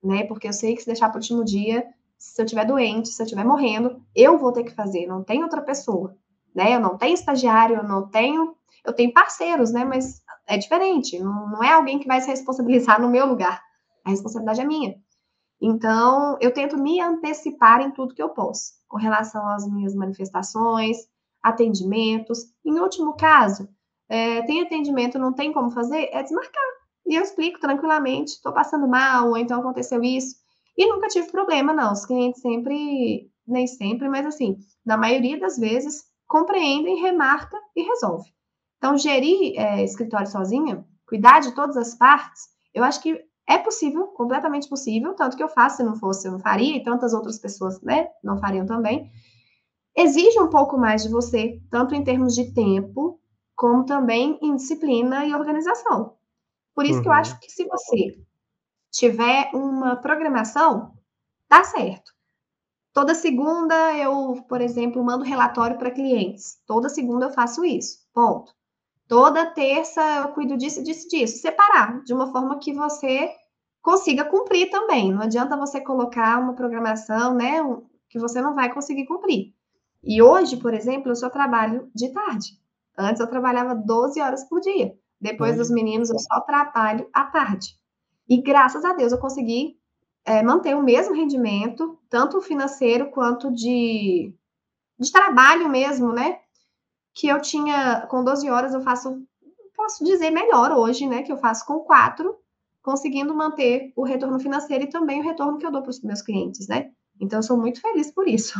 né? 0.02 0.24
Porque 0.24 0.48
eu 0.48 0.52
sei 0.52 0.74
que 0.74 0.80
se 0.80 0.86
deixar 0.86 1.08
para 1.08 1.18
o 1.18 1.20
último 1.20 1.44
dia, 1.44 1.86
se 2.18 2.42
eu 2.42 2.44
estiver 2.44 2.66
doente, 2.66 3.08
se 3.08 3.22
eu 3.22 3.24
estiver 3.24 3.44
morrendo, 3.44 4.02
eu 4.14 4.36
vou 4.36 4.52
ter 4.52 4.64
que 4.64 4.74
fazer, 4.74 5.06
não 5.06 5.22
tem 5.22 5.42
outra 5.42 5.62
pessoa, 5.62 6.14
né? 6.54 6.74
Eu 6.74 6.80
não 6.80 6.98
tenho 6.98 7.14
estagiário, 7.14 7.76
eu 7.76 7.84
não 7.84 8.08
tenho. 8.08 8.56
Eu 8.84 8.92
tenho 8.92 9.12
parceiros, 9.12 9.72
né? 9.72 9.84
Mas 9.84 10.22
é 10.46 10.58
diferente, 10.58 11.18
não, 11.18 11.48
não 11.48 11.62
é 11.62 11.72
alguém 11.72 11.98
que 11.98 12.08
vai 12.08 12.20
se 12.20 12.28
responsabilizar 12.28 13.00
no 13.00 13.08
meu 13.08 13.26
lugar. 13.26 13.62
A 14.04 14.10
responsabilidade 14.10 14.60
é 14.60 14.64
minha. 14.64 14.96
Então, 15.60 16.38
eu 16.40 16.52
tento 16.52 16.78
me 16.78 17.00
antecipar 17.00 17.82
em 17.82 17.90
tudo 17.90 18.14
que 18.14 18.22
eu 18.22 18.30
posso, 18.30 18.72
com 18.88 18.96
relação 18.96 19.46
às 19.48 19.68
minhas 19.70 19.94
manifestações, 19.94 20.96
atendimentos. 21.42 22.44
Em 22.64 22.78
último 22.80 23.14
caso, 23.14 23.68
é, 24.08 24.42
tem 24.42 24.62
atendimento, 24.62 25.18
não 25.18 25.32
tem 25.32 25.52
como 25.52 25.70
fazer, 25.70 26.08
é 26.12 26.22
desmarcar. 26.22 26.64
E 27.06 27.14
eu 27.14 27.22
explico 27.22 27.60
tranquilamente, 27.60 28.32
estou 28.32 28.52
passando 28.52 28.88
mal, 28.88 29.28
ou 29.28 29.36
então 29.36 29.60
aconteceu 29.60 30.02
isso. 30.02 30.36
E 30.76 30.86
nunca 30.86 31.08
tive 31.08 31.30
problema, 31.30 31.72
não. 31.72 31.92
Os 31.92 32.06
clientes 32.06 32.40
sempre, 32.40 33.30
nem 33.46 33.66
sempre, 33.66 34.08
mas 34.08 34.24
assim, 34.24 34.56
na 34.84 34.96
maioria 34.96 35.38
das 35.38 35.58
vezes, 35.58 36.04
compreendem, 36.26 37.02
remarca 37.02 37.58
e 37.76 37.82
resolve. 37.82 38.30
Então, 38.78 38.96
gerir 38.96 39.58
é, 39.58 39.84
escritório 39.84 40.26
sozinha, 40.26 40.86
cuidar 41.06 41.40
de 41.40 41.54
todas 41.54 41.76
as 41.76 41.94
partes, 41.94 42.48
eu 42.72 42.82
acho 42.82 43.02
que 43.02 43.20
é 43.50 43.58
possível, 43.58 44.06
completamente 44.08 44.68
possível, 44.68 45.12
tanto 45.14 45.36
que 45.36 45.42
eu 45.42 45.48
faço, 45.48 45.78
se 45.78 45.82
não 45.82 45.96
fosse, 45.96 46.28
eu 46.28 46.32
não 46.32 46.38
faria, 46.38 46.76
e 46.76 46.84
tantas 46.84 47.12
outras 47.12 47.36
pessoas, 47.36 47.80
né, 47.82 48.08
não 48.22 48.38
fariam 48.38 48.64
também. 48.64 49.10
Exige 49.96 50.38
um 50.38 50.48
pouco 50.48 50.78
mais 50.78 51.02
de 51.02 51.08
você, 51.08 51.60
tanto 51.68 51.94
em 51.94 52.04
termos 52.04 52.34
de 52.34 52.54
tempo, 52.54 53.20
como 53.56 53.84
também 53.84 54.38
em 54.40 54.54
disciplina 54.54 55.26
e 55.26 55.34
organização. 55.34 56.14
Por 56.74 56.84
isso 56.84 56.98
uhum. 56.98 57.02
que 57.02 57.08
eu 57.08 57.12
uhum. 57.12 57.18
acho 57.18 57.40
que 57.40 57.50
se 57.50 57.64
você 57.66 58.16
tiver 58.92 59.50
uma 59.52 59.96
programação, 59.96 60.92
dá 61.48 61.64
certo. 61.64 62.12
Toda 62.92 63.14
segunda 63.14 63.96
eu, 63.96 64.44
por 64.48 64.60
exemplo, 64.60 65.04
mando 65.04 65.24
relatório 65.24 65.76
para 65.76 65.90
clientes. 65.90 66.60
Toda 66.66 66.88
segunda 66.88 67.26
eu 67.26 67.32
faço 67.32 67.64
isso. 67.64 67.98
Ponto. 68.14 68.52
Toda 69.10 69.44
terça 69.44 70.00
eu 70.18 70.28
cuido 70.28 70.56
disso, 70.56 70.84
disso, 70.84 71.08
disso. 71.08 71.38
Separar 71.38 72.00
de 72.04 72.14
uma 72.14 72.30
forma 72.30 72.60
que 72.60 72.72
você 72.72 73.28
consiga 73.82 74.24
cumprir 74.24 74.70
também. 74.70 75.12
Não 75.12 75.22
adianta 75.22 75.56
você 75.56 75.80
colocar 75.80 76.38
uma 76.38 76.54
programação, 76.54 77.34
né, 77.34 77.56
que 78.08 78.20
você 78.20 78.40
não 78.40 78.54
vai 78.54 78.72
conseguir 78.72 79.06
cumprir. 79.06 79.52
E 80.04 80.22
hoje, 80.22 80.58
por 80.58 80.72
exemplo, 80.72 81.10
eu 81.10 81.16
só 81.16 81.28
trabalho 81.28 81.90
de 81.92 82.10
tarde. 82.10 82.50
Antes 82.96 83.18
eu 83.18 83.26
trabalhava 83.26 83.74
12 83.74 84.20
horas 84.20 84.48
por 84.48 84.60
dia. 84.60 84.94
Depois 85.20 85.56
dos 85.56 85.72
meninos, 85.72 86.08
eu 86.08 86.18
só 86.20 86.38
trabalho 86.42 87.10
à 87.12 87.24
tarde. 87.24 87.74
E 88.28 88.40
graças 88.40 88.84
a 88.84 88.92
Deus 88.92 89.10
eu 89.10 89.18
consegui 89.18 89.76
é, 90.24 90.40
manter 90.40 90.76
o 90.76 90.84
mesmo 90.84 91.16
rendimento, 91.16 91.98
tanto 92.08 92.40
financeiro 92.40 93.10
quanto 93.10 93.50
de, 93.50 94.32
de 94.96 95.10
trabalho 95.10 95.68
mesmo, 95.68 96.12
né? 96.12 96.38
Que 97.14 97.28
eu 97.28 97.40
tinha 97.40 98.06
com 98.06 98.24
12 98.24 98.48
horas, 98.48 98.74
eu 98.74 98.80
faço, 98.80 99.22
posso 99.76 100.04
dizer 100.04 100.30
melhor 100.30 100.72
hoje, 100.72 101.06
né? 101.06 101.22
Que 101.22 101.32
eu 101.32 101.38
faço 101.38 101.66
com 101.66 101.80
quatro, 101.80 102.36
conseguindo 102.82 103.34
manter 103.34 103.92
o 103.96 104.04
retorno 104.04 104.38
financeiro 104.38 104.84
e 104.84 104.90
também 104.90 105.20
o 105.20 105.24
retorno 105.24 105.58
que 105.58 105.66
eu 105.66 105.72
dou 105.72 105.82
para 105.82 105.90
os 105.90 106.00
meus 106.02 106.22
clientes, 106.22 106.68
né? 106.68 106.90
Então, 107.20 107.40
eu 107.40 107.42
sou 107.42 107.56
muito 107.56 107.80
feliz 107.80 108.12
por 108.12 108.26
isso. 108.26 108.58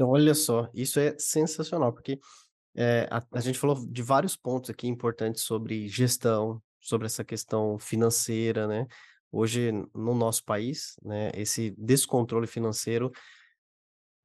Olha 0.00 0.34
só, 0.34 0.68
isso 0.72 1.00
é 1.00 1.16
sensacional, 1.18 1.92
porque 1.92 2.20
é, 2.76 3.08
a, 3.10 3.20
a, 3.32 3.40
gente 3.40 3.58
falou 3.58 3.84
de 3.84 4.02
vários 4.02 4.36
pontos 4.36 4.70
aqui 4.70 4.86
importantes 4.86 5.42
sobre 5.42 5.88
gestão, 5.88 6.62
sobre 6.80 7.06
essa 7.06 7.24
questão 7.24 7.76
financeira, 7.78 8.68
né? 8.68 8.86
Hoje, 9.32 9.72
no 9.94 10.14
nosso 10.14 10.44
país, 10.44 10.94
né, 11.02 11.30
esse 11.34 11.74
descontrole 11.76 12.46
financeiro, 12.46 13.10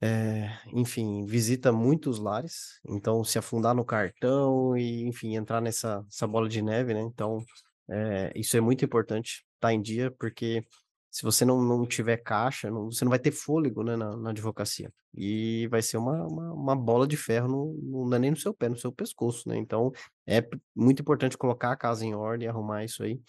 é, 0.04 0.50
enfim, 0.74 1.26
visita 1.26 1.72
muitos 1.72 2.20
lares, 2.20 2.82
então 2.86 3.24
se 3.24 3.39
afundar 3.39 3.74
no 3.74 3.86
cartão 3.86 4.76
e, 4.76 5.08
enfim, 5.08 5.38
entrar 5.38 5.62
nessa 5.62 6.06
bola 6.30 6.50
de 6.50 6.62
neve, 6.62 6.94
né? 6.94 7.00
Então, 7.02 7.42
é, 7.89 8.34
isso 8.36 8.58
é 8.58 8.62
muito 8.62 8.84
importante, 8.84 9.46
tá 9.62 9.72
em 9.72 9.82
dia, 9.82 10.12
porque 10.20 10.66
se 11.10 11.24
você 11.24 11.46
não, 11.46 11.62
não 11.63 11.86
tiver 11.86 12.18
caixa, 12.18 12.70
não, 12.70 12.92
você 12.92 13.06
não 13.06 13.12
vai 13.12 13.20
ter 13.20 13.32
fôlego 13.32 13.82
né, 13.82 13.96
na, 13.96 14.18
na 14.18 14.32
advocacia. 14.32 14.92
E 15.16 15.68
vai 15.70 15.82
ser 15.82 15.96
uma, 15.96 16.28
uma, 16.28 16.54
uma, 16.54 16.76
bola 16.76 17.08
de 17.08 17.16
ferro, 17.16 17.48
no, 17.48 17.74
no, 17.82 18.10
não 18.10 18.18
é 18.18 18.20
nem 18.20 18.32
no 18.32 18.38
seu 18.38 18.54
pé, 18.54 18.68
no 18.68 18.78
seu 18.78 18.92
pescoço, 18.92 19.48
né? 19.48 19.58
Então, 19.58 19.89
é 20.28 20.46
muito 20.76 21.02
importante 21.02 21.38
colocar 21.38 21.72
a 21.72 21.78
casa 21.78 22.06
em 22.06 22.13
ordem, 22.13 22.50
arrumar 22.50 22.84
isso 22.84 23.04
aí. 23.04 23.22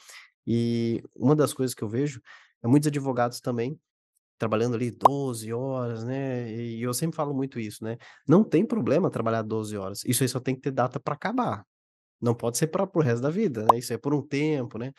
E 0.47 1.05
uma 1.15 1.37
das 1.37 1.55
coisas 1.55 1.73
que 1.73 1.85
eu 1.85 1.89
vejo 1.89 2.21
é 2.65 2.67
muitos 2.67 2.89
advogados 2.89 3.41
também 3.41 3.79
trabalhando 4.45 4.75
ali 4.75 4.91
12 4.91 5.51
horas, 5.55 6.05
né? 6.05 6.53
E 6.53 6.83
eu 6.83 6.93
sempre 6.93 7.17
falo 7.17 7.33
muito 7.33 7.59
isso, 7.59 7.83
né? 7.83 7.97
Não 8.29 8.45
tem 8.45 8.65
problema 8.67 9.11
trabalhar 9.11 9.41
12 9.41 9.75
horas. 9.75 10.05
Isso 10.05 10.23
aí 10.23 10.29
só 10.29 10.39
tem 10.39 10.55
que 10.55 10.61
ter 10.61 10.71
data 10.71 11.01
para 11.01 11.15
acabar. 11.15 11.65
Não 12.21 12.35
pode 12.35 12.59
ser 12.59 12.67
para 12.67 12.87
o 12.95 13.01
resto 13.01 13.23
da 13.23 13.31
vida, 13.31 13.63
né? 13.63 13.79
Isso 13.79 13.95
é 13.95 13.97
por 13.97 14.13
um 14.13 14.21
tempo, 14.21 14.77
né? 14.77 14.93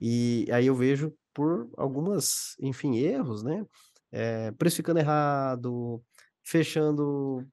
E 0.00 0.46
aí 0.50 0.66
eu 0.66 0.74
vejo 0.74 1.12
por 1.34 1.68
algumas, 1.76 2.56
enfim, 2.58 2.96
erros, 2.96 3.42
né? 3.42 3.66
É, 4.10 4.50
precificando 4.52 4.98
errado, 4.98 6.02
fechando 6.42 7.46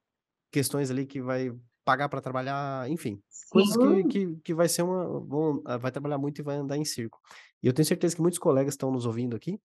questões 0.50 0.90
ali 0.90 1.04
que 1.04 1.20
vai 1.20 1.52
pagar 1.84 2.08
para 2.08 2.22
trabalhar, 2.22 2.88
enfim, 2.88 3.20
Sim. 3.28 3.46
coisas 3.50 3.76
que, 3.76 4.04
que, 4.04 4.36
que 4.44 4.54
vai 4.54 4.68
ser 4.68 4.80
uma. 4.82 5.20
Vão, 5.20 5.62
vai 5.78 5.92
trabalhar 5.92 6.16
muito 6.16 6.40
e 6.40 6.42
vai 6.42 6.56
andar 6.56 6.78
em 6.78 6.86
circo. 6.86 7.20
E 7.62 7.66
eu 7.66 7.72
tenho 7.74 7.84
certeza 7.84 8.16
que 8.16 8.22
muitos 8.22 8.38
colegas 8.38 8.72
estão 8.72 8.90
nos 8.90 9.04
ouvindo 9.04 9.36
aqui 9.36 9.60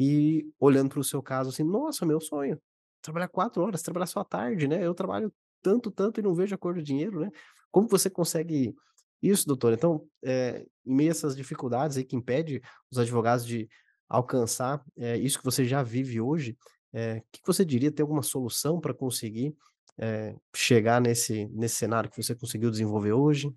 e 0.00 0.48
olhando 0.60 0.90
para 0.90 1.00
o 1.00 1.04
seu 1.04 1.20
caso 1.20 1.50
assim, 1.50 1.64
nossa, 1.64 2.06
meu 2.06 2.20
sonho, 2.20 2.56
trabalhar 3.02 3.26
quatro 3.26 3.60
horas, 3.64 3.82
trabalhar 3.82 4.06
só 4.06 4.20
à 4.20 4.24
tarde, 4.24 4.68
né? 4.68 4.86
Eu 4.86 4.94
trabalho 4.94 5.32
tanto, 5.60 5.90
tanto 5.90 6.20
e 6.20 6.22
não 6.22 6.36
vejo 6.36 6.54
a 6.54 6.58
cor 6.58 6.74
do 6.74 6.82
dinheiro, 6.82 7.18
né? 7.18 7.30
Como 7.68 7.88
você 7.88 8.08
consegue 8.08 8.76
isso, 9.20 9.44
doutor. 9.44 9.72
Então, 9.72 10.06
é, 10.22 10.64
em 10.86 10.94
meio 10.94 11.10
a 11.10 11.12
essas 11.12 11.34
dificuldades 11.34 11.96
aí 11.96 12.04
que 12.04 12.14
impede 12.14 12.62
os 12.88 12.96
advogados 12.96 13.44
de 13.44 13.68
alcançar 14.08 14.80
é, 14.96 15.16
isso 15.16 15.36
que 15.36 15.44
você 15.44 15.64
já 15.64 15.82
vive 15.82 16.20
hoje, 16.20 16.56
é, 16.92 17.16
o 17.16 17.22
que 17.32 17.40
você 17.44 17.64
diria? 17.64 17.90
Tem 17.90 18.04
alguma 18.04 18.22
solução 18.22 18.80
para 18.80 18.94
conseguir 18.94 19.52
é, 19.98 20.36
chegar 20.54 21.00
nesse, 21.00 21.46
nesse 21.48 21.74
cenário 21.74 22.08
que 22.08 22.22
você 22.22 22.36
conseguiu 22.36 22.70
desenvolver 22.70 23.14
hoje? 23.14 23.52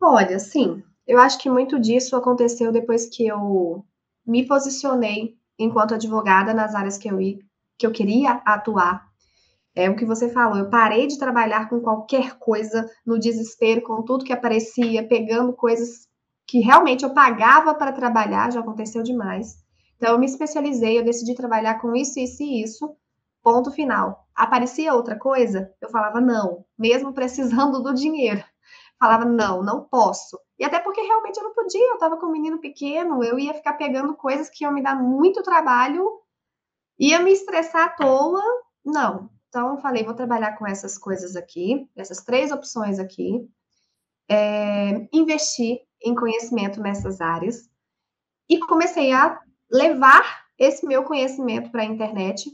Olha, 0.00 0.40
sim, 0.40 0.82
eu 1.06 1.20
acho 1.20 1.38
que 1.38 1.48
muito 1.48 1.78
disso 1.78 2.16
aconteceu 2.16 2.72
depois 2.72 3.06
que 3.08 3.28
eu 3.28 3.86
me 4.26 4.46
posicionei 4.46 5.36
enquanto 5.58 5.94
advogada 5.94 6.52
nas 6.52 6.74
áreas 6.74 6.98
que 6.98 7.08
eu, 7.08 7.18
que 7.78 7.86
eu 7.86 7.92
queria 7.92 8.42
atuar. 8.44 9.06
É 9.74 9.90
o 9.90 9.96
que 9.96 10.04
você 10.04 10.28
falou, 10.28 10.56
eu 10.56 10.70
parei 10.70 11.06
de 11.06 11.18
trabalhar 11.18 11.68
com 11.68 11.80
qualquer 11.80 12.38
coisa 12.38 12.88
no 13.04 13.18
desespero, 13.18 13.82
com 13.82 14.02
tudo 14.02 14.24
que 14.24 14.32
aparecia, 14.32 15.06
pegando 15.06 15.52
coisas 15.52 16.08
que 16.46 16.60
realmente 16.60 17.04
eu 17.04 17.12
pagava 17.12 17.74
para 17.74 17.92
trabalhar, 17.92 18.52
já 18.52 18.60
aconteceu 18.60 19.02
demais. 19.02 19.56
Então, 19.96 20.12
eu 20.12 20.18
me 20.18 20.26
especializei, 20.26 20.98
eu 20.98 21.04
decidi 21.04 21.34
trabalhar 21.34 21.80
com 21.80 21.94
isso, 21.94 22.20
isso 22.20 22.42
e 22.42 22.62
isso, 22.62 22.96
ponto 23.42 23.72
final. 23.72 24.28
Aparecia 24.34 24.94
outra 24.94 25.18
coisa, 25.18 25.72
eu 25.80 25.88
falava 25.88 26.20
não, 26.20 26.64
mesmo 26.78 27.12
precisando 27.12 27.82
do 27.82 27.94
dinheiro. 27.94 28.44
Falava 28.98 29.24
não, 29.24 29.62
não 29.62 29.84
posso. 29.84 30.38
E 30.58 30.64
até 30.64 30.78
porque 30.78 31.00
realmente 31.00 31.36
eu 31.36 31.44
não 31.44 31.54
podia, 31.54 31.88
eu 31.88 31.94
estava 31.94 32.16
com 32.16 32.26
um 32.26 32.32
menino 32.32 32.58
pequeno, 32.60 33.24
eu 33.24 33.38
ia 33.38 33.54
ficar 33.54 33.74
pegando 33.74 34.14
coisas 34.14 34.48
que 34.48 34.64
iam 34.64 34.72
me 34.72 34.82
dar 34.82 34.94
muito 34.94 35.42
trabalho, 35.42 36.20
ia 36.98 37.18
me 37.20 37.32
estressar 37.32 37.86
à 37.86 37.88
toa, 37.88 38.42
não. 38.84 39.30
Então, 39.48 39.70
eu 39.70 39.78
falei, 39.78 40.04
vou 40.04 40.14
trabalhar 40.14 40.56
com 40.56 40.66
essas 40.66 40.98
coisas 40.98 41.36
aqui, 41.36 41.88
essas 41.96 42.22
três 42.24 42.52
opções 42.52 42.98
aqui, 42.98 43.48
é, 44.28 45.08
investir 45.12 45.80
em 46.02 46.14
conhecimento 46.14 46.80
nessas 46.80 47.20
áreas 47.20 47.68
e 48.48 48.58
comecei 48.58 49.12
a 49.12 49.40
levar 49.70 50.44
esse 50.58 50.86
meu 50.86 51.04
conhecimento 51.04 51.70
para 51.70 51.82
a 51.82 51.86
internet, 51.86 52.50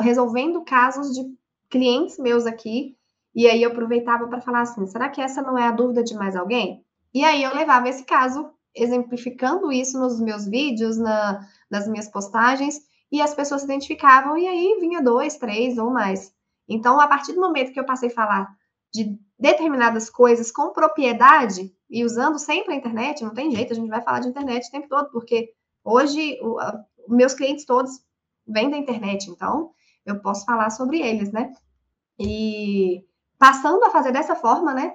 resolvendo 0.00 0.64
casos 0.64 1.14
de 1.14 1.22
clientes 1.68 2.18
meus 2.18 2.46
aqui. 2.46 2.96
E 3.34 3.46
aí 3.46 3.62
eu 3.62 3.70
aproveitava 3.70 4.26
para 4.28 4.40
falar 4.40 4.62
assim: 4.62 4.86
será 4.86 5.08
que 5.08 5.20
essa 5.20 5.42
não 5.42 5.58
é 5.58 5.64
a 5.64 5.72
dúvida 5.72 6.02
de 6.02 6.14
mais 6.14 6.36
alguém? 6.36 6.85
E 7.16 7.24
aí 7.24 7.42
eu 7.42 7.54
levava 7.54 7.88
esse 7.88 8.04
caso, 8.04 8.50
exemplificando 8.74 9.72
isso 9.72 9.98
nos 9.98 10.20
meus 10.20 10.44
vídeos, 10.44 10.98
na, 10.98 11.48
nas 11.70 11.88
minhas 11.88 12.10
postagens, 12.10 12.78
e 13.10 13.22
as 13.22 13.34
pessoas 13.34 13.62
se 13.62 13.66
identificavam, 13.66 14.36
e 14.36 14.46
aí 14.46 14.76
vinha 14.78 15.02
dois, 15.02 15.38
três 15.38 15.78
ou 15.78 15.90
mais. 15.90 16.34
Então, 16.68 17.00
a 17.00 17.08
partir 17.08 17.32
do 17.32 17.40
momento 17.40 17.72
que 17.72 17.80
eu 17.80 17.86
passei 17.86 18.10
a 18.10 18.14
falar 18.14 18.54
de 18.92 19.18
determinadas 19.38 20.10
coisas 20.10 20.50
com 20.50 20.74
propriedade 20.74 21.74
e 21.88 22.04
usando 22.04 22.38
sempre 22.38 22.74
a 22.74 22.76
internet, 22.76 23.24
não 23.24 23.32
tem 23.32 23.50
jeito, 23.50 23.72
a 23.72 23.76
gente 23.76 23.88
vai 23.88 24.02
falar 24.02 24.20
de 24.20 24.28
internet 24.28 24.68
o 24.68 24.70
tempo 24.70 24.86
todo, 24.86 25.10
porque 25.10 25.54
hoje 25.82 26.38
o, 26.42 26.58
a, 26.58 26.84
meus 27.08 27.32
clientes 27.32 27.64
todos 27.64 27.92
vêm 28.46 28.68
da 28.68 28.76
internet, 28.76 29.30
então 29.30 29.70
eu 30.04 30.20
posso 30.20 30.44
falar 30.44 30.68
sobre 30.68 31.00
eles, 31.00 31.32
né? 31.32 31.50
E 32.18 33.06
passando 33.38 33.82
a 33.84 33.90
fazer 33.90 34.12
dessa 34.12 34.34
forma, 34.34 34.74
né? 34.74 34.94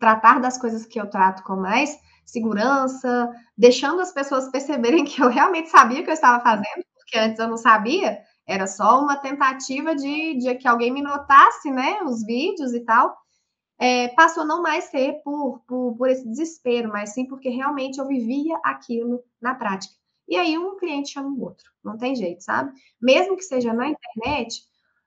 Tratar 0.00 0.40
das 0.40 0.58
coisas 0.58 0.84
que 0.84 1.00
eu 1.00 1.08
trato 1.08 1.44
com 1.44 1.54
mais 1.54 1.96
segurança, 2.26 3.30
deixando 3.56 4.00
as 4.00 4.12
pessoas 4.12 4.50
perceberem 4.50 5.04
que 5.04 5.22
eu 5.22 5.28
realmente 5.28 5.68
sabia 5.68 6.00
o 6.00 6.04
que 6.04 6.10
eu 6.10 6.14
estava 6.14 6.42
fazendo, 6.42 6.84
porque 6.96 7.18
antes 7.18 7.38
eu 7.38 7.46
não 7.46 7.56
sabia, 7.56 8.18
era 8.46 8.66
só 8.66 9.00
uma 9.00 9.16
tentativa 9.16 9.94
de, 9.94 10.38
de 10.38 10.54
que 10.56 10.66
alguém 10.66 10.92
me 10.92 11.02
notasse, 11.02 11.70
né? 11.70 12.02
Os 12.02 12.24
vídeos 12.24 12.74
e 12.74 12.80
tal 12.80 13.16
é, 13.80 14.08
passou 14.08 14.44
não 14.44 14.62
mais 14.62 14.84
ser 14.84 15.22
por, 15.24 15.60
por, 15.66 15.96
por 15.96 16.08
esse 16.08 16.28
desespero, 16.28 16.90
mas 16.90 17.14
sim 17.14 17.26
porque 17.26 17.48
realmente 17.48 17.98
eu 17.98 18.06
vivia 18.06 18.60
aquilo 18.62 19.24
na 19.40 19.54
prática. 19.54 19.94
E 20.28 20.36
aí 20.36 20.58
um 20.58 20.76
cliente 20.76 21.12
chama 21.12 21.30
o 21.30 21.42
outro, 21.42 21.64
não 21.82 21.96
tem 21.96 22.14
jeito, 22.14 22.44
sabe? 22.44 22.72
Mesmo 23.00 23.36
que 23.36 23.42
seja 23.42 23.72
na 23.72 23.88
internet, 23.88 24.62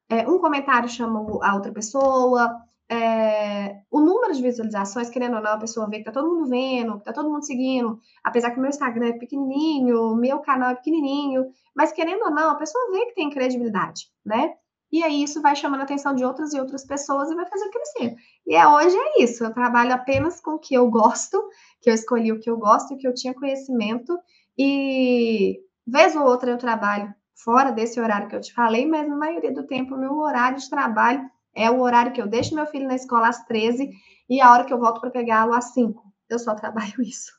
é, 0.10 0.28
um 0.28 0.40
comentário 0.40 0.90
chama 0.90 1.20
a 1.44 1.54
outra 1.54 1.72
pessoa, 1.72 2.60
é, 2.94 3.82
o 3.90 4.00
número 4.00 4.34
de 4.34 4.42
visualizações, 4.42 5.10
querendo 5.10 5.36
ou 5.36 5.42
não, 5.42 5.54
a 5.54 5.58
pessoa 5.58 5.90
vê 5.90 5.98
que 5.98 6.04
tá 6.04 6.12
todo 6.12 6.30
mundo 6.30 6.48
vendo, 6.48 7.00
que 7.00 7.06
tá 7.06 7.12
todo 7.12 7.30
mundo 7.30 7.44
seguindo, 7.44 8.00
apesar 8.24 8.52
que 8.52 8.58
o 8.58 8.62
meu 8.62 8.70
Instagram 8.70 9.08
é 9.08 9.14
pequenininho, 9.14 10.16
meu 10.16 10.40
canal 10.40 10.72
é 10.72 10.76
pequenininho, 10.76 11.46
mas 11.76 11.92
querendo 11.92 12.24
ou 12.24 12.32
não, 12.32 12.52
a 12.52 12.56
pessoa 12.56 12.92
vê 12.92 13.08
que 13.08 13.16
tem 13.16 13.32
credibilidade, 13.32 14.08
né? 14.24 14.54
E 14.92 15.04
aí 15.04 15.24
isso 15.24 15.42
vai 15.42 15.56
chamando 15.56 15.80
a 15.80 15.84
atenção 15.86 16.14
de 16.14 16.24
outras 16.24 16.54
e 16.54 16.60
outras 16.60 16.86
pessoas 16.86 17.32
e 17.32 17.36
vai 17.36 17.48
fazer 17.48 17.68
crescer. 17.70 18.16
E 18.46 18.56
é, 18.56 18.68
hoje 18.68 18.96
é 18.96 19.24
isso, 19.24 19.44
eu 19.44 19.52
trabalho 19.52 19.92
apenas 19.92 20.40
com 20.40 20.52
o 20.52 20.60
que 20.60 20.76
eu 20.76 20.88
gosto, 20.90 21.44
que 21.82 21.90
eu 21.90 21.96
escolhi 21.96 22.32
o 22.32 22.40
que 22.40 22.50
eu 22.50 22.58
gosto 22.58 22.96
que 22.96 23.08
eu 23.08 23.14
tinha 23.14 23.34
conhecimento, 23.34 24.16
e 24.56 25.60
vez 25.88 26.16
ou 26.16 26.24
outra 26.24 26.52
eu 26.52 26.58
trabalho 26.60 27.12
fora 27.36 27.72
desse 27.72 28.00
horário 28.00 28.28
que 28.28 28.36
eu 28.36 28.42
te 28.42 28.54
falei, 28.54 28.86
mas 28.86 29.10
na 29.10 29.16
maioria 29.16 29.52
do 29.52 29.66
tempo 29.66 29.96
o 29.96 30.00
meu 30.00 30.16
horário 30.18 30.60
de 30.60 30.70
trabalho 30.70 31.28
é 31.56 31.70
o 31.70 31.82
horário 31.82 32.14
que 32.14 32.22
eu 32.22 32.28
deixo 32.28 32.56
meu 32.56 32.66
filho 32.66 32.88
na 32.88 32.96
escola 32.96 33.28
às 33.28 33.44
13 33.46 33.90
e 34.30 34.42
a 34.42 34.52
hora 34.52 34.66
que 34.66 34.74
eu 34.74 34.80
volto 34.80 35.00
para 35.00 35.12
pegá-lo 35.12 35.54
às 35.54 35.74
5. 35.74 36.04
Eu 36.30 36.40
só 36.40 36.56
trabalho 36.56 37.02
isso. 37.02 37.32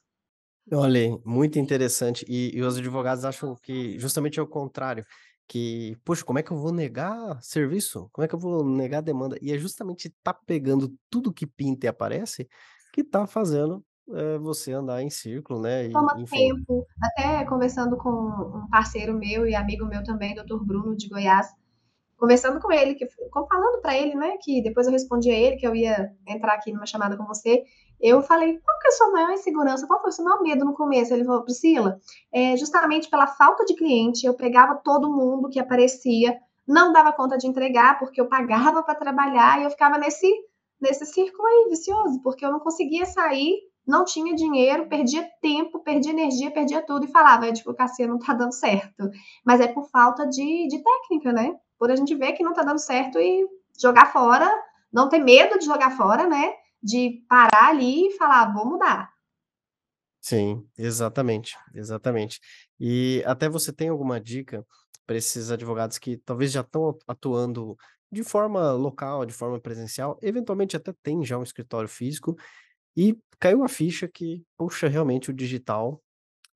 Olha, 0.72 1.18
muito 1.24 1.58
interessante. 1.58 2.24
E, 2.28 2.56
e 2.56 2.62
os 2.62 2.78
advogados 2.78 3.24
acham 3.24 3.54
que 3.54 3.98
justamente 3.98 4.38
é 4.38 4.42
o 4.42 4.46
contrário 4.46 5.04
que, 5.46 5.96
poxa, 6.04 6.24
como 6.24 6.38
é 6.38 6.42
que 6.42 6.50
eu 6.50 6.56
vou 6.56 6.72
negar 6.72 7.38
serviço? 7.42 8.08
Como 8.12 8.24
é 8.24 8.28
que 8.28 8.34
eu 8.34 8.38
vou 8.38 8.64
negar 8.64 9.02
demanda? 9.02 9.36
E 9.42 9.52
é 9.52 9.58
justamente 9.58 10.14
tá 10.22 10.32
pegando 10.32 10.92
tudo 11.10 11.32
que 11.32 11.46
pinta 11.46 11.86
e 11.86 11.88
aparece 11.88 12.48
que 12.92 13.04
tá 13.04 13.26
fazendo 13.26 13.84
é, 14.10 14.38
você 14.38 14.72
andar 14.72 15.02
em 15.02 15.10
círculo, 15.10 15.60
né? 15.60 15.86
E, 15.86 15.92
Toma 15.92 16.14
enfim. 16.18 16.48
tempo. 16.48 16.86
Até 17.02 17.44
conversando 17.44 17.96
com 17.96 18.10
um 18.10 18.68
parceiro 18.70 19.18
meu 19.18 19.46
e 19.46 19.54
amigo 19.54 19.84
meu 19.86 20.02
também, 20.02 20.34
doutor 20.34 20.64
Bruno 20.64 20.96
de 20.96 21.08
Goiás, 21.08 21.48
conversando 22.24 22.58
com 22.58 22.72
ele, 22.72 22.94
que, 22.94 23.06
falando 23.06 23.82
para 23.82 23.98
ele, 23.98 24.14
né, 24.14 24.38
que 24.40 24.62
depois 24.62 24.86
eu 24.86 24.92
respondi 24.92 25.30
a 25.30 25.38
ele 25.38 25.56
que 25.56 25.66
eu 25.66 25.74
ia 25.74 26.10
entrar 26.26 26.54
aqui 26.54 26.72
numa 26.72 26.86
chamada 26.86 27.18
com 27.18 27.26
você, 27.26 27.62
eu 28.00 28.22
falei, 28.22 28.58
qual 28.58 28.78
que 28.78 28.86
é 28.86 28.88
a 28.88 28.92
sua 28.92 29.10
maior 29.10 29.30
insegurança? 29.30 29.86
Qual 29.86 30.00
foi 30.00 30.08
o 30.08 30.12
seu 30.12 30.24
maior 30.24 30.40
medo 30.40 30.64
no 30.64 30.72
começo? 30.72 31.12
Ele 31.12 31.24
falou, 31.24 31.44
Priscila, 31.44 31.98
é, 32.32 32.56
justamente 32.56 33.10
pela 33.10 33.26
falta 33.26 33.64
de 33.66 33.74
cliente, 33.74 34.26
eu 34.26 34.34
pegava 34.34 34.80
todo 34.82 35.12
mundo 35.12 35.50
que 35.50 35.60
aparecia, 35.60 36.34
não 36.66 36.92
dava 36.94 37.12
conta 37.12 37.36
de 37.36 37.46
entregar, 37.46 37.98
porque 37.98 38.18
eu 38.18 38.26
pagava 38.26 38.82
para 38.82 38.94
trabalhar 38.94 39.60
e 39.60 39.64
eu 39.64 39.70
ficava 39.70 39.98
nesse, 39.98 40.26
nesse 40.80 41.04
círculo 41.04 41.46
aí 41.46 41.68
vicioso, 41.68 42.22
porque 42.22 42.44
eu 42.44 42.50
não 42.50 42.60
conseguia 42.60 43.04
sair, 43.04 43.54
não 43.86 44.02
tinha 44.02 44.34
dinheiro, 44.34 44.88
perdia 44.88 45.28
tempo, 45.42 45.78
perdia 45.80 46.12
energia, 46.12 46.50
perdia 46.50 46.80
tudo 46.80 47.04
e 47.04 47.10
falava, 47.10 47.44
a 47.44 47.48
advocacia 47.48 48.06
não 48.06 48.18
tá 48.18 48.32
dando 48.32 48.54
certo. 48.54 49.10
Mas 49.44 49.60
é 49.60 49.68
por 49.68 49.90
falta 49.90 50.26
de, 50.26 50.68
de 50.68 50.82
técnica, 50.82 51.34
né? 51.34 51.54
Por 51.84 51.90
a 51.90 51.96
gente 51.96 52.14
ver 52.14 52.32
que 52.32 52.42
não 52.42 52.54
tá 52.54 52.62
dando 52.62 52.78
certo 52.78 53.18
e 53.18 53.46
jogar 53.78 54.10
fora, 54.10 54.50
não 54.90 55.06
ter 55.06 55.18
medo 55.18 55.58
de 55.58 55.66
jogar 55.66 55.94
fora, 55.94 56.26
né? 56.26 56.54
de 56.84 57.24
parar 57.26 57.70
ali 57.70 58.08
e 58.08 58.16
falar, 58.18 58.52
vou 58.52 58.66
mudar. 58.66 59.10
Sim, 60.20 60.66
exatamente, 60.76 61.56
exatamente. 61.74 62.38
E 62.78 63.22
até 63.26 63.48
você 63.48 63.72
tem 63.72 63.88
alguma 63.88 64.20
dica 64.20 64.64
para 65.06 65.16
esses 65.16 65.50
advogados 65.50 65.98
que 65.98 66.18
talvez 66.18 66.52
já 66.52 66.60
estão 66.60 66.96
atuando 67.08 67.76
de 68.12 68.22
forma 68.22 68.72
local, 68.72 69.24
de 69.24 69.32
forma 69.32 69.58
presencial, 69.58 70.18
eventualmente 70.22 70.76
até 70.76 70.92
tem 71.02 71.24
já 71.24 71.38
um 71.38 71.42
escritório 71.42 71.88
físico 71.88 72.36
e 72.96 73.18
caiu 73.38 73.64
a 73.64 73.68
ficha 73.68 74.06
que, 74.06 74.44
puxa, 74.56 74.88
realmente 74.88 75.30
o 75.30 75.34
digital 75.34 76.02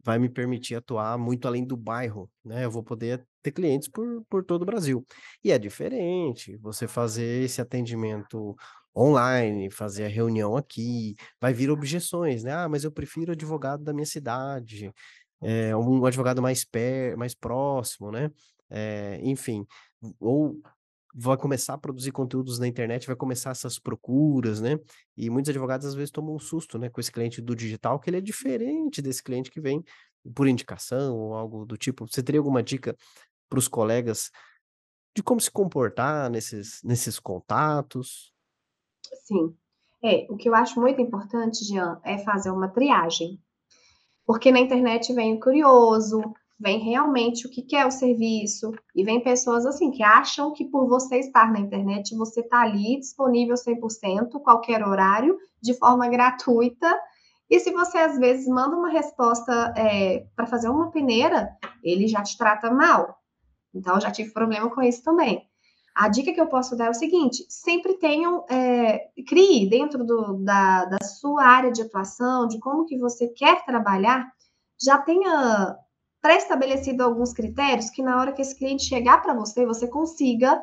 vai 0.05 0.19
me 0.19 0.29
permitir 0.29 0.77
atuar 0.77 1.19
muito 1.19 1.49
além 1.49 1.67
do 1.67 1.77
bairro, 1.77 2.31
né? 2.45 2.65
Eu 2.65 2.71
vou 2.71 2.83
poder 2.83 3.27
ter 3.51 3.53
clientes 3.53 3.89
por, 3.89 4.23
por 4.29 4.45
todo 4.45 4.63
o 4.63 4.67
Brasil. 4.67 5.05
E 5.43 5.53
é 5.53 5.59
diferente 5.59 6.57
você 6.59 6.87
fazer 6.87 7.45
esse 7.45 7.61
atendimento 7.61 8.57
online, 8.97 9.71
fazer 9.71 10.05
a 10.05 10.09
reunião 10.09 10.57
aqui, 10.57 11.15
vai 11.41 11.53
vir 11.53 11.71
objeções, 11.71 12.43
né? 12.43 12.53
Ah, 12.53 12.69
mas 12.69 12.85
eu 12.85 12.93
prefiro 12.93 13.33
advogado 13.33 13.85
da 13.85 13.93
minha 13.93 14.07
cidade, 14.07 14.93
é, 15.41 15.77
um 15.77 16.05
advogado 16.05 16.43
mais, 16.43 16.65
per, 16.65 17.17
mais 17.17 17.35
próximo, 17.35 18.11
né? 18.11 18.31
É, 18.71 19.21
enfim, 19.23 19.65
ou 20.21 20.61
vai 21.15 21.37
começar 21.37 21.75
a 21.75 21.79
produzir 21.79 22.13
conteúdos 22.13 22.59
na 22.59 22.67
internet, 22.67 23.07
vai 23.07 23.17
começar 23.17 23.51
essas 23.51 23.79
procuras, 23.79 24.61
né? 24.61 24.79
E 25.17 25.31
muitos 25.31 25.49
advogados 25.51 25.87
às 25.87 25.95
vezes 25.95 26.11
tomam 26.11 26.35
um 26.35 26.39
susto, 26.39 26.79
né, 26.79 26.89
com 26.91 27.01
esse 27.01 27.11
cliente 27.11 27.41
do 27.41 27.57
digital, 27.57 27.99
que 27.99 28.11
ele 28.11 28.19
é 28.19 28.21
diferente 28.21 29.01
desse 29.03 29.23
cliente 29.23 29.51
que 29.51 29.61
vem 29.61 29.83
por 30.35 30.47
indicação 30.47 31.17
ou 31.17 31.35
algo 31.35 31.65
do 31.65 31.77
tipo. 31.77 32.07
Você 32.07 32.23
teria 32.23 32.41
alguma 32.41 32.63
dica 32.63 32.97
para 33.49 33.59
os 33.59 33.69
colegas 33.69 34.31
de 35.17 35.23
como 35.23 35.41
se 35.41 35.51
comportar 35.51 36.31
nesses, 36.31 36.81
nesses 36.85 37.19
contatos? 37.19 38.33
Sim. 39.25 39.55
É, 40.03 40.27
o 40.31 40.37
que 40.37 40.49
eu 40.49 40.55
acho 40.55 40.81
muito 40.81 41.01
importante, 41.01 41.65
Jean, 41.65 42.01
é 42.05 42.19
fazer 42.19 42.51
uma 42.51 42.69
triagem. 42.69 43.41
Porque 44.25 44.53
na 44.53 44.61
internet 44.61 45.13
vem 45.13 45.35
o 45.35 45.41
curioso, 45.41 46.23
vem 46.61 46.79
realmente 46.79 47.47
o 47.47 47.51
que 47.51 47.63
quer 47.63 47.87
o 47.87 47.91
serviço, 47.91 48.73
e 48.95 49.03
vem 49.03 49.21
pessoas 49.21 49.67
assim 49.67 49.91
que 49.91 50.03
acham 50.03 50.53
que 50.53 50.65
por 50.65 50.89
você 50.89 51.19
estar 51.19 51.51
na 51.53 51.61
internet, 51.61 52.15
você 52.17 52.41
está 52.41 52.61
ali 52.61 52.99
disponível 52.99 53.57
100%, 53.57 54.41
qualquer 54.41 54.87
horário, 54.87 55.37
de 55.61 55.75
forma 55.75 56.09
gratuita. 56.09 56.95
E 57.51 57.59
se 57.59 57.73
você 57.73 57.99
às 57.99 58.19
vezes 58.19 58.47
manda 58.47 58.77
uma 58.77 58.91
resposta 58.91 59.73
é, 59.77 60.27
para 60.37 60.47
fazer 60.47 60.69
uma 60.69 60.91
peneira, 60.91 61.49
ele 61.83 62.07
já 62.07 62.23
te 62.23 62.37
trata 62.37 62.71
mal. 62.71 63.18
Então, 63.75 63.95
eu 63.95 64.01
já 64.01 64.11
tive 64.11 64.33
problema 64.33 64.71
com 64.71 64.83
isso 64.83 65.03
também. 65.03 65.47
A 65.95 66.09
dica 66.09 66.33
que 66.33 66.41
eu 66.41 66.47
posso 66.47 66.77
dar 66.77 66.87
é 66.87 66.91
o 66.91 66.95
seguinte: 66.95 67.45
sempre 67.49 67.95
tenham, 67.95 68.45
é, 68.49 69.09
crie 69.27 69.69
dentro 69.69 70.05
do, 70.05 70.35
da, 70.45 70.85
da 70.85 71.05
sua 71.05 71.45
área 71.45 71.73
de 71.73 71.83
atuação, 71.83 72.47
de 72.47 72.59
como 72.61 72.87
que 72.87 72.97
você 72.97 73.29
quer 73.29 73.65
trabalhar, 73.65 74.31
já 74.81 74.99
tenha 74.99 75.77
pré-estabelecido 76.21 77.03
alguns 77.03 77.33
critérios 77.33 77.91
que 77.91 78.03
na 78.03 78.21
hora 78.21 78.33
que 78.33 78.43
esse 78.43 78.57
cliente 78.57 78.85
chegar 78.85 79.23
para 79.23 79.35
você, 79.35 79.67
você 79.67 79.89
consiga 79.89 80.63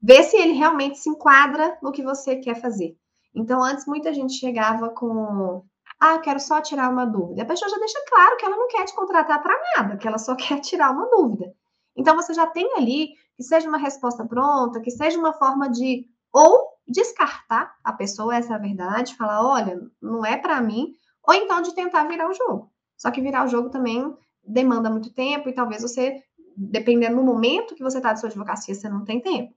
ver 0.00 0.22
se 0.22 0.36
ele 0.36 0.52
realmente 0.52 0.98
se 0.98 1.10
enquadra 1.10 1.76
no 1.82 1.92
que 1.92 2.02
você 2.02 2.36
quer 2.36 2.60
fazer. 2.60 2.96
Então, 3.34 3.62
antes 3.62 3.86
muita 3.86 4.14
gente 4.14 4.34
chegava 4.34 4.88
com 4.88 5.62
ah, 6.00 6.18
quero 6.18 6.40
só 6.40 6.60
tirar 6.60 6.90
uma 6.90 7.04
dúvida. 7.06 7.42
A 7.42 7.46
pessoa 7.46 7.70
já 7.70 7.78
deixa 7.78 8.02
claro 8.08 8.36
que 8.36 8.44
ela 8.44 8.56
não 8.56 8.68
quer 8.68 8.84
te 8.84 8.94
contratar 8.94 9.42
para 9.42 9.60
nada, 9.76 9.96
que 9.96 10.06
ela 10.06 10.18
só 10.18 10.34
quer 10.36 10.60
tirar 10.60 10.90
uma 10.90 11.08
dúvida. 11.10 11.52
Então, 11.96 12.14
você 12.14 12.34
já 12.34 12.46
tem 12.46 12.74
ali 12.76 13.10
que 13.36 13.42
seja 13.42 13.68
uma 13.68 13.78
resposta 13.78 14.24
pronta, 14.24 14.80
que 14.80 14.90
seja 14.90 15.18
uma 15.18 15.32
forma 15.32 15.68
de 15.68 16.06
ou 16.32 16.68
descartar 16.86 17.74
a 17.82 17.92
pessoa, 17.92 18.36
essa 18.36 18.52
é 18.52 18.56
a 18.56 18.60
verdade, 18.60 19.16
falar, 19.16 19.42
olha, 19.46 19.80
não 20.00 20.24
é 20.24 20.36
para 20.36 20.60
mim, 20.60 20.92
ou 21.26 21.34
então 21.34 21.60
de 21.62 21.74
tentar 21.74 22.04
virar 22.04 22.28
o 22.28 22.34
jogo. 22.34 22.70
Só 22.96 23.10
que 23.10 23.20
virar 23.20 23.44
o 23.44 23.48
jogo 23.48 23.70
também 23.70 24.14
demanda 24.46 24.88
muito 24.90 25.12
tempo 25.12 25.48
e 25.48 25.52
talvez 25.52 25.82
você, 25.82 26.22
dependendo 26.56 27.16
do 27.16 27.24
momento 27.24 27.74
que 27.74 27.82
você 27.82 27.98
está 27.98 28.12
de 28.12 28.20
sua 28.20 28.28
advocacia, 28.28 28.74
você 28.74 28.88
não 28.88 29.04
tem 29.04 29.20
tempo. 29.20 29.52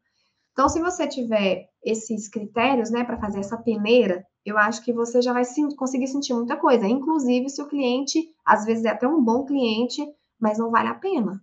Então, 0.52 0.68
se 0.68 0.82
você 0.82 1.08
tiver 1.08 1.70
esses 1.84 2.28
critérios, 2.28 2.90
né, 2.90 3.04
para 3.04 3.20
fazer 3.20 3.40
essa 3.40 3.58
peneira, 3.58 4.26
eu 4.44 4.58
acho 4.58 4.84
que 4.84 4.92
você 4.92 5.22
já 5.22 5.32
vai 5.32 5.44
conseguir 5.78 6.08
sentir 6.08 6.34
muita 6.34 6.58
coisa. 6.58 6.88
Inclusive, 6.88 7.50
se 7.50 7.62
o 7.62 7.68
cliente, 7.68 8.28
às 8.44 8.66
vezes 8.66 8.84
é 8.84 8.90
até 8.90 9.08
um 9.08 9.24
bom 9.24 9.46
cliente, 9.46 10.06
mas 10.40 10.58
não 10.58 10.72
vale 10.72 10.90
a 10.90 10.96
pena. 10.96 11.42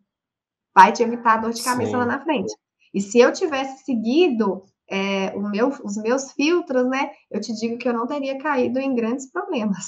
Vai 0.77 0.93
te 0.93 1.03
evitar 1.03 1.39
dor 1.39 1.53
de 1.53 1.65
cabeça 1.65 1.93
Sim. 1.93 1.97
lá 1.97 2.05
na 2.05 2.23
frente. 2.23 2.55
E 2.93 3.01
se 3.01 3.19
eu 3.19 3.33
tivesse 3.33 3.83
seguido 3.85 4.63
é, 4.91 5.35
meu, 5.37 5.69
os 5.83 5.97
meus 5.97 6.33
filtros, 6.33 6.87
né, 6.87 7.11
eu 7.31 7.41
te 7.41 7.53
digo 7.55 7.79
que 7.79 7.89
eu 7.89 7.95
não 7.95 8.07
teria 8.07 8.39
caído 8.39 8.79
em 8.79 8.95
grandes 8.95 9.31
problemas. 9.31 9.87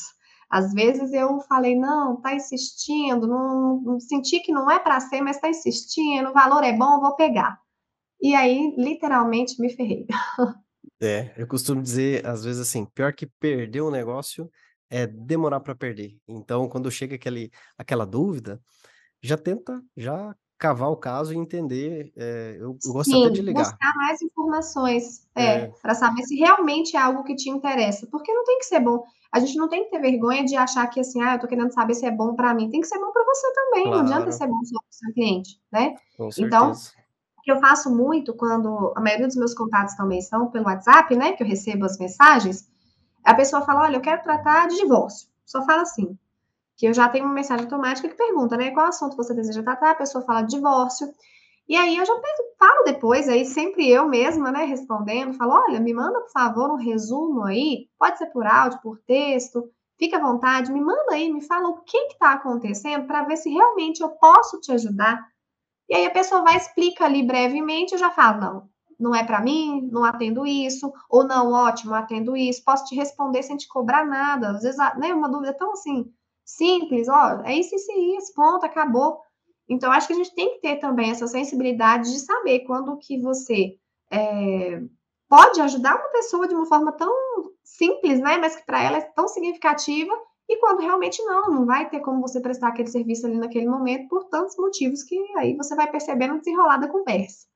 Às 0.50 0.72
vezes 0.72 1.12
eu 1.12 1.40
falei, 1.40 1.76
não, 1.76 2.20
tá 2.22 2.34
insistindo, 2.34 3.26
não, 3.26 3.82
não 3.82 4.00
senti 4.00 4.40
que 4.40 4.50
não 4.50 4.70
é 4.70 4.78
para 4.78 4.98
ser, 4.98 5.20
mas 5.20 5.38
tá 5.38 5.50
insistindo, 5.50 6.30
o 6.30 6.32
valor 6.32 6.64
é 6.64 6.72
bom, 6.72 7.00
vou 7.00 7.14
pegar. 7.14 7.60
E 8.20 8.34
aí, 8.34 8.74
literalmente, 8.76 9.60
me 9.60 9.70
ferrei. 9.70 10.06
É, 11.00 11.32
eu 11.36 11.46
costumo 11.46 11.80
dizer, 11.80 12.26
às 12.26 12.44
vezes, 12.44 12.60
assim, 12.60 12.84
pior 12.86 13.12
que 13.12 13.26
perder 13.38 13.82
um 13.82 13.90
negócio 13.90 14.50
é 14.90 15.06
demorar 15.06 15.60
para 15.60 15.74
perder. 15.74 16.16
Então, 16.26 16.68
quando 16.68 16.90
chega 16.90 17.14
aquele, 17.14 17.52
aquela 17.76 18.04
dúvida, 18.04 18.60
já 19.22 19.36
tenta 19.36 19.80
já 19.96 20.34
cavar 20.58 20.90
o 20.90 20.96
caso 20.96 21.32
e 21.32 21.36
entender. 21.36 22.12
É, 22.16 22.56
eu, 22.58 22.76
eu, 22.84 22.92
gosto 22.92 23.10
Sim, 23.10 23.24
até 23.24 23.34
de 23.34 23.42
ligar. 23.42 23.62
buscar 23.62 23.94
mais 23.94 24.20
informações, 24.20 25.26
é, 25.34 25.44
é. 25.44 25.72
para 25.80 25.94
saber 25.94 26.22
se 26.24 26.36
realmente 26.36 26.96
é 26.96 27.00
algo 27.00 27.22
que 27.22 27.36
te 27.36 27.48
interessa. 27.48 28.06
Porque 28.10 28.32
não 28.34 28.44
tem 28.44 28.58
que 28.58 28.66
ser 28.66 28.80
bom. 28.80 29.04
A 29.30 29.38
gente 29.38 29.56
não 29.56 29.68
tem 29.68 29.84
que 29.84 29.90
ter 29.90 30.00
vergonha 30.00 30.44
de 30.44 30.56
achar 30.56 30.86
que 30.88 31.00
assim, 31.00 31.22
ah, 31.22 31.34
eu 31.34 31.38
tô 31.38 31.46
querendo 31.46 31.72
saber 31.72 31.94
se 31.94 32.04
é 32.04 32.10
bom 32.10 32.34
para 32.34 32.52
mim. 32.54 32.68
Tem 32.68 32.80
que 32.80 32.88
ser 32.88 32.98
bom 32.98 33.12
para 33.12 33.24
você 33.24 33.52
também. 33.52 33.84
Claro. 33.84 33.98
Não 33.98 34.04
adianta 34.04 34.32
ser 34.32 34.46
bom 34.48 34.64
só 34.64 34.80
para 34.80 34.88
o 34.88 34.94
seu 34.94 35.12
cliente, 35.12 35.60
né? 35.70 35.94
Com 36.16 36.30
então, 36.38 36.72
o 36.72 37.42
que 37.42 37.52
eu 37.52 37.60
faço 37.60 37.94
muito 37.94 38.34
quando 38.34 38.92
a 38.96 39.00
maioria 39.00 39.26
dos 39.26 39.36
meus 39.36 39.54
contatos 39.54 39.94
também 39.94 40.20
são 40.20 40.50
pelo 40.50 40.66
WhatsApp, 40.66 41.14
né? 41.14 41.32
Que 41.32 41.42
eu 41.44 41.46
recebo 41.46 41.84
as 41.84 41.98
mensagens, 41.98 42.68
a 43.22 43.34
pessoa 43.34 43.62
fala: 43.62 43.82
olha, 43.82 43.96
eu 43.96 44.00
quero 44.00 44.22
tratar 44.22 44.66
de 44.66 44.76
divórcio. 44.76 45.28
Só 45.46 45.64
fala 45.64 45.82
assim 45.82 46.18
que 46.78 46.86
eu 46.86 46.94
já 46.94 47.08
tenho 47.08 47.24
uma 47.24 47.34
mensagem 47.34 47.64
automática 47.64 48.08
que 48.08 48.14
pergunta, 48.14 48.56
né, 48.56 48.70
qual 48.70 48.86
assunto 48.86 49.16
você 49.16 49.34
deseja 49.34 49.62
tratar, 49.64 49.90
a 49.90 49.96
pessoa 49.96 50.24
fala 50.24 50.42
divórcio, 50.42 51.08
e 51.68 51.76
aí 51.76 51.96
eu 51.96 52.06
já 52.06 52.14
falo 52.58 52.84
depois, 52.84 53.28
aí 53.28 53.44
sempre 53.44 53.90
eu 53.90 54.08
mesma, 54.08 54.52
né, 54.52 54.64
respondendo, 54.64 55.34
falo, 55.34 55.52
olha, 55.52 55.80
me 55.80 55.92
manda, 55.92 56.20
por 56.20 56.30
favor, 56.30 56.70
um 56.70 56.76
resumo 56.76 57.44
aí, 57.44 57.88
pode 57.98 58.16
ser 58.16 58.26
por 58.26 58.46
áudio, 58.46 58.80
por 58.80 58.98
texto, 59.00 59.68
fica 59.98 60.16
à 60.16 60.20
vontade, 60.20 60.72
me 60.72 60.80
manda 60.80 61.12
aí, 61.12 61.30
me 61.30 61.42
fala 61.42 61.68
o 61.68 61.82
que 61.82 61.98
está 61.98 62.34
acontecendo 62.34 63.06
para 63.06 63.24
ver 63.24 63.36
se 63.36 63.50
realmente 63.50 64.00
eu 64.00 64.10
posso 64.10 64.60
te 64.60 64.72
ajudar. 64.72 65.20
E 65.88 65.94
aí 65.94 66.06
a 66.06 66.10
pessoa 66.10 66.42
vai 66.42 66.56
explica 66.56 67.04
ali 67.04 67.22
brevemente, 67.22 67.92
eu 67.92 67.98
já 67.98 68.10
falo, 68.10 68.40
não, 68.40 68.68
não 68.98 69.14
é 69.14 69.24
para 69.24 69.40
mim, 69.40 69.88
não 69.92 70.04
atendo 70.04 70.46
isso, 70.46 70.92
ou 71.10 71.24
não, 71.24 71.52
ótimo, 71.52 71.94
atendo 71.94 72.36
isso, 72.36 72.64
posso 72.64 72.84
te 72.86 72.94
responder 72.94 73.42
sem 73.42 73.56
te 73.56 73.68
cobrar 73.68 74.06
nada. 74.06 74.50
Às 74.50 74.62
vezes, 74.62 74.78
né, 74.96 75.12
uma 75.12 75.28
dúvida 75.28 75.52
tão 75.52 75.72
assim, 75.72 76.10
simples, 76.48 77.08
ó, 77.08 77.42
é 77.44 77.54
isso, 77.54 77.74
isso 77.74 77.92
e 77.92 78.16
isso, 78.16 78.32
ponto, 78.34 78.64
acabou. 78.64 79.20
Então, 79.68 79.92
acho 79.92 80.06
que 80.06 80.14
a 80.14 80.16
gente 80.16 80.34
tem 80.34 80.54
que 80.54 80.60
ter 80.60 80.76
também 80.76 81.10
essa 81.10 81.26
sensibilidade 81.26 82.10
de 82.10 82.18
saber 82.20 82.60
quando 82.60 82.96
que 82.96 83.20
você 83.20 83.76
é, 84.10 84.80
pode 85.28 85.60
ajudar 85.60 85.96
uma 85.96 86.08
pessoa 86.08 86.48
de 86.48 86.54
uma 86.54 86.64
forma 86.64 86.90
tão 86.92 87.12
simples, 87.62 88.18
né, 88.18 88.38
mas 88.38 88.56
que 88.56 88.64
para 88.64 88.82
ela 88.82 88.96
é 88.96 89.02
tão 89.02 89.28
significativa, 89.28 90.12
e 90.48 90.58
quando 90.58 90.80
realmente 90.80 91.22
não, 91.22 91.50
não 91.50 91.66
vai 91.66 91.90
ter 91.90 92.00
como 92.00 92.22
você 92.22 92.40
prestar 92.40 92.68
aquele 92.68 92.88
serviço 92.88 93.26
ali 93.26 93.36
naquele 93.36 93.68
momento 93.68 94.08
por 94.08 94.24
tantos 94.24 94.56
motivos 94.56 95.02
que 95.02 95.16
aí 95.36 95.54
você 95.54 95.76
vai 95.76 95.90
percebendo 95.90 96.38
desenrolar 96.38 96.78
da 96.78 96.88
conversa. 96.88 97.46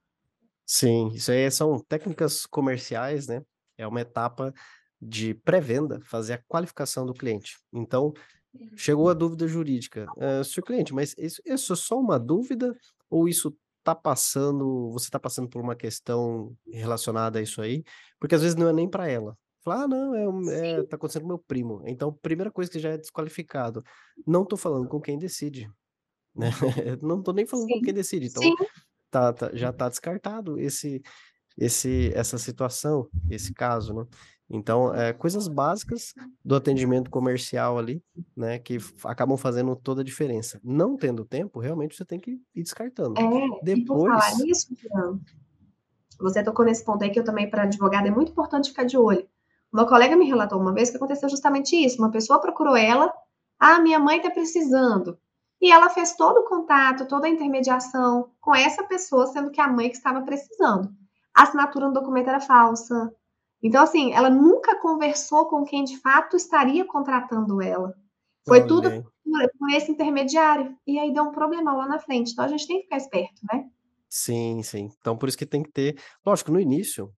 Sim, 0.67 1.09
isso 1.15 1.33
aí 1.33 1.51
são 1.51 1.79
técnicas 1.81 2.45
comerciais, 2.45 3.27
né? 3.27 3.43
É 3.79 3.87
uma 3.87 4.03
etapa 4.03 4.53
de 5.01 5.33
pré-venda, 5.33 6.01
fazer 6.05 6.35
a 6.35 6.43
qualificação 6.47 7.07
do 7.07 7.15
cliente. 7.15 7.57
Então, 7.73 8.13
Chegou 8.77 9.09
a 9.09 9.15
dúvida 9.15 9.47
jurídica. 9.49 10.07
Uh, 10.17 10.45
senhor 10.45 10.65
cliente, 10.65 10.93
mas 10.93 11.15
isso, 11.17 11.41
isso 11.45 11.73
é 11.73 11.77
só 11.77 11.99
uma 11.99 12.19
dúvida 12.19 12.75
ou 13.09 13.29
isso 13.29 13.57
está 13.79 13.95
passando, 13.95 14.91
você 14.93 15.07
está 15.07 15.19
passando 15.19 15.49
por 15.49 15.61
uma 15.61 15.75
questão 15.75 16.57
relacionada 16.71 17.39
a 17.39 17.43
isso 17.43 17.61
aí? 17.61 17.83
Porque 18.19 18.35
às 18.35 18.43
vezes 18.43 18.57
não 18.57 18.69
é 18.69 18.73
nem 18.73 18.89
para 18.89 19.09
ela. 19.09 19.37
Fala, 19.65 19.85
ah, 19.85 19.89
não, 19.89 20.51
é, 20.51 20.71
é, 20.71 20.83
tá 20.83 20.97
acontecendo 20.97 21.23
com 21.23 21.29
meu 21.29 21.39
primo. 21.39 21.83
Então, 21.87 22.13
primeira 22.13 22.51
coisa 22.51 22.71
que 22.71 22.81
já 22.81 22.91
é 22.91 22.99
desqualificado. 22.99 23.85
Não 24.27 24.45
tô 24.45 24.57
falando 24.57 24.89
com 24.89 25.01
quem 25.01 25.17
decide. 25.17 25.71
Né? 26.35 26.51
Não 27.03 27.23
tô 27.23 27.33
nem 27.33 27.47
falando 27.47 27.67
Sim. 27.67 27.75
com 27.75 27.83
quem 27.83 27.95
decide. 27.95 28.27
Então, 28.27 28.43
tá, 29.11 29.33
tá, 29.33 29.51
já 29.53 29.73
tá 29.73 29.89
descartado 29.89 30.59
esse, 30.59 31.01
esse, 31.57 32.13
essa 32.15 32.39
situação, 32.39 33.09
esse 33.31 33.53
caso, 33.53 33.95
né? 33.95 34.07
Então, 34.55 34.95
é, 34.95 35.15
coisas 35.15 35.49
básicas 35.49 36.13
do 36.45 36.55
atendimento 36.55 37.11
comercial 37.11 37.79
ali, 37.79 38.03
né, 38.37 38.59
que 38.59 38.77
acabam 39.05 39.39
fazendo 39.39 39.75
toda 39.75 40.03
a 40.03 40.05
diferença. 40.05 40.61
Não 40.63 40.95
tendo 40.95 41.25
tempo, 41.25 41.59
realmente 41.59 41.97
você 41.97 42.05
tem 42.05 42.21
que 42.21 42.33
ir 42.55 42.63
descartando. 42.63 43.19
É, 43.19 43.65
Depois... 43.65 44.13
falar 44.13 44.35
nisso, 44.37 44.69
você 46.21 46.43
tocou 46.43 46.67
nesse 46.67 46.85
ponto 46.85 47.03
aí 47.03 47.11
que 47.11 47.19
eu 47.19 47.25
também, 47.25 47.49
para 47.49 47.63
advogado, 47.63 48.07
é 48.07 48.11
muito 48.11 48.33
importante 48.33 48.69
ficar 48.69 48.85
de 48.85 48.99
olho. 48.99 49.27
Uma 49.73 49.87
colega 49.87 50.15
me 50.17 50.27
relatou 50.27 50.61
uma 50.61 50.75
vez 50.75 50.91
que 50.91 50.97
aconteceu 50.97 51.31
justamente 51.31 51.75
isso. 51.75 51.99
Uma 51.99 52.11
pessoa 52.11 52.39
procurou 52.39 52.77
ela, 52.77 53.11
ah, 53.59 53.81
minha 53.81 53.99
mãe 53.99 54.19
está 54.19 54.31
precisando. 54.31 55.19
E 55.63 55.73
ela 55.73 55.89
fez 55.89 56.15
todo 56.15 56.41
o 56.41 56.45
contato, 56.45 57.07
toda 57.07 57.27
a 57.27 57.31
intermediação 57.31 58.31
com 58.39 58.55
essa 58.55 58.83
pessoa, 58.85 59.29
sendo 59.29 59.51
que 59.51 59.61
a 59.61 59.69
mãe 59.69 59.89
que 59.89 59.97
estava 59.97 60.21
precisando. 60.21 60.95
A 61.35 61.43
assinatura 61.45 61.89
no 61.89 61.95
documento 61.95 62.29
era 62.29 62.41
falsa, 62.41 63.13
então, 63.63 63.83
assim, 63.83 64.13
ela 64.13 64.29
nunca 64.29 64.79
conversou 64.81 65.47
com 65.47 65.65
quem 65.65 65.85
de 65.85 65.97
fato 65.99 66.37
estaria 66.37 66.85
contratando 66.85 67.63
ela. 67.63 67.95
Foi 68.47 68.67
tudo 68.67 68.91
por, 68.91 69.51
por, 69.57 69.71
esse 69.71 69.93
intermediário. 69.93 70.77
E 70.85 70.99
aí 70.99 71.15
deu 71.15 71.23
um 71.23 71.31
problema 71.31 71.73
lá 71.73 71.87
na 71.87 72.01
frente. 72.01 72.33
Então 72.33 72.45
a 72.45 72.49
gente 72.49 72.67
tem 72.67 72.79
que 72.79 72.85
ficar 72.85 72.97
esperto, 72.97 73.41
né? 73.53 73.65
Sim, 74.09 74.63
sim. 74.65 74.89
Então 74.99 75.17
por 75.17 75.29
isso 75.29 75.39
que 75.39 75.47
tem 75.47 75.63
que 75.63 75.71
ter. 75.71 75.97
Lógico, 76.27 76.51
no 76.51 76.59
início, 76.59 77.13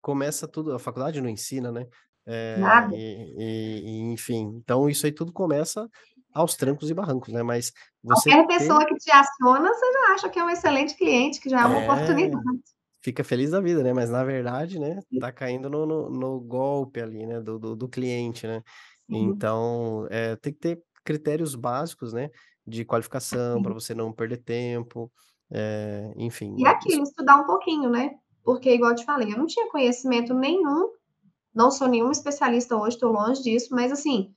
começa 0.00 0.48
tudo. 0.48 0.72
A 0.74 0.78
faculdade 0.78 1.20
não 1.20 1.28
ensina, 1.28 1.70
né? 1.70 1.86
É, 2.24 2.56
Nada. 2.56 2.96
E, 2.96 3.34
e, 3.38 4.12
enfim, 4.12 4.58
então 4.62 4.88
isso 4.88 5.04
aí 5.04 5.12
tudo 5.12 5.34
começa 5.34 5.86
aos 6.32 6.56
trancos 6.56 6.88
e 6.88 6.94
barrancos, 6.94 7.30
né? 7.30 7.42
Mas 7.42 7.72
você. 8.02 8.30
Qualquer 8.30 8.58
pessoa 8.58 8.86
que 8.86 8.94
te 8.94 9.10
aciona, 9.10 9.68
você 9.68 9.92
já 9.92 10.14
acha 10.14 10.28
que 10.30 10.38
é 10.38 10.44
um 10.44 10.50
excelente 10.50 10.96
cliente, 10.96 11.40
que 11.40 11.50
já 11.50 11.60
é 11.60 11.64
uma 11.66 11.80
é... 11.80 11.84
oportunidade 11.84 12.62
fica 13.00 13.24
feliz 13.24 13.50
da 13.50 13.60
vida, 13.60 13.82
né? 13.82 13.92
Mas 13.92 14.10
na 14.10 14.22
verdade, 14.24 14.78
né, 14.78 15.00
tá 15.18 15.32
caindo 15.32 15.68
no, 15.68 15.86
no, 15.86 16.10
no 16.10 16.40
golpe 16.40 17.00
ali, 17.00 17.26
né, 17.26 17.40
do, 17.40 17.58
do, 17.58 17.76
do 17.76 17.88
cliente, 17.88 18.46
né? 18.46 18.62
Então, 19.08 20.06
é, 20.08 20.36
tem 20.36 20.52
que 20.52 20.60
ter 20.60 20.82
critérios 21.04 21.56
básicos, 21.56 22.12
né, 22.12 22.30
de 22.64 22.84
qualificação 22.84 23.60
para 23.60 23.74
você 23.74 23.92
não 23.92 24.12
perder 24.12 24.38
tempo, 24.38 25.10
é, 25.50 26.12
enfim. 26.16 26.54
E 26.56 26.66
aquilo, 26.66 27.02
estudar 27.02 27.36
um 27.40 27.46
pouquinho, 27.46 27.90
né? 27.90 28.14
Porque, 28.44 28.72
igual 28.72 28.92
eu 28.92 28.96
te 28.96 29.04
falei, 29.04 29.32
eu 29.32 29.38
não 29.38 29.46
tinha 29.46 29.68
conhecimento 29.68 30.32
nenhum, 30.32 30.92
não 31.52 31.70
sou 31.70 31.88
nenhum 31.88 32.12
especialista 32.12 32.76
hoje, 32.76 32.96
estou 32.96 33.10
longe 33.10 33.42
disso, 33.42 33.74
mas 33.74 33.90
assim, 33.90 34.32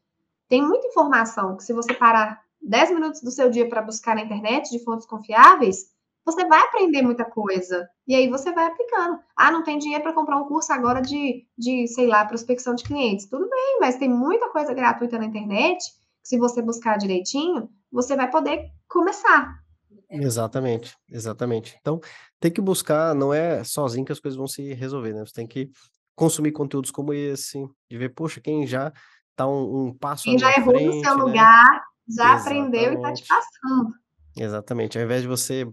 tem 0.50 0.62
muita 0.62 0.88
informação 0.88 1.56
que 1.56 1.64
se 1.64 1.74
você 1.74 1.94
parar 1.94 2.42
10 2.62 2.92
minutos 2.92 3.22
do 3.22 3.32
seu 3.32 3.50
dia 3.50 3.70
para 3.70 3.82
buscar 3.82 4.16
na 4.16 4.24
internet 4.24 4.70
de 4.72 4.84
fontes 4.84 5.06
confiáveis, 5.06 5.93
você 6.26 6.46
vai 6.48 6.60
aprender 6.62 7.02
muita 7.02 7.26
coisa. 7.26 7.88
E 8.08 8.16
aí 8.16 8.30
você 8.30 8.52
vai 8.52 8.66
aplicando. 8.66 9.20
Ah, 9.36 9.52
não 9.52 9.64
tem 9.64 9.78
dinheiro 9.78 10.04
para 10.04 10.14
comprar 10.14 10.38
um 10.38 10.48
curso 10.48 10.72
agora 10.72 11.02
de, 11.02 11.46
de, 11.58 11.88
sei 11.88 12.08
lá, 12.08 12.26
prospecção 12.26 12.76
de 12.76 12.84
clientes. 12.84 13.28
Tudo 13.28 13.50
bem, 13.50 13.78
mas 13.80 13.98
tem 13.98 14.10
muita 14.10 14.50
coisa 14.50 14.74
gratuita 14.74 15.18
na 15.18 15.26
internet. 15.26 15.84
Que 16.22 16.30
se 16.30 16.38
você 16.38 16.62
buscar 16.62 16.98
direitinho, 16.98 17.70
você 17.92 18.16
vai 18.16 18.30
poder 18.30 18.72
começar. 18.88 19.62
Exatamente, 20.10 20.96
exatamente. 21.10 21.76
Então, 21.82 22.00
tem 22.40 22.52
que 22.52 22.62
buscar, 22.62 23.16
não 23.16 23.34
é 23.34 23.64
sozinho 23.64 24.06
que 24.06 24.12
as 24.12 24.20
coisas 24.20 24.38
vão 24.38 24.48
se 24.48 24.74
resolver, 24.74 25.14
né? 25.14 25.26
Você 25.26 25.34
tem 25.34 25.48
que 25.48 25.72
consumir 26.16 26.52
conteúdos 26.52 26.92
como 26.92 27.14
esse, 27.14 27.68
de 27.90 27.98
ver, 27.98 28.10
poxa, 28.10 28.40
quem 28.40 28.68
já 28.68 28.94
está 29.32 29.48
um, 29.48 29.88
um 29.88 29.94
passo 29.94 30.26
Quem 30.26 30.38
já 30.38 30.52
errou 30.56 30.76
frente, 30.76 30.86
no 30.86 31.04
seu 31.04 31.18
né? 31.18 31.24
lugar, 31.24 31.84
já 32.08 32.36
Exatamente. 32.36 32.42
aprendeu 32.42 32.94
e 32.94 32.96
está 32.96 33.14
te 33.14 33.26
passando. 33.28 33.94
Exatamente, 34.38 34.98
ao 34.98 35.04
invés 35.04 35.22
de 35.22 35.28
você 35.28 35.68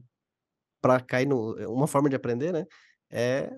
para 0.81 1.01
cair 1.01 1.27
no 1.27 1.55
uma 1.71 1.87
forma 1.87 2.09
de 2.09 2.17
aprender, 2.17 2.53
né, 2.53 2.67
é 3.13 3.51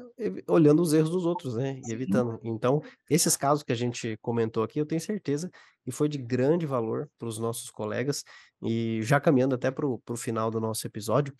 olhando 0.48 0.82
os 0.82 0.92
erros 0.94 1.10
dos 1.10 1.24
outros, 1.26 1.54
né, 1.56 1.80
e 1.86 1.92
evitando. 1.92 2.38
Então, 2.42 2.80
esses 3.10 3.36
casos 3.36 3.62
que 3.62 3.72
a 3.72 3.76
gente 3.76 4.16
comentou 4.22 4.62
aqui, 4.62 4.78
eu 4.80 4.86
tenho 4.86 5.00
certeza 5.00 5.50
que 5.84 5.90
foi 5.92 6.08
de 6.08 6.18
grande 6.18 6.66
valor 6.66 7.08
para 7.18 7.28
os 7.28 7.38
nossos 7.38 7.70
colegas. 7.70 8.24
E 8.62 9.02
já 9.02 9.20
caminhando 9.20 9.54
até 9.54 9.70
para 9.70 9.86
o 9.86 9.98
para 10.00 10.14
o 10.14 10.16
final 10.16 10.50
do 10.50 10.60
nosso 10.60 10.86
episódio, 10.86 11.34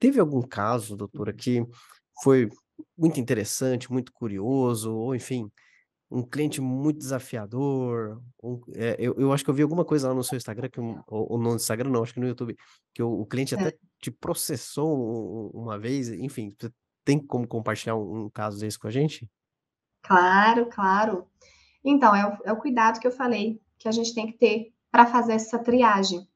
teve 0.00 0.20
algum 0.20 0.42
caso, 0.42 0.96
doutora, 0.96 1.32
que 1.32 1.64
foi 2.22 2.48
muito 2.96 3.20
interessante, 3.20 3.90
muito 3.92 4.12
curioso, 4.12 4.94
ou 4.94 5.14
enfim, 5.14 5.50
um 6.10 6.22
cliente 6.22 6.60
muito 6.60 6.98
desafiador, 6.98 8.22
um 8.42 8.60
eh, 8.74 8.96
eu 8.98 9.14
eu 9.18 9.32
acho 9.32 9.44
que 9.44 9.50
eu 9.50 9.54
vi 9.54 9.62
alguma 9.62 9.84
coisa 9.84 10.08
lá 10.08 10.14
no 10.14 10.22
seu 10.24 10.36
Instagram 10.36 10.68
que 10.70 10.80
um 10.80 11.00
ou 11.08 11.38
no 11.38 11.56
Instagram 11.56 11.90
não, 11.90 12.02
acho 12.02 12.14
que 12.14 12.20
no 12.20 12.28
YouTube, 12.28 12.56
que 12.94 13.02
o 13.02 13.20
o 13.22 13.26
cliente 13.26 13.54
É. 13.54 13.58
até 13.58 13.76
te 14.00 14.10
processou 14.10 15.50
uma 15.54 15.78
vez, 15.78 16.08
enfim, 16.10 16.50
você 16.58 16.70
tem 17.04 17.18
como 17.24 17.46
compartilhar 17.48 17.96
um 17.96 18.26
um 18.26 18.30
caso 18.30 18.58
desse 18.60 18.78
com 18.78 18.88
a 18.88 18.90
gente? 18.90 19.28
Claro, 20.04 20.66
claro. 20.70 21.26
Então, 21.84 22.14
é 22.14 22.26
o 22.26 22.36
é 22.44 22.52
o 22.52 22.56
cuidado 22.58 23.00
que 23.00 23.06
eu 23.06 23.12
falei, 23.12 23.60
que 23.78 23.88
a 23.88 23.92
gente 23.92 24.14
tem 24.14 24.26
que 24.26 24.38
ter 24.38 24.72
para 24.90 25.06
fazer 25.06 25.34
essa 25.34 25.58
triagem. 25.58 26.26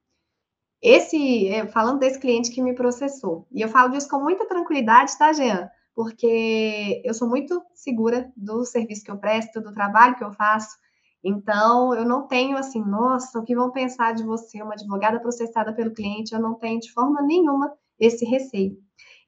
Esse 0.83 1.49
eh, 1.49 1.67
falando 1.69 1.99
desse 2.01 2.19
cliente 2.21 2.51
que 2.53 2.63
me 2.63 2.75
processou, 2.75 3.47
e 3.53 3.61
eu 3.63 3.69
falo 3.69 3.91
disso 3.93 4.09
com 4.09 4.21
muita 4.23 4.47
tranquilidade, 4.49 5.17
tá, 5.19 5.33
Jean, 5.33 5.69
porque 5.95 7.03
eu 7.05 7.15
sou 7.15 7.29
muito 7.29 7.63
segura 7.75 8.31
do 8.37 8.65
serviço 8.65 9.05
que 9.05 9.11
eu 9.11 9.19
presto, 9.19 9.61
do 9.61 9.73
trabalho 9.75 10.17
que 10.17 10.25
eu 10.25 10.33
faço, 10.33 10.77
então 11.25 11.95
eu 11.95 12.05
não 12.07 12.27
tenho 12.29 12.57
assim: 12.57 12.83
"Nossa, 12.85 13.39
o 13.39 13.45
que 13.45 13.55
vão 13.57 13.71
pensar 13.73 14.15
de 14.15 14.25
você, 14.25 14.63
uma 14.63 14.75
advogada 14.75 15.21
processada 15.21 15.75
pelo 15.75 15.93
cliente", 15.95 16.35
eu 16.35 16.41
não 16.41 16.55
tenho 16.57 16.81
de 16.81 16.93
forma 16.93 17.23
nenhuma 17.23 17.73
esse 17.99 18.25
receio. 18.25 18.77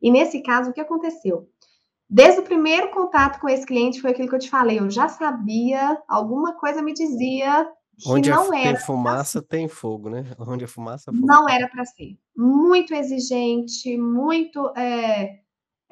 E 0.03 0.11
nesse 0.11 0.43
caso, 0.43 0.71
o 0.71 0.73
que 0.75 0.81
aconteceu? 0.81 1.49
Desde 2.11 2.41
o 2.41 2.45
primeiro 2.45 2.91
contato 2.93 3.41
com 3.41 3.49
esse 3.49 3.67
cliente 3.67 4.01
foi 4.03 4.11
aquilo 4.13 4.29
que 4.29 4.35
eu 4.37 4.39
te 4.41 4.51
falei, 4.51 4.79
eu 4.81 4.91
já 4.91 5.09
sabia, 5.09 6.01
alguma 6.09 6.55
coisa 6.59 6.83
me 6.83 6.93
dizia 6.95 7.69
que 7.99 8.21
Onde 8.21 8.31
não 8.31 8.51
tem 8.61 8.75
era 8.75 8.79
ser. 8.81 8.85
fumaça, 8.87 9.43
tem 9.43 9.69
fogo, 9.69 10.09
né. 10.11 10.25
Onde 10.39 10.65
a 10.65 10.69
fumaça, 10.69 11.13
fogo. 11.13 11.33
Não 11.33 11.49
era 11.49 11.69
para 11.69 11.85
ser. 11.85 12.17
Muito 12.37 12.95
exigente, 12.95 13.97
muito, 13.99 14.73
eh, 14.77 15.42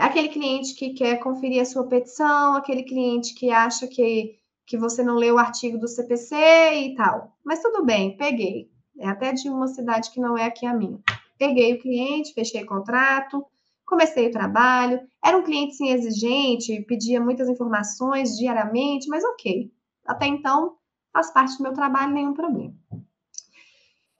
aquele 0.01 0.29
cliente 0.29 0.75
que 0.75 0.95
quer 0.95 1.19
conferir 1.19 1.61
a 1.61 1.65
sua 1.65 1.87
petição, 1.87 2.55
aquele 2.55 2.83
cliente 2.83 3.35
que 3.35 3.51
acha 3.51 3.87
que 3.87 4.39
que 4.71 4.79
você 4.79 5.03
não 5.03 5.17
leu 5.17 5.35
o 5.35 5.39
artigo 5.39 5.77
do 5.79 5.89
CPC 5.89 6.37
e 6.37 6.95
tal. 6.95 7.37
Mas 7.45 7.61
tudo 7.61 7.85
bem, 7.85 8.17
peguei. 8.17 8.71
É 9.01 9.09
até 9.09 9.33
de 9.33 9.49
uma 9.49 9.67
cidade 9.67 10.13
que 10.13 10.21
não 10.21 10.39
é 10.39 10.45
aqui 10.45 10.65
a 10.65 10.73
minha. 10.73 11.01
Peguei 11.37 11.75
o 11.75 11.81
cliente, 11.81 12.33
fechei 12.33 12.65
contrato, 12.65 13.45
comecei 13.85 14.29
o 14.29 14.31
trabalho. 14.31 15.01
Era 15.25 15.37
um 15.37 15.43
cliente, 15.43 15.75
sim, 15.75 15.91
exigente, 15.91 16.83
pedia 16.83 17.21
muitas 17.21 17.49
informações 17.49 18.37
diariamente, 18.37 19.09
mas 19.09 19.25
ok. 19.25 19.73
Até 20.07 20.29
então, 20.29 20.77
faz 21.13 21.33
parte 21.33 21.57
do 21.57 21.65
meu 21.65 21.73
trabalho, 21.73 22.15
nenhum 22.15 22.33
problema. 22.33 22.73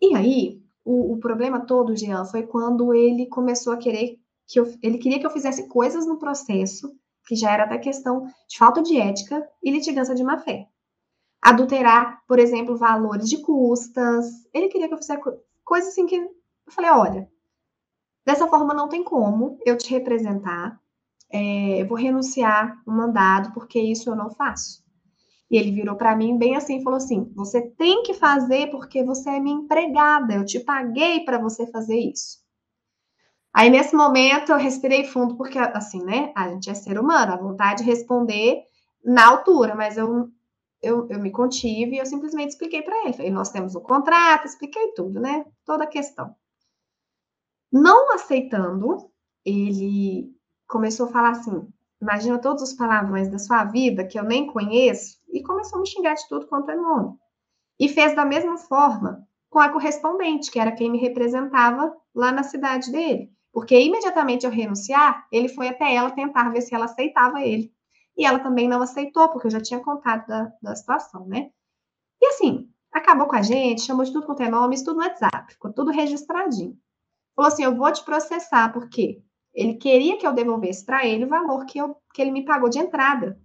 E 0.03 0.17
aí, 0.17 0.61
o, 0.85 1.13
o 1.13 1.21
problema 1.21 1.61
todo, 1.61 1.95
Jean, 1.95 2.25
foi 2.25 2.43
quando 2.43 2.93
ele 2.93 3.27
começou 3.27 3.73
a 3.73 3.77
querer 3.77 4.20
que 4.51 4.59
eu, 4.59 4.67
ele 4.83 4.99
queria 4.99 5.21
que 5.21 5.27
eu 5.27 5.31
fizesse 5.31 5.69
coisas 5.69 6.07
no 6.07 6.19
processo, 6.19 6.93
que 7.27 7.37
já 7.37 7.53
era 7.53 7.65
até 7.65 7.79
questão 7.79 8.27
de 8.49 8.59
falta 8.59 8.83
de 8.83 8.99
ética 8.99 9.49
e 9.63 9.71
litigância 9.71 10.15
de 10.15 10.25
má-fé. 10.25 10.67
Adulterar, 11.41 12.21
por 12.27 12.41
exemplo, 12.41 12.77
valores 12.77 13.29
de 13.29 13.39
custas. 13.43 14.27
Ele 14.53 14.69
queria 14.69 14.89
que 14.89 14.95
eu 14.95 14.99
fizesse 14.99 15.23
co 15.23 15.33
coisas 15.65 15.91
assim 15.91 16.07
que 16.07 16.17
eu 16.17 16.29
falei: 16.73 16.91
"Olha, 16.91 17.31
dessa 18.27 18.49
forma 18.49 18.75
não 18.75 18.89
tem 18.89 19.05
como 19.05 19.59
eu 19.67 19.77
te 19.79 19.91
representar, 19.91 20.81
eh, 21.33 21.83
eu 21.83 21.87
vou 21.89 21.97
renunciar 21.99 22.83
o 22.87 22.91
mandado, 22.93 23.53
porque 23.55 23.81
isso 23.81 24.11
eu 24.11 24.17
não 24.17 24.31
faço". 24.31 24.85
E 25.51 25.57
ele 25.59 25.73
virou 25.73 25.97
para 25.97 26.17
mim 26.17 26.39
bem 26.39 26.57
assim 26.57 26.79
e 26.79 26.83
falou 26.85 26.99
assim: 26.99 27.33
"Você 27.37 27.63
tem 27.63 28.03
que 28.03 28.15
fazer 28.15 28.71
porque 28.71 29.05
você 29.05 29.31
é 29.31 29.41
minha 29.41 29.57
empregada, 29.57 30.35
eu 30.35 30.45
te 30.45 30.61
paguei 30.61 31.25
para 31.25 31.39
você 31.39 31.67
fazer 31.71 31.99
isso". 31.99 32.41
Aí 33.53 33.69
nesse 33.69 33.95
momento 33.95 34.53
eu 34.53 34.59
respirei 34.59 35.05
fundo, 35.05 35.37
porque 35.37 35.59
assim, 35.59 36.05
né, 36.05 36.33
a 36.37 36.49
gente 36.49 36.71
é 36.71 36.75
ser 36.75 36.99
humano, 36.99 37.33
a 37.33 37.37
vontade 37.37 37.83
de 37.83 37.91
responder 37.91 38.63
na 39.05 39.29
altura, 39.29 39.75
mas 39.75 39.97
eu 39.97 40.31
eu, 40.83 41.07
eu 41.11 41.19
me 41.21 41.31
contive 41.31 41.97
e 41.97 41.99
eu 41.99 42.07
simplesmente 42.07 42.51
expliquei 42.51 42.83
para 42.83 43.05
ele. 43.05 43.13
Falei, 43.13 43.31
nós 43.31 43.51
temos 43.51 43.75
um 43.77 43.81
contrato, 43.81 44.47
expliquei 44.47 44.93
tudo, 44.93 45.21
né? 45.21 45.45
Toda 45.65 45.85
a 45.85 45.87
questão. 45.87 46.35
Não 47.71 48.13
aceitando, 48.15 49.11
ele 49.45 50.35
começou 50.67 51.07
a 51.07 51.11
falar 51.11 51.31
assim: 51.31 51.69
imagina 52.01 52.39
todos 52.39 52.63
os 52.63 52.73
palavrões 52.73 53.31
da 53.31 53.39
sua 53.39 53.65
vida 53.65 54.07
que 54.07 54.19
eu 54.19 54.25
nem 54.25 54.47
conheço, 54.47 55.19
e 55.29 55.43
começou 55.43 55.79
a 55.79 55.83
me 55.83 55.89
xingar 55.89 56.15
de 56.15 56.27
tudo 56.29 56.47
quanto 56.47 56.71
é 56.71 56.77
nome. 56.77 57.15
E 57.79 57.89
fez 57.89 58.15
da 58.15 58.25
mesma 58.25 58.57
forma 58.57 59.27
com 59.49 59.59
a 59.59 59.69
correspondente, 59.69 60.51
que 60.51 60.59
era 60.59 60.73
quem 60.73 60.91
me 60.91 60.99
representava 60.99 61.95
lá 62.15 62.33
na 62.33 62.43
cidade 62.43 62.91
dele. 62.91 63.31
Porque 63.53 63.79
imediatamente 63.81 64.47
eu 64.47 64.51
renunciar, 64.51 65.27
ele 65.33 65.49
foi 65.49 65.69
até 65.69 65.95
ela 65.95 66.11
tentar 66.11 66.51
ver 66.51 66.61
se 66.61 66.75
ela 66.75 66.85
aceitava 66.85 67.43
ele. 67.43 67.73
E 68.17 68.25
ela 68.25 68.39
também 68.39 68.69
não 68.69 68.83
aceitou, 68.83 69.29
porque 69.29 69.47
eu 69.47 69.51
já 69.51 69.61
tinha 69.61 69.81
contado 69.81 70.27
da, 70.27 70.53
da 70.63 70.77
situação, 70.77 71.27
né? 71.27 71.51
E 72.21 72.27
assim, 72.27 72.69
acabou 72.93 73.27
com 73.27 73.37
a 73.37 73.43
gente, 73.43 73.83
chamou 73.83 74.05
de 74.05 74.13
tudo 74.13 74.27
quanto 74.27 74.43
é 74.43 74.49
nome, 74.49 74.75
isso 74.75 74.85
tudo 74.85 74.99
no 74.99 75.03
WhatsApp, 75.03 75.53
ficou 75.53 75.73
tudo 75.73 75.91
registradinho. 75.91 76.77
Falou 77.35 77.49
assim: 77.49 77.65
eu 77.65 77.75
vou 77.75 77.91
te 77.93 78.05
processar, 78.05 78.73
porque 78.73 79.23
ele 79.55 79.75
queria 79.75 80.19
que 80.19 80.27
eu 80.27 80.33
devolvesse 80.33 80.85
para 80.85 81.07
ele 81.07 81.25
o 81.25 81.29
valor 81.29 81.65
que, 81.65 81.79
eu, 81.79 81.97
que 82.15 82.21
ele 82.21 82.31
me 82.31 82.45
pagou 82.45 82.69
de 82.69 82.79
entrada. 82.79 83.41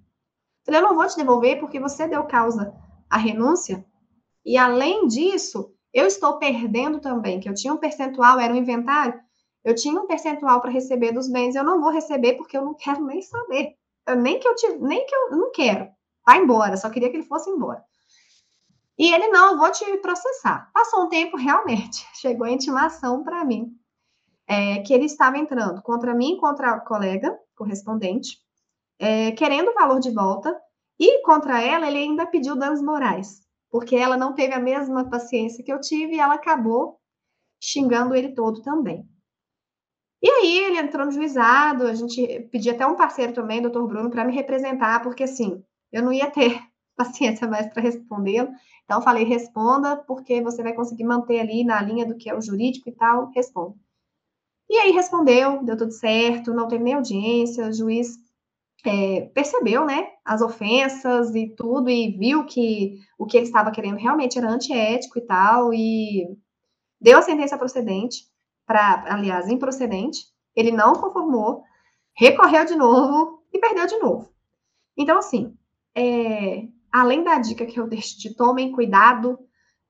Falei, 0.65 0.81
eu 0.81 0.85
não 0.85 0.95
vou 0.95 1.07
te 1.07 1.15
devolver 1.15 1.59
porque 1.59 1.79
você 1.79 2.07
deu 2.07 2.23
causa 2.25 2.73
à 3.09 3.17
renúncia. 3.17 3.85
E 4.43 4.57
além 4.57 5.07
disso, 5.07 5.73
eu 5.93 6.05
estou 6.05 6.37
perdendo 6.37 6.99
também, 6.99 7.39
que 7.39 7.47
eu 7.47 7.53
tinha 7.53 7.73
um 7.73 7.77
percentual, 7.77 8.39
era 8.39 8.53
um 8.53 8.57
inventário, 8.57 9.19
eu 9.65 9.73
tinha 9.73 9.99
um 9.99 10.05
percentual 10.05 10.61
para 10.61 10.69
receber 10.69 11.11
dos 11.11 11.27
bens, 11.27 11.55
eu 11.55 11.63
não 11.63 11.81
vou 11.81 11.89
receber 11.89 12.33
porque 12.33 12.55
eu 12.55 12.63
não 12.63 12.75
quero 12.75 13.03
nem 13.03 13.19
saber. 13.23 13.75
Eu, 14.07 14.15
nem 14.15 14.39
que 14.39 14.47
eu 14.47 14.53
te, 14.53 14.77
nem 14.77 15.03
que 15.07 15.15
eu 15.15 15.31
não 15.31 15.51
quero. 15.51 15.89
Vai 16.23 16.37
embora, 16.37 16.77
só 16.77 16.87
queria 16.87 17.09
que 17.09 17.17
ele 17.17 17.25
fosse 17.25 17.49
embora. 17.49 17.83
E 18.95 19.11
ele, 19.11 19.27
não, 19.29 19.53
eu 19.53 19.57
vou 19.57 19.71
te 19.71 19.83
processar. 19.97 20.69
Passou 20.71 21.05
um 21.05 21.09
tempo, 21.09 21.35
realmente, 21.35 22.05
chegou 22.13 22.45
a 22.45 22.51
intimação 22.51 23.23
para 23.23 23.43
mim, 23.43 23.75
é, 24.47 24.81
que 24.83 24.93
ele 24.93 25.05
estava 25.05 25.39
entrando 25.39 25.81
contra 25.81 26.13
mim, 26.13 26.37
contra 26.37 26.73
a 26.73 26.79
colega 26.79 27.35
correspondente, 27.55 28.37
é, 28.99 29.31
querendo 29.31 29.71
o 29.71 29.73
valor 29.73 29.99
de 29.99 30.11
volta, 30.11 30.55
e 30.99 31.23
contra 31.23 31.59
ela, 31.59 31.87
ele 31.87 31.97
ainda 31.97 32.27
pediu 32.27 32.55
danos 32.55 32.83
morais, 32.83 33.41
porque 33.71 33.95
ela 33.95 34.15
não 34.15 34.33
teve 34.33 34.53
a 34.53 34.59
mesma 34.59 35.09
paciência 35.09 35.63
que 35.63 35.73
eu 35.73 35.81
tive 35.81 36.15
e 36.15 36.19
ela 36.19 36.35
acabou 36.35 36.99
xingando 37.59 38.13
ele 38.13 38.35
todo 38.35 38.61
também. 38.61 39.09
E 40.25 40.27
aí 40.27 40.57
ele 40.57 40.79
entrou 40.79 41.05
no 41.05 41.11
juizado, 41.11 41.85
a 41.85 41.93
gente 41.93 42.47
pediu 42.51 42.73
até 42.73 42.83
um 42.83 42.95
parceiro 42.95 43.31
também, 43.31 43.61
doutor 43.61 43.87
Bruno, 43.87 44.09
para 44.09 44.25
me 44.25 44.33
representar, 44.33 45.03
porque 45.03 45.21
assim, 45.21 45.63
eu 45.91 46.01
não 46.01 46.11
ia 46.11 46.31
ter 46.31 46.59
paciência 46.97 47.47
mais 47.47 47.71
para 47.71 47.83
respondê-lo. 47.83 48.49
Então, 48.85 49.03
falei, 49.03 49.23
responda, 49.23 49.95
porque 49.95 50.41
você 50.41 50.63
vai 50.63 50.73
conseguir 50.73 51.03
manter 51.03 51.39
ali 51.39 51.63
na 51.63 51.79
linha 51.79 52.07
do 52.07 52.17
que 52.17 52.27
é 52.27 52.35
o 52.35 52.41
jurídico 52.41 52.89
e 52.89 52.91
tal, 52.91 53.29
responda. 53.35 53.75
E 54.67 54.75
aí 54.77 54.91
respondeu, 54.93 55.63
deu 55.63 55.77
tudo 55.77 55.91
certo, 55.91 56.55
não 56.55 56.67
teve 56.67 56.83
nem 56.83 56.95
audiência, 56.95 57.67
o 57.67 57.71
juiz 57.71 58.17
é, 58.83 59.27
percebeu, 59.27 59.85
né, 59.85 60.07
as 60.25 60.41
ofensas 60.41 61.35
e 61.35 61.53
tudo, 61.55 61.87
e 61.87 62.17
viu 62.17 62.45
que 62.45 62.97
o 63.15 63.27
que 63.27 63.37
ele 63.37 63.45
estava 63.45 63.69
querendo 63.69 63.97
realmente 63.97 64.39
era 64.39 64.49
antiético 64.49 65.19
e 65.19 65.21
tal, 65.21 65.71
e 65.71 66.35
deu 66.99 67.19
a 67.19 67.21
sentença 67.21 67.59
procedente, 67.59 68.25
para, 68.65 69.05
aliás, 69.13 69.47
improcedente, 69.47 70.25
ele 70.55 70.71
não 70.71 70.93
conformou, 70.93 71.63
recorreu 72.15 72.65
de 72.65 72.75
novo 72.75 73.43
e 73.53 73.59
perdeu 73.59 73.85
de 73.85 73.97
novo. 73.97 74.29
Então, 74.97 75.17
assim, 75.17 75.55
é, 75.93 76.67
além 76.91 77.23
da 77.23 77.37
dica 77.37 77.65
que 77.65 77.79
eu 77.79 77.87
deixo 77.87 78.19
de 78.19 78.35
tomem 78.35 78.71
cuidado, 78.71 79.37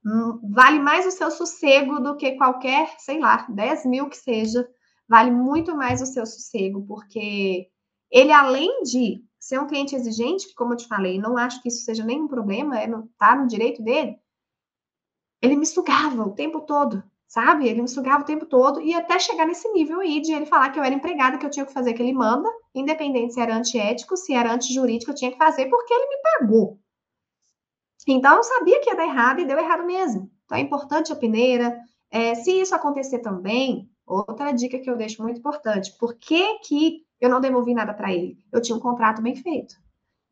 hum, 0.04 0.40
vale 0.52 0.78
mais 0.78 1.06
o 1.06 1.10
seu 1.10 1.30
sossego 1.30 2.00
do 2.00 2.16
que 2.16 2.32
qualquer, 2.32 2.94
sei 2.98 3.20
lá, 3.20 3.46
10 3.48 3.86
mil 3.86 4.08
que 4.08 4.16
seja, 4.16 4.68
vale 5.08 5.30
muito 5.30 5.76
mais 5.76 6.02
o 6.02 6.06
seu 6.06 6.26
sossego, 6.26 6.84
porque 6.86 7.68
ele, 8.10 8.32
além 8.32 8.82
de 8.82 9.24
ser 9.38 9.60
um 9.60 9.66
cliente 9.66 9.94
exigente, 9.94 10.48
que, 10.48 10.54
como 10.54 10.72
eu 10.72 10.76
te 10.76 10.88
falei, 10.88 11.18
não 11.18 11.36
acho 11.36 11.62
que 11.62 11.68
isso 11.68 11.84
seja 11.84 12.04
nenhum 12.04 12.26
problema, 12.26 12.78
é 12.78 12.86
no, 12.86 13.08
tá 13.16 13.36
no 13.36 13.46
direito 13.46 13.82
dele, 13.82 14.18
ele 15.40 15.56
me 15.56 15.66
sugava 15.66 16.22
o 16.22 16.34
tempo 16.34 16.60
todo, 16.62 17.02
sabe? 17.28 17.68
Ele 17.68 17.82
me 17.82 17.88
sugava 17.88 18.22
o 18.22 18.26
tempo 18.26 18.46
todo 18.46 18.80
e 18.80 18.94
até 18.94 19.18
chegar 19.18 19.46
nesse 19.46 19.68
nível 19.72 20.00
aí 20.00 20.20
de 20.20 20.32
ele 20.32 20.46
falar 20.46 20.70
que 20.70 20.78
eu 20.78 20.84
era 20.84 20.94
empregada, 20.94 21.38
que 21.38 21.46
eu 21.46 21.50
tinha 21.50 21.66
que 21.66 21.72
fazer 21.72 21.90
o 21.92 21.94
que 21.94 22.02
ele 22.02 22.12
manda, 22.12 22.48
independente 22.74 23.34
se 23.34 23.40
era 23.40 23.56
antiético, 23.56 24.16
se 24.16 24.34
era 24.34 24.52
antijurídico, 24.52 25.10
eu 25.10 25.14
tinha 25.14 25.32
que 25.32 25.38
fazer 25.38 25.66
porque 25.68 25.92
ele 25.94 26.06
me 26.08 26.16
pagou. 26.22 26.78
Então 28.08 28.36
eu 28.36 28.42
sabia 28.42 28.80
que 28.80 28.88
ia 28.90 28.96
dar 28.96 29.04
errado 29.04 29.40
e 29.40 29.44
deu 29.46 29.58
errado 29.58 29.84
mesmo. 29.84 30.30
Então 30.44 30.56
é 30.56 30.60
importante 30.60 31.12
a 31.12 31.16
peneira, 31.16 31.76
É, 32.10 32.34
se 32.36 32.52
isso 32.60 32.74
acontecer 32.74 33.18
também, 33.20 33.90
outra 34.06 34.52
dica 34.52 34.78
que 34.78 34.88
eu 34.90 34.96
deixo 34.96 35.22
muito 35.22 35.38
importante: 35.40 35.96
por 35.98 36.14
que, 36.16 36.58
que 36.60 37.04
eu 37.20 37.28
não 37.28 37.40
devolvi 37.40 37.74
nada 37.74 37.92
para 37.94 38.12
ele? 38.12 38.38
Eu 38.52 38.62
tinha 38.62 38.76
um 38.76 38.80
contrato 38.80 39.20
bem 39.22 39.34
feito. 39.36 39.74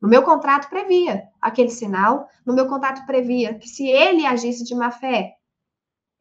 No 0.01 0.07
meu 0.09 0.23
contrato 0.23 0.69
previa 0.69 1.23
aquele 1.41 1.69
sinal, 1.69 2.27
no 2.45 2.53
meu 2.55 2.67
contrato 2.67 3.05
previa 3.05 3.55
que 3.59 3.67
se 3.67 3.87
ele 3.87 4.25
agisse 4.25 4.63
de 4.63 4.75
má 4.75 4.91
fé, 4.91 5.33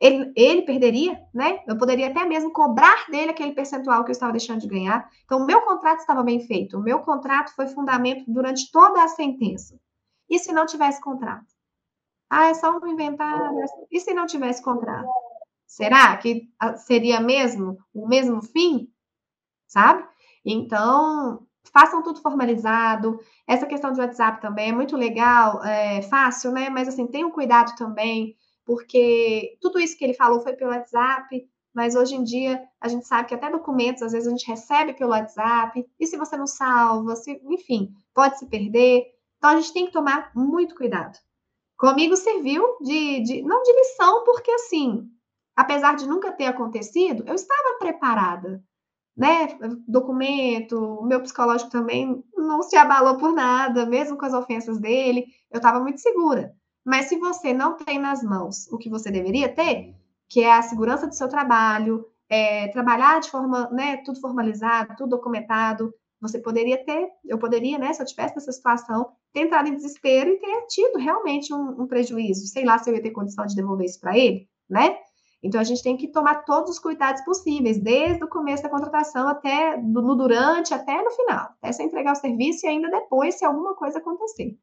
ele, 0.01 0.33
ele 0.37 0.63
perderia, 0.63 1.21
né? 1.33 1.61
Eu 1.67 1.79
poderia 1.79 2.09
até 2.09 2.25
mesmo 2.25 2.53
cobrar 2.53 3.07
dele 3.11 3.31
aquele 3.31 3.53
percentual 3.53 4.05
que 4.05 4.11
eu 4.11 4.13
estava 4.13 4.33
deixando 4.33 4.61
de 4.61 4.69
ganhar. 4.69 5.09
Então, 5.25 5.41
o 5.41 5.47
meu 5.47 5.63
contrato 5.63 6.01
estava 6.01 6.23
bem 6.23 6.41
feito. 6.41 6.77
O 6.77 6.83
meu 6.83 7.01
contrato 7.01 7.55
foi 7.55 7.67
fundamento 7.69 8.25
durante 8.27 8.71
toda 8.71 9.03
a 9.03 9.09
sentença. 9.09 9.79
E 10.29 10.39
se 10.39 10.53
não 10.53 10.67
tivesse 10.67 11.01
contrato? 11.01 11.47
Ah, 12.29 12.47
é 12.47 12.55
só 12.55 12.77
um 12.77 12.87
inventar. 12.87 13.53
E 13.91 14.01
se 14.01 14.13
não 14.13 14.27
tivesse 14.27 14.63
contrato? 14.63 15.09
Será 15.67 16.17
que 16.17 16.49
ah, 16.59 16.77
seria 16.77 17.21
mesmo 17.21 17.79
o 17.93 18.07
mesmo 18.07 18.43
fim? 18.43 18.89
Sabe? 19.67 20.05
Então, 20.45 21.47
façam 21.73 22.03
tudo 22.03 22.21
formalizado. 22.21 23.19
Essa 23.47 23.67
questão 23.67 23.93
do 23.93 24.01
WhatsApp 24.01 24.41
também 24.41 24.71
é 24.71 24.73
muito 24.73 24.97
legal, 24.97 25.65
é 25.65 26.03
fácil, 26.03 26.53
né? 26.53 26.69
Mas 26.69 26.89
assim, 26.89 27.07
tenham 27.07 27.31
cuidado 27.31 27.75
também 27.77 28.37
porque 28.65 29.57
tudo 29.61 29.79
isso 29.79 29.97
que 29.97 30.05
ele 30.05 30.15
falou 30.15 30.41
foi 30.41 30.55
pelo 30.55 30.71
WhatsApp, 30.71 31.47
mas 31.75 31.95
hoje 31.95 32.15
em 32.15 32.23
dia 32.23 32.63
a 32.81 32.89
gente 32.89 33.07
sabe 33.07 33.29
que 33.29 33.35
até 33.35 33.51
documentos 33.51 34.03
às 34.03 34.13
vezes 34.13 34.29
a 34.29 34.31
gente 34.31 34.47
recebe 34.47 34.95
pelo 34.95 35.11
WhatsApp, 35.11 35.85
e 35.99 36.07
se 36.07 36.17
você 36.17 36.37
não 36.37 36.47
salva, 36.47 37.17
se, 37.17 37.41
enfim, 37.45 37.93
pode 38.15 38.39
se 38.39 38.47
perder. 38.47 39.05
Então 39.39 39.51
a 39.51 39.57
gente 39.57 39.73
tem 39.73 39.87
que 39.87 39.93
tomar 39.93 40.31
muito 40.35 40.75
cuidado. 40.75 41.19
Comigo 41.77 42.17
serviu 42.17 42.79
de, 42.81 43.21
de 43.21 43.43
não 43.43 43.63
de 43.63 43.73
lição, 43.73 44.25
porque 44.25 44.51
assim, 44.53 45.11
apesar 45.57 45.97
de 45.97 46.07
nunca 46.07 46.33
ter 46.33 46.47
acontecido, 46.47 47.25
eu 47.27 47.35
estava 47.35 47.79
preparada. 47.79 48.63
Né? 49.17 49.59
Documento, 49.87 50.77
o 50.77 51.05
meu 51.05 51.21
psicológico 51.21 51.71
também 51.71 52.25
não 52.37 52.63
se 52.63 52.77
abalou 52.77 53.17
por 53.17 53.33
nada, 53.33 53.87
mesmo 53.87 54.17
com 54.17 54.25
as 54.25 54.35
ofensas 54.35 54.79
dele, 54.79 55.27
eu 55.51 55.59
estava 55.59 55.81
muito 55.81 56.01
segura. 56.01 56.55
Mas 56.85 57.07
se 57.07 57.19
você 57.19 57.53
não 57.55 57.77
tem 57.77 57.99
nas 57.99 58.23
mãos 58.23 58.71
o 58.71 58.77
que 58.77 58.91
você 58.91 59.11
deveria 59.11 59.49
ter, 59.49 59.95
que 60.29 60.41
é 60.41 60.53
a 60.53 60.63
segurança 60.63 61.07
do 61.07 61.15
seu 61.15 61.29
trabalho, 61.29 62.07
é, 62.29 62.69
trabalhar 62.69 63.21
de 63.21 63.31
forma, 63.31 63.71
né, 63.71 63.99
tudo 63.99 64.21
formalizado, 64.21 64.95
tudo 64.97 65.11
documentado, 65.11 65.95
você 66.21 66.39
poderia 66.39 66.83
ter, 66.85 67.09
eu 67.25 67.39
poderia, 67.39 67.79
né, 67.79 67.93
se 67.93 68.03
eu 68.03 68.07
tivesse 68.07 68.35
nessa 68.35 68.53
situação, 68.53 69.13
ter 69.33 69.41
entrado 69.41 69.69
em 69.69 69.75
desespero 69.75 70.31
e 70.31 70.39
ter 70.39 70.67
tido 70.69 70.99
realmente 70.99 71.53
um, 71.53 71.83
um 71.83 71.87
prejuízo. 71.87 72.47
Sei 72.47 72.65
lá 72.65 72.79
se 72.79 72.89
eu 72.89 72.95
ia 72.95 73.03
ter 73.03 73.11
condição 73.11 73.45
de 73.47 73.55
devolver 73.55 73.87
isso 73.87 74.01
para 74.01 74.17
ele, 74.17 74.49
né? 74.69 74.97
Então 75.43 75.61
a 75.61 75.65
gente 75.65 75.83
tem 75.83 75.97
que 75.97 76.09
tomar 76.09 76.45
todos 76.47 76.71
os 76.71 76.79
cuidados 76.79 77.23
possíveis, 77.23 77.79
desde 77.79 78.25
o 78.25 78.29
começo 78.29 78.63
da 78.63 78.71
contratação 78.71 79.29
até 79.29 79.77
no 79.77 80.15
durante, 80.15 80.73
até 80.73 81.03
no 81.03 81.11
final, 81.11 81.51
até 81.59 81.71
você 81.71 81.83
entregar 81.83 82.13
o 82.13 82.17
serviço 82.17 82.65
e 82.65 82.69
ainda 82.71 82.91
depois, 82.91 83.35
se 83.35 83.45
alguma 83.45 83.75
coisa 83.75 83.99
acontecer. 83.99 84.57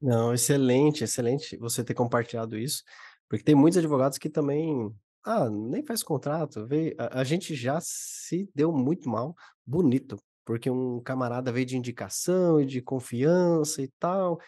Não, 0.00 0.32
excelente, 0.32 1.02
excelente 1.02 1.56
você 1.56 1.82
ter 1.82 1.94
compartilhado 1.94 2.56
isso, 2.56 2.84
porque 3.28 3.44
tem 3.44 3.54
muitos 3.54 3.78
advogados 3.78 4.16
que 4.16 4.30
também, 4.30 4.94
ah, 5.24 5.50
nem 5.50 5.84
faz 5.84 6.02
contrato, 6.02 6.66
veio, 6.66 6.94
a, 6.98 7.20
a 7.20 7.24
gente 7.24 7.54
já 7.54 7.78
se 7.80 8.48
deu 8.54 8.72
muito 8.72 9.08
mal, 9.08 9.34
bonito, 9.66 10.16
porque 10.44 10.70
um 10.70 11.00
camarada 11.00 11.52
veio 11.52 11.66
de 11.66 11.76
indicação 11.76 12.60
e 12.60 12.64
de 12.64 12.80
confiança 12.80 13.82
e 13.82 13.88
tal, 13.98 14.40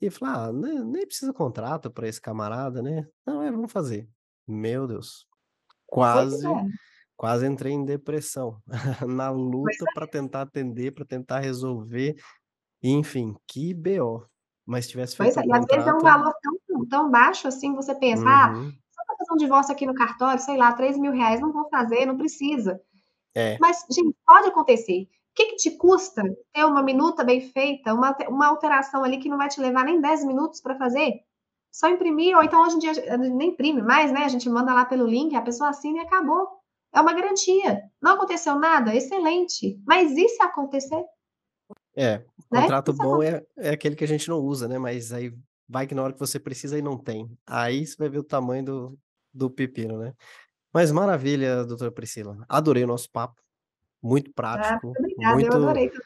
e 0.00 0.10
falou, 0.10 0.34
ah, 0.34 0.52
nem, 0.52 0.84
nem 0.84 1.06
precisa 1.06 1.32
contrato 1.32 1.90
para 1.90 2.08
esse 2.08 2.20
camarada, 2.20 2.82
né? 2.82 3.06
Não, 3.26 3.42
é, 3.42 3.50
vamos 3.50 3.72
fazer. 3.72 4.08
Meu 4.46 4.86
Deus, 4.86 5.26
quase, 5.86 6.46
é. 6.46 6.50
quase 7.16 7.46
entrei 7.46 7.72
em 7.72 7.84
depressão 7.84 8.60
na 9.06 9.30
luta 9.30 9.84
é. 9.88 9.94
para 9.94 10.06
tentar 10.06 10.42
atender, 10.42 10.92
para 10.92 11.04
tentar 11.04 11.40
resolver, 11.40 12.16
enfim, 12.82 13.34
que 13.46 13.74
BO. 13.74 14.26
Mas 14.68 14.84
se 14.84 14.90
tivesse 14.90 15.16
Pois 15.16 15.34
feito 15.34 15.46
é, 15.46 15.50
um 15.50 15.56
e 15.56 15.58
às 15.58 15.64
vezes 15.64 15.86
é 15.86 15.94
um 15.94 15.98
valor 16.00 16.34
tão, 16.42 16.86
tão 16.86 17.10
baixo 17.10 17.48
assim, 17.48 17.74
você 17.74 17.94
pensa, 17.94 18.22
ah, 18.26 18.52
Uhum. 18.52 18.70
só 18.90 19.02
para 19.06 19.16
fazer 19.16 19.32
um 19.32 19.36
divórcio 19.36 19.72
aqui 19.72 19.86
no 19.86 19.94
cartório, 19.94 20.38
sei 20.38 20.58
lá, 20.58 20.72
3 20.72 20.98
mil 20.98 21.10
reais, 21.10 21.40
não 21.40 21.50
vou 21.50 21.66
fazer, 21.70 22.04
não 22.04 22.18
precisa. 22.18 22.78
É. 23.34 23.56
Mas, 23.58 23.86
gente, 23.90 24.14
pode 24.26 24.48
acontecer. 24.48 25.04
O 25.04 25.34
que, 25.34 25.46
que 25.46 25.56
te 25.56 25.70
custa 25.70 26.22
ter 26.52 26.64
uma 26.66 26.82
minuta 26.82 27.24
bem 27.24 27.40
feita, 27.40 27.94
uma, 27.94 28.14
uma 28.28 28.48
alteração 28.48 29.02
ali 29.02 29.16
que 29.18 29.28
não 29.28 29.38
vai 29.38 29.48
te 29.48 29.58
levar 29.60 29.84
nem 29.84 30.00
10 30.00 30.24
minutos 30.24 30.60
para 30.60 30.76
fazer? 30.76 31.14
Só 31.72 31.88
imprimir, 31.88 32.36
ou 32.36 32.42
então 32.42 32.60
hoje 32.62 32.76
em 32.76 32.78
dia 32.78 33.16
nem 33.16 33.50
imprime 33.50 33.80
mais, 33.80 34.12
né? 34.12 34.24
A 34.24 34.28
gente 34.28 34.50
manda 34.50 34.74
lá 34.74 34.84
pelo 34.84 35.06
link, 35.06 35.34
a 35.34 35.42
pessoa 35.42 35.70
assina 35.70 35.98
e 35.98 36.00
acabou. 36.00 36.46
É 36.92 37.00
uma 37.00 37.12
garantia. 37.14 37.82
Não 38.02 38.12
aconteceu 38.12 38.56
nada? 38.56 38.94
Excelente. 38.94 39.80
Mas 39.86 40.16
e 40.16 40.28
se 40.28 40.42
acontecer? 40.42 41.02
É, 42.00 42.18
Né? 42.18 42.24
contrato 42.48 42.92
bom 42.92 43.20
é, 43.22 43.44
é 43.56 43.70
aquele 43.70 43.96
que 43.96 44.04
a 44.04 44.08
gente 44.08 44.28
não 44.28 44.38
usa, 44.38 44.68
né? 44.68 44.78
Mas 44.78 45.12
aí 45.12 45.34
vai 45.68 45.86
que 45.86 45.94
na 45.94 46.02
hora 46.04 46.12
que 46.12 46.20
você 46.20 46.38
precisa 46.38 46.78
e 46.78 46.82
não 46.82 46.96
tem. 46.96 47.28
Aí 47.44 47.84
você 47.84 47.96
vai 47.96 48.08
ver 48.08 48.18
o 48.18 48.24
tamanho 48.24 48.64
do, 48.64 48.98
do 49.34 49.50
pepino, 49.50 49.98
né? 49.98 50.14
Mas 50.72 50.92
maravilha, 50.92 51.64
doutora 51.64 51.90
Priscila. 51.90 52.38
Adorei 52.48 52.84
o 52.84 52.86
nosso 52.86 53.10
papo. 53.10 53.42
Muito 54.00 54.30
Ah, 54.30 54.34
prático, 54.34 54.86
muito 54.86 54.98
obrigada, 55.00 55.30
eu 55.30 55.34
muito 55.34 55.56
adorei 55.56 55.88
também. 55.88 56.02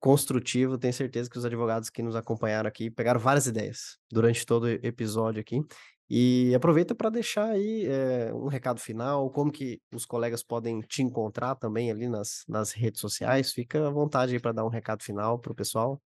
construtivo. 0.00 0.76
Tenho 0.76 0.92
certeza 0.92 1.30
que 1.30 1.38
os 1.38 1.44
advogados 1.44 1.88
que 1.88 2.02
nos 2.02 2.16
acompanharam 2.16 2.66
aqui 2.68 2.90
pegaram 2.90 3.20
várias 3.20 3.46
ideias 3.46 3.96
durante 4.10 4.44
todo 4.44 4.64
o 4.64 4.68
episódio 4.68 5.40
aqui. 5.40 5.62
E 6.10 6.52
aproveita 6.56 6.92
para 6.92 7.08
deixar 7.08 7.50
aí 7.50 7.86
eh, 7.86 8.34
um 8.34 8.48
recado 8.48 8.80
final, 8.80 9.30
como 9.30 9.52
que 9.52 9.80
os 9.94 10.04
colegas 10.04 10.42
podem 10.42 10.80
te 10.80 11.02
encontrar 11.02 11.54
também 11.54 11.88
ali 11.88 12.08
nas, 12.08 12.44
nas 12.48 12.72
redes 12.72 13.00
sociais. 13.00 13.52
Fica 13.52 13.86
à 13.86 13.90
vontade 13.90 14.32
aí 14.32 14.40
para 14.40 14.50
dar 14.50 14.64
um 14.64 14.68
recado 14.68 15.04
final 15.04 15.38
para 15.38 15.52
o 15.52 15.54
pessoal. 15.54 16.00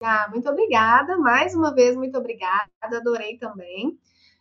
Ah, 0.00 0.28
muito 0.30 0.48
obrigada, 0.48 1.18
mais 1.18 1.52
uma 1.52 1.74
vez, 1.74 1.96
muito 1.96 2.16
obrigada, 2.16 2.70
adorei 2.80 3.36
também. 3.38 3.98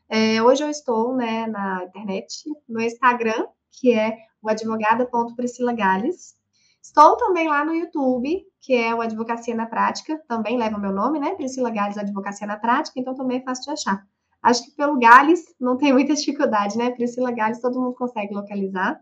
É, 0.08 0.42
hoje 0.44 0.64
eu 0.64 0.70
estou 0.70 1.16
né, 1.16 1.48
na 1.48 1.86
internet, 1.86 2.44
no 2.68 2.80
Instagram, 2.80 3.48
que 3.72 3.94
é 3.94 4.16
o 4.44 4.50
advogada.priscila 4.50 5.74
Gales. 5.74 6.38
Estou 6.82 7.18
também 7.18 7.48
lá 7.48 7.66
no 7.66 7.74
YouTube, 7.74 8.46
que 8.62 8.74
é 8.74 8.94
o 8.94 9.02
Advocacia 9.02 9.56
na 9.56 9.66
Prática, 9.66 10.22
também 10.28 10.58
leva 10.58 10.78
o 10.78 10.80
meu 10.80 10.94
nome, 10.94 11.20
né? 11.20 11.36
Priscila 11.36 11.70
Gales 11.70 11.98
Advocacia 11.98 12.48
na 12.48 12.58
Prática, 12.58 13.00
então 13.00 13.16
também 13.16 13.40
é 13.40 13.44
fácil 13.44 13.66
de 13.66 13.72
achar. 13.72 14.08
Acho 14.42 14.64
que 14.64 14.72
pelo 14.72 14.98
Gales 14.98 15.44
não 15.60 15.78
tem 15.78 15.92
muita 15.92 16.14
dificuldade, 16.14 16.78
né? 16.78 16.92
Priscila 16.92 17.32
Gales 17.32 17.60
todo 17.60 17.80
mundo 17.80 17.94
consegue 17.94 18.34
localizar. 18.34 19.02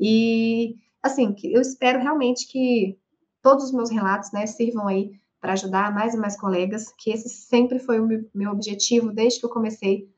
E, 0.00 0.76
assim, 1.02 1.34
eu 1.44 1.60
espero 1.60 2.00
realmente 2.00 2.46
que 2.46 2.98
todos 3.42 3.64
os 3.64 3.72
meus 3.72 3.90
relatos, 3.90 4.32
né, 4.32 4.46
sirvam 4.46 4.88
aí 4.88 5.12
para 5.40 5.52
ajudar 5.52 5.92
mais 5.94 6.14
e 6.14 6.16
mais 6.16 6.38
colegas, 6.38 6.92
que 6.98 7.10
esse 7.10 7.28
sempre 7.28 7.78
foi 7.78 8.00
o 8.00 8.28
meu 8.34 8.50
objetivo 8.50 9.12
desde 9.12 9.40
que 9.40 9.46
eu 9.46 9.50
comecei 9.50 10.08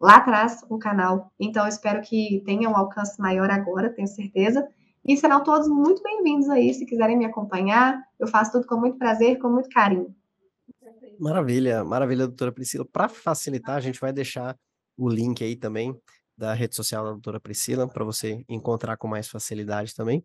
lá 0.00 0.16
atrás 0.16 0.64
o 0.68 0.78
canal. 0.78 1.32
Então, 1.40 1.64
eu 1.64 1.68
espero 1.68 2.00
que 2.00 2.42
tenha 2.44 2.68
um 2.68 2.76
alcance 2.76 3.20
maior 3.20 3.50
agora, 3.50 3.92
tenho 3.92 4.06
certeza. 4.06 4.68
E 5.04 5.16
serão 5.16 5.42
todos 5.42 5.68
muito 5.68 6.02
bem-vindos 6.02 6.48
aí, 6.48 6.72
se 6.74 6.84
quiserem 6.84 7.16
me 7.16 7.24
acompanhar. 7.24 8.00
Eu 8.18 8.28
faço 8.28 8.52
tudo 8.52 8.66
com 8.66 8.76
muito 8.76 8.98
prazer, 8.98 9.38
com 9.38 9.48
muito 9.48 9.68
carinho. 9.70 10.14
Maravilha, 11.18 11.84
maravilha, 11.84 12.26
doutora 12.26 12.52
Priscila. 12.52 12.84
Para 12.84 13.08
facilitar, 13.08 13.76
a 13.76 13.80
gente 13.80 14.00
vai 14.00 14.12
deixar 14.12 14.56
o 14.96 15.08
link 15.08 15.42
aí 15.42 15.56
também 15.56 15.98
da 16.36 16.54
rede 16.54 16.76
social 16.76 17.04
da 17.04 17.10
doutora 17.10 17.40
Priscila, 17.40 17.88
para 17.88 18.04
você 18.04 18.44
encontrar 18.48 18.96
com 18.96 19.08
mais 19.08 19.28
facilidade 19.28 19.94
também. 19.94 20.24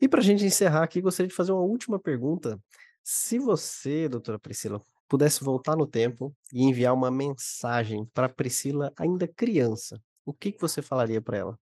E 0.00 0.08
para 0.08 0.20
a 0.20 0.22
gente 0.22 0.44
encerrar 0.44 0.82
aqui, 0.82 1.00
gostaria 1.00 1.28
de 1.28 1.34
fazer 1.34 1.52
uma 1.52 1.62
última 1.62 1.98
pergunta. 1.98 2.58
Se 3.04 3.38
você, 3.38 4.08
doutora 4.08 4.38
Priscila, 4.38 4.80
pudesse 5.08 5.44
voltar 5.44 5.76
no 5.76 5.86
tempo 5.86 6.34
e 6.52 6.64
enviar 6.64 6.92
uma 6.92 7.10
mensagem 7.10 8.04
para 8.12 8.28
Priscila 8.28 8.92
ainda 8.98 9.28
criança, 9.28 10.00
o 10.24 10.32
que, 10.32 10.50
que 10.50 10.60
você 10.60 10.82
falaria 10.82 11.20
para 11.20 11.36
ela? 11.36 11.58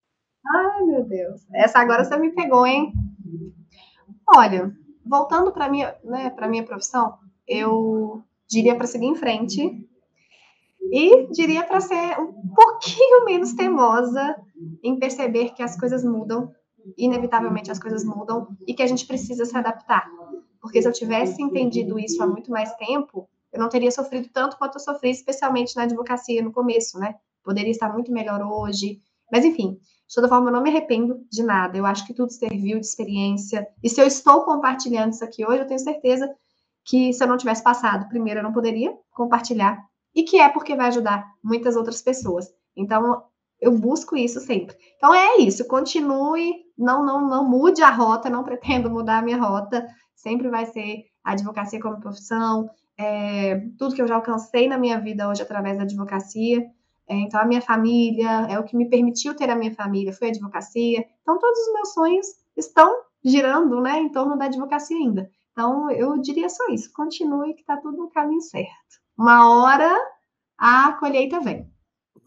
Ai, 0.46 0.82
meu 0.84 1.04
Deus. 1.04 1.42
Essa 1.54 1.80
agora 1.80 2.04
você 2.04 2.16
me 2.16 2.34
pegou, 2.34 2.66
hein? 2.66 2.92
Olha, 4.34 4.74
voltando 5.04 5.52
para 5.52 5.68
minha, 5.68 5.94
né, 6.04 6.30
para 6.30 6.48
minha 6.48 6.64
profissão, 6.64 7.18
eu 7.46 8.22
diria 8.50 8.74
para 8.74 8.86
seguir 8.86 9.06
em 9.06 9.14
frente 9.14 9.88
e 10.92 11.28
diria 11.28 11.62
para 11.62 11.80
ser 11.80 12.18
um 12.18 12.48
pouquinho 12.54 13.24
menos 13.24 13.52
teimosa 13.52 14.36
em 14.82 14.98
perceber 14.98 15.50
que 15.50 15.62
as 15.62 15.78
coisas 15.78 16.04
mudam, 16.04 16.52
inevitavelmente 16.98 17.70
as 17.70 17.78
coisas 17.78 18.04
mudam 18.04 18.48
e 18.66 18.74
que 18.74 18.82
a 18.82 18.86
gente 18.86 19.06
precisa 19.06 19.44
se 19.44 19.56
adaptar. 19.56 20.10
Porque 20.60 20.82
se 20.82 20.88
eu 20.88 20.92
tivesse 20.92 21.40
entendido 21.40 21.98
isso 21.98 22.22
há 22.22 22.26
muito 22.26 22.50
mais 22.50 22.74
tempo, 22.74 23.28
eu 23.52 23.60
não 23.60 23.68
teria 23.68 23.90
sofrido 23.90 24.28
tanto 24.32 24.58
quanto 24.58 24.76
eu 24.76 24.80
sofri, 24.80 25.10
especialmente 25.10 25.76
na 25.76 25.84
advocacia 25.84 26.42
no 26.42 26.52
começo, 26.52 26.98
né? 26.98 27.14
Poderia 27.42 27.70
estar 27.70 27.92
muito 27.92 28.12
melhor 28.12 28.42
hoje. 28.42 29.00
Mas, 29.32 29.44
enfim, 29.44 29.78
de 30.08 30.14
toda 30.14 30.28
forma, 30.28 30.48
eu 30.48 30.52
não 30.52 30.62
me 30.62 30.70
arrependo 30.70 31.24
de 31.30 31.42
nada. 31.42 31.78
Eu 31.78 31.86
acho 31.86 32.06
que 32.06 32.12
tudo 32.12 32.32
serviu 32.32 32.78
de 32.78 32.86
experiência. 32.86 33.66
E 33.82 33.88
se 33.88 34.00
eu 34.00 34.06
estou 34.06 34.42
compartilhando 34.42 35.12
isso 35.12 35.24
aqui 35.24 35.46
hoje, 35.46 35.62
eu 35.62 35.66
tenho 35.66 35.80
certeza 35.80 36.28
que 36.90 37.12
se 37.12 37.22
eu 37.22 37.28
não 37.28 37.36
tivesse 37.36 37.62
passado, 37.62 38.08
primeiro, 38.08 38.40
eu 38.40 38.44
não 38.44 38.52
poderia 38.52 38.92
compartilhar. 39.12 39.78
E 40.12 40.24
que 40.24 40.40
é 40.40 40.48
porque 40.48 40.74
vai 40.74 40.88
ajudar 40.88 41.24
muitas 41.42 41.76
outras 41.76 42.02
pessoas. 42.02 42.48
Então, 42.76 43.22
eu 43.60 43.78
busco 43.78 44.16
isso 44.16 44.40
sempre. 44.40 44.76
Então 44.96 45.14
é 45.14 45.36
isso, 45.36 45.68
continue, 45.68 46.52
não, 46.76 47.04
não, 47.04 47.28
não 47.28 47.48
mude 47.48 47.80
a 47.80 47.90
rota, 47.90 48.28
não 48.28 48.42
pretendo 48.42 48.90
mudar 48.90 49.18
a 49.18 49.22
minha 49.22 49.38
rota, 49.38 49.86
sempre 50.16 50.48
vai 50.48 50.66
ser 50.66 51.04
a 51.22 51.32
advocacia 51.32 51.80
como 51.80 52.00
profissão, 52.00 52.68
é, 52.98 53.60
tudo 53.78 53.94
que 53.94 54.02
eu 54.02 54.08
já 54.08 54.16
alcancei 54.16 54.66
na 54.66 54.76
minha 54.76 54.98
vida 54.98 55.28
hoje 55.28 55.42
através 55.42 55.76
da 55.76 55.84
advocacia. 55.84 56.66
É, 57.06 57.14
então, 57.14 57.40
a 57.40 57.44
minha 57.44 57.60
família, 57.60 58.46
é 58.48 58.58
o 58.58 58.64
que 58.64 58.76
me 58.76 58.88
permitiu 58.88 59.34
ter 59.36 59.48
a 59.48 59.56
minha 59.56 59.74
família, 59.74 60.12
foi 60.12 60.28
a 60.28 60.30
advocacia. 60.30 61.04
Então, 61.22 61.38
todos 61.38 61.58
os 61.60 61.72
meus 61.74 61.92
sonhos 61.92 62.26
estão 62.56 62.94
girando 63.24 63.80
né, 63.80 63.98
em 63.98 64.10
torno 64.10 64.36
da 64.36 64.46
advocacia 64.46 64.96
ainda. 64.96 65.30
Então, 65.60 65.90
eu 65.90 66.18
diria 66.18 66.48
só 66.48 66.68
isso: 66.70 66.90
continue, 66.90 67.52
que 67.52 67.60
está 67.60 67.76
tudo 67.76 67.98
no 67.98 68.10
caminho 68.10 68.40
certo. 68.40 68.72
Uma 69.16 69.50
hora 69.50 69.94
a 70.56 70.94
colheita 70.94 71.38
vem. 71.38 71.70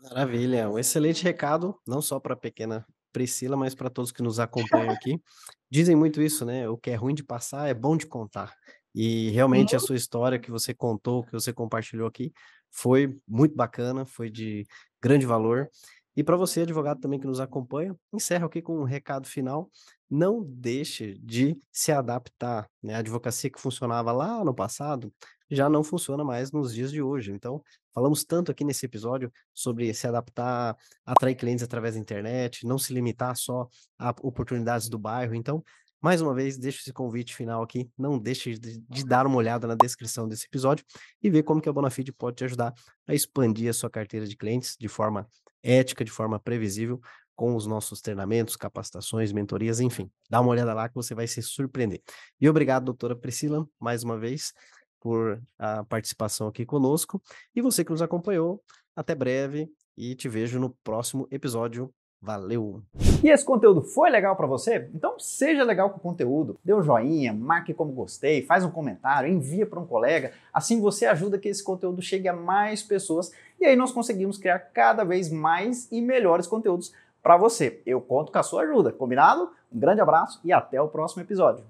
Maravilha, 0.04 0.70
um 0.70 0.78
excelente 0.78 1.24
recado, 1.24 1.76
não 1.88 2.00
só 2.00 2.20
para 2.20 2.36
a 2.36 2.38
pequena 2.38 2.86
Priscila, 3.12 3.58
mas 3.58 3.74
para 3.74 3.90
todos 3.90 4.12
que 4.12 4.22
nos 4.22 4.40
acompanham 4.40 4.92
aqui. 4.92 5.20
Dizem 5.68 5.96
muito 5.96 6.22
isso, 6.22 6.46
né? 6.46 6.70
O 6.70 6.78
que 6.78 6.92
é 6.92 6.96
ruim 6.96 7.16
de 7.16 7.24
passar 7.24 7.68
é 7.68 7.74
bom 7.74 7.98
de 7.98 8.06
contar. 8.06 8.54
E 8.94 9.32
realmente 9.32 9.76
a 9.76 9.80
sua 9.80 9.96
história 9.96 10.38
que 10.38 10.52
você 10.52 10.72
contou, 10.72 11.24
que 11.24 11.32
você 11.32 11.52
compartilhou 11.52 12.08
aqui, 12.08 12.32
foi 12.70 13.18
muito 13.28 13.56
bacana, 13.56 14.06
foi 14.06 14.30
de 14.30 14.68
grande 15.02 15.26
valor. 15.26 15.72
E 16.16 16.24
para 16.24 16.38
você, 16.38 16.62
advogado 16.62 17.00
também 17.00 17.20
que 17.20 17.26
nos 17.26 17.40
acompanha, 17.40 17.96
encerro 18.14 18.46
aqui 18.46 18.62
com 18.62 18.80
um 18.80 18.84
recado 18.84 19.28
final. 19.28 19.70
Não 20.10 20.44
deixe 20.44 21.16
de 21.16 21.60
se 21.72 21.92
adaptar. 21.92 22.70
Né? 22.82 22.94
A 22.94 23.00
advocacia 23.00 23.50
que 23.50 23.60
funcionava 23.60 24.12
lá 24.12 24.44
no 24.44 24.54
passado 24.54 25.12
já 25.50 25.68
não 25.70 25.84
funciona 25.84 26.24
mais 26.24 26.52
nos 26.52 26.74
dias 26.74 26.92
de 26.92 27.02
hoje. 27.02 27.32
Então, 27.32 27.64
falamos 27.94 28.24
tanto 28.24 28.52
aqui 28.52 28.64
nesse 28.64 28.86
episódio 28.86 29.32
sobre 29.54 29.94
se 29.94 30.08
adaptar, 30.08 30.78
atrair 31.06 31.36
clientes 31.36 31.64
através 31.64 31.96
da 31.96 32.00
internet, 32.00 32.66
não 32.66 32.78
se 32.78 32.94
limitar 32.94 33.36
só 33.36 33.68
a 33.98 34.10
oportunidades 34.22 34.90
do 34.90 35.00
bairro. 35.00 35.34
Então, 35.34 35.64
mais 36.04 36.22
uma 36.22 36.34
vez, 36.34 36.58
deixo 36.58 36.82
esse 36.82 36.92
convite 36.92 37.34
final 37.34 37.64
aqui. 37.64 37.90
Não 37.98 38.20
deixe 38.20 38.60
de, 38.60 39.06
dar 39.06 39.26
uma 39.26 39.38
olhada 39.38 39.66
na 39.66 39.74
descrição 39.74 40.28
desse 40.28 40.46
episódio 40.46 40.84
e 41.22 41.30
ver 41.30 41.44
como 41.44 41.62
que 41.62 41.70
a 41.70 41.72
Bonafide 41.72 42.12
pode 42.12 42.36
te 42.36 42.44
ajudar 42.44 42.74
a 43.08 43.14
expandir 43.14 43.70
a 43.70 43.74
sua 43.74 43.90
carteira 43.90 44.28
de 44.28 44.36
clientes 44.36 44.76
de 44.78 44.90
forma 44.90 45.26
ética, 45.64 46.04
de 46.04 46.12
forma 46.12 46.40
previsível, 46.40 47.00
com 47.36 47.56
os 47.56 47.66
nossos 47.66 48.02
treinamentos, 48.02 48.56
capacitações, 48.56 49.32
mentorias, 49.32 49.80
enfim. 49.80 50.12
Dá 50.30 50.40
uma 50.40 50.52
olhada 50.52 50.74
lá 50.74 50.88
que 50.88 50.96
você 50.96 51.16
vai 51.16 51.26
se 51.28 51.42
surpreender. 51.42 52.02
E 52.40 52.48
obrigado, 52.48 52.86
doutora 52.86 53.16
Priscila, 53.16 53.68
mais 53.80 54.04
uma 54.04 54.18
vez, 54.20 54.54
por 55.00 55.42
a 55.58 55.84
participação 55.86 56.48
aqui 56.48 56.66
conosco. 56.66 57.22
E 57.56 57.62
você 57.62 57.84
que 57.84 57.92
nos 57.92 58.02
acompanhou, 58.02 58.64
até 58.96 59.16
breve 59.16 59.70
e 59.98 60.16
te 60.16 60.30
vejo 60.30 60.60
no 60.60 60.70
próximo 60.84 61.28
episódio. 61.32 61.94
Valeu! 62.24 62.82
E 63.22 63.30
esse 63.30 63.44
conteúdo 63.44 63.82
foi 63.82 64.10
legal 64.10 64.34
para 64.38 64.48
você? 64.48 64.90
Então 64.96 65.20
seja 65.20 65.62
legal 65.66 65.90
com 65.90 65.98
o 65.98 66.02
conteúdo, 66.02 66.58
dê 66.64 66.74
um 66.74 66.82
joinha, 66.82 67.34
marque 67.34 67.74
como 67.74 67.92
gostei, 67.92 68.46
faz 68.46 68.64
um 68.64 68.72
comentário, 68.72 69.30
envia 69.30 69.66
para 69.66 69.78
um 69.78 69.86
colega, 69.86 70.32
assim 70.54 70.80
você 70.80 71.06
ajuda 71.06 71.38
que 71.38 71.50
esse 71.50 71.62
conteúdo 71.62 72.02
chegue 72.02 72.30
a 72.30 72.34
mais 72.34 72.82
pessoas 72.82 73.34
e 73.60 73.66
aí 73.66 73.76
nós 73.76 73.92
conseguimos 73.92 74.38
criar 74.38 74.60
cada 74.60 75.04
vez 75.04 75.30
mais 75.30 75.92
e 75.92 76.00
melhores 76.00 76.48
conteúdos 76.48 76.94
para 77.22 77.36
você. 77.36 77.82
Eu 77.86 78.00
conto 78.00 78.32
com 78.32 78.40
a 78.40 78.44
sua 78.44 78.64
ajuda, 78.64 78.94
combinado? 78.94 79.52
Um 79.70 79.78
grande 79.78 80.00
abraço 80.00 80.40
e 80.46 80.54
até 80.54 80.82
o 80.82 80.88
próximo 80.88 81.24
episódio. 81.24 81.66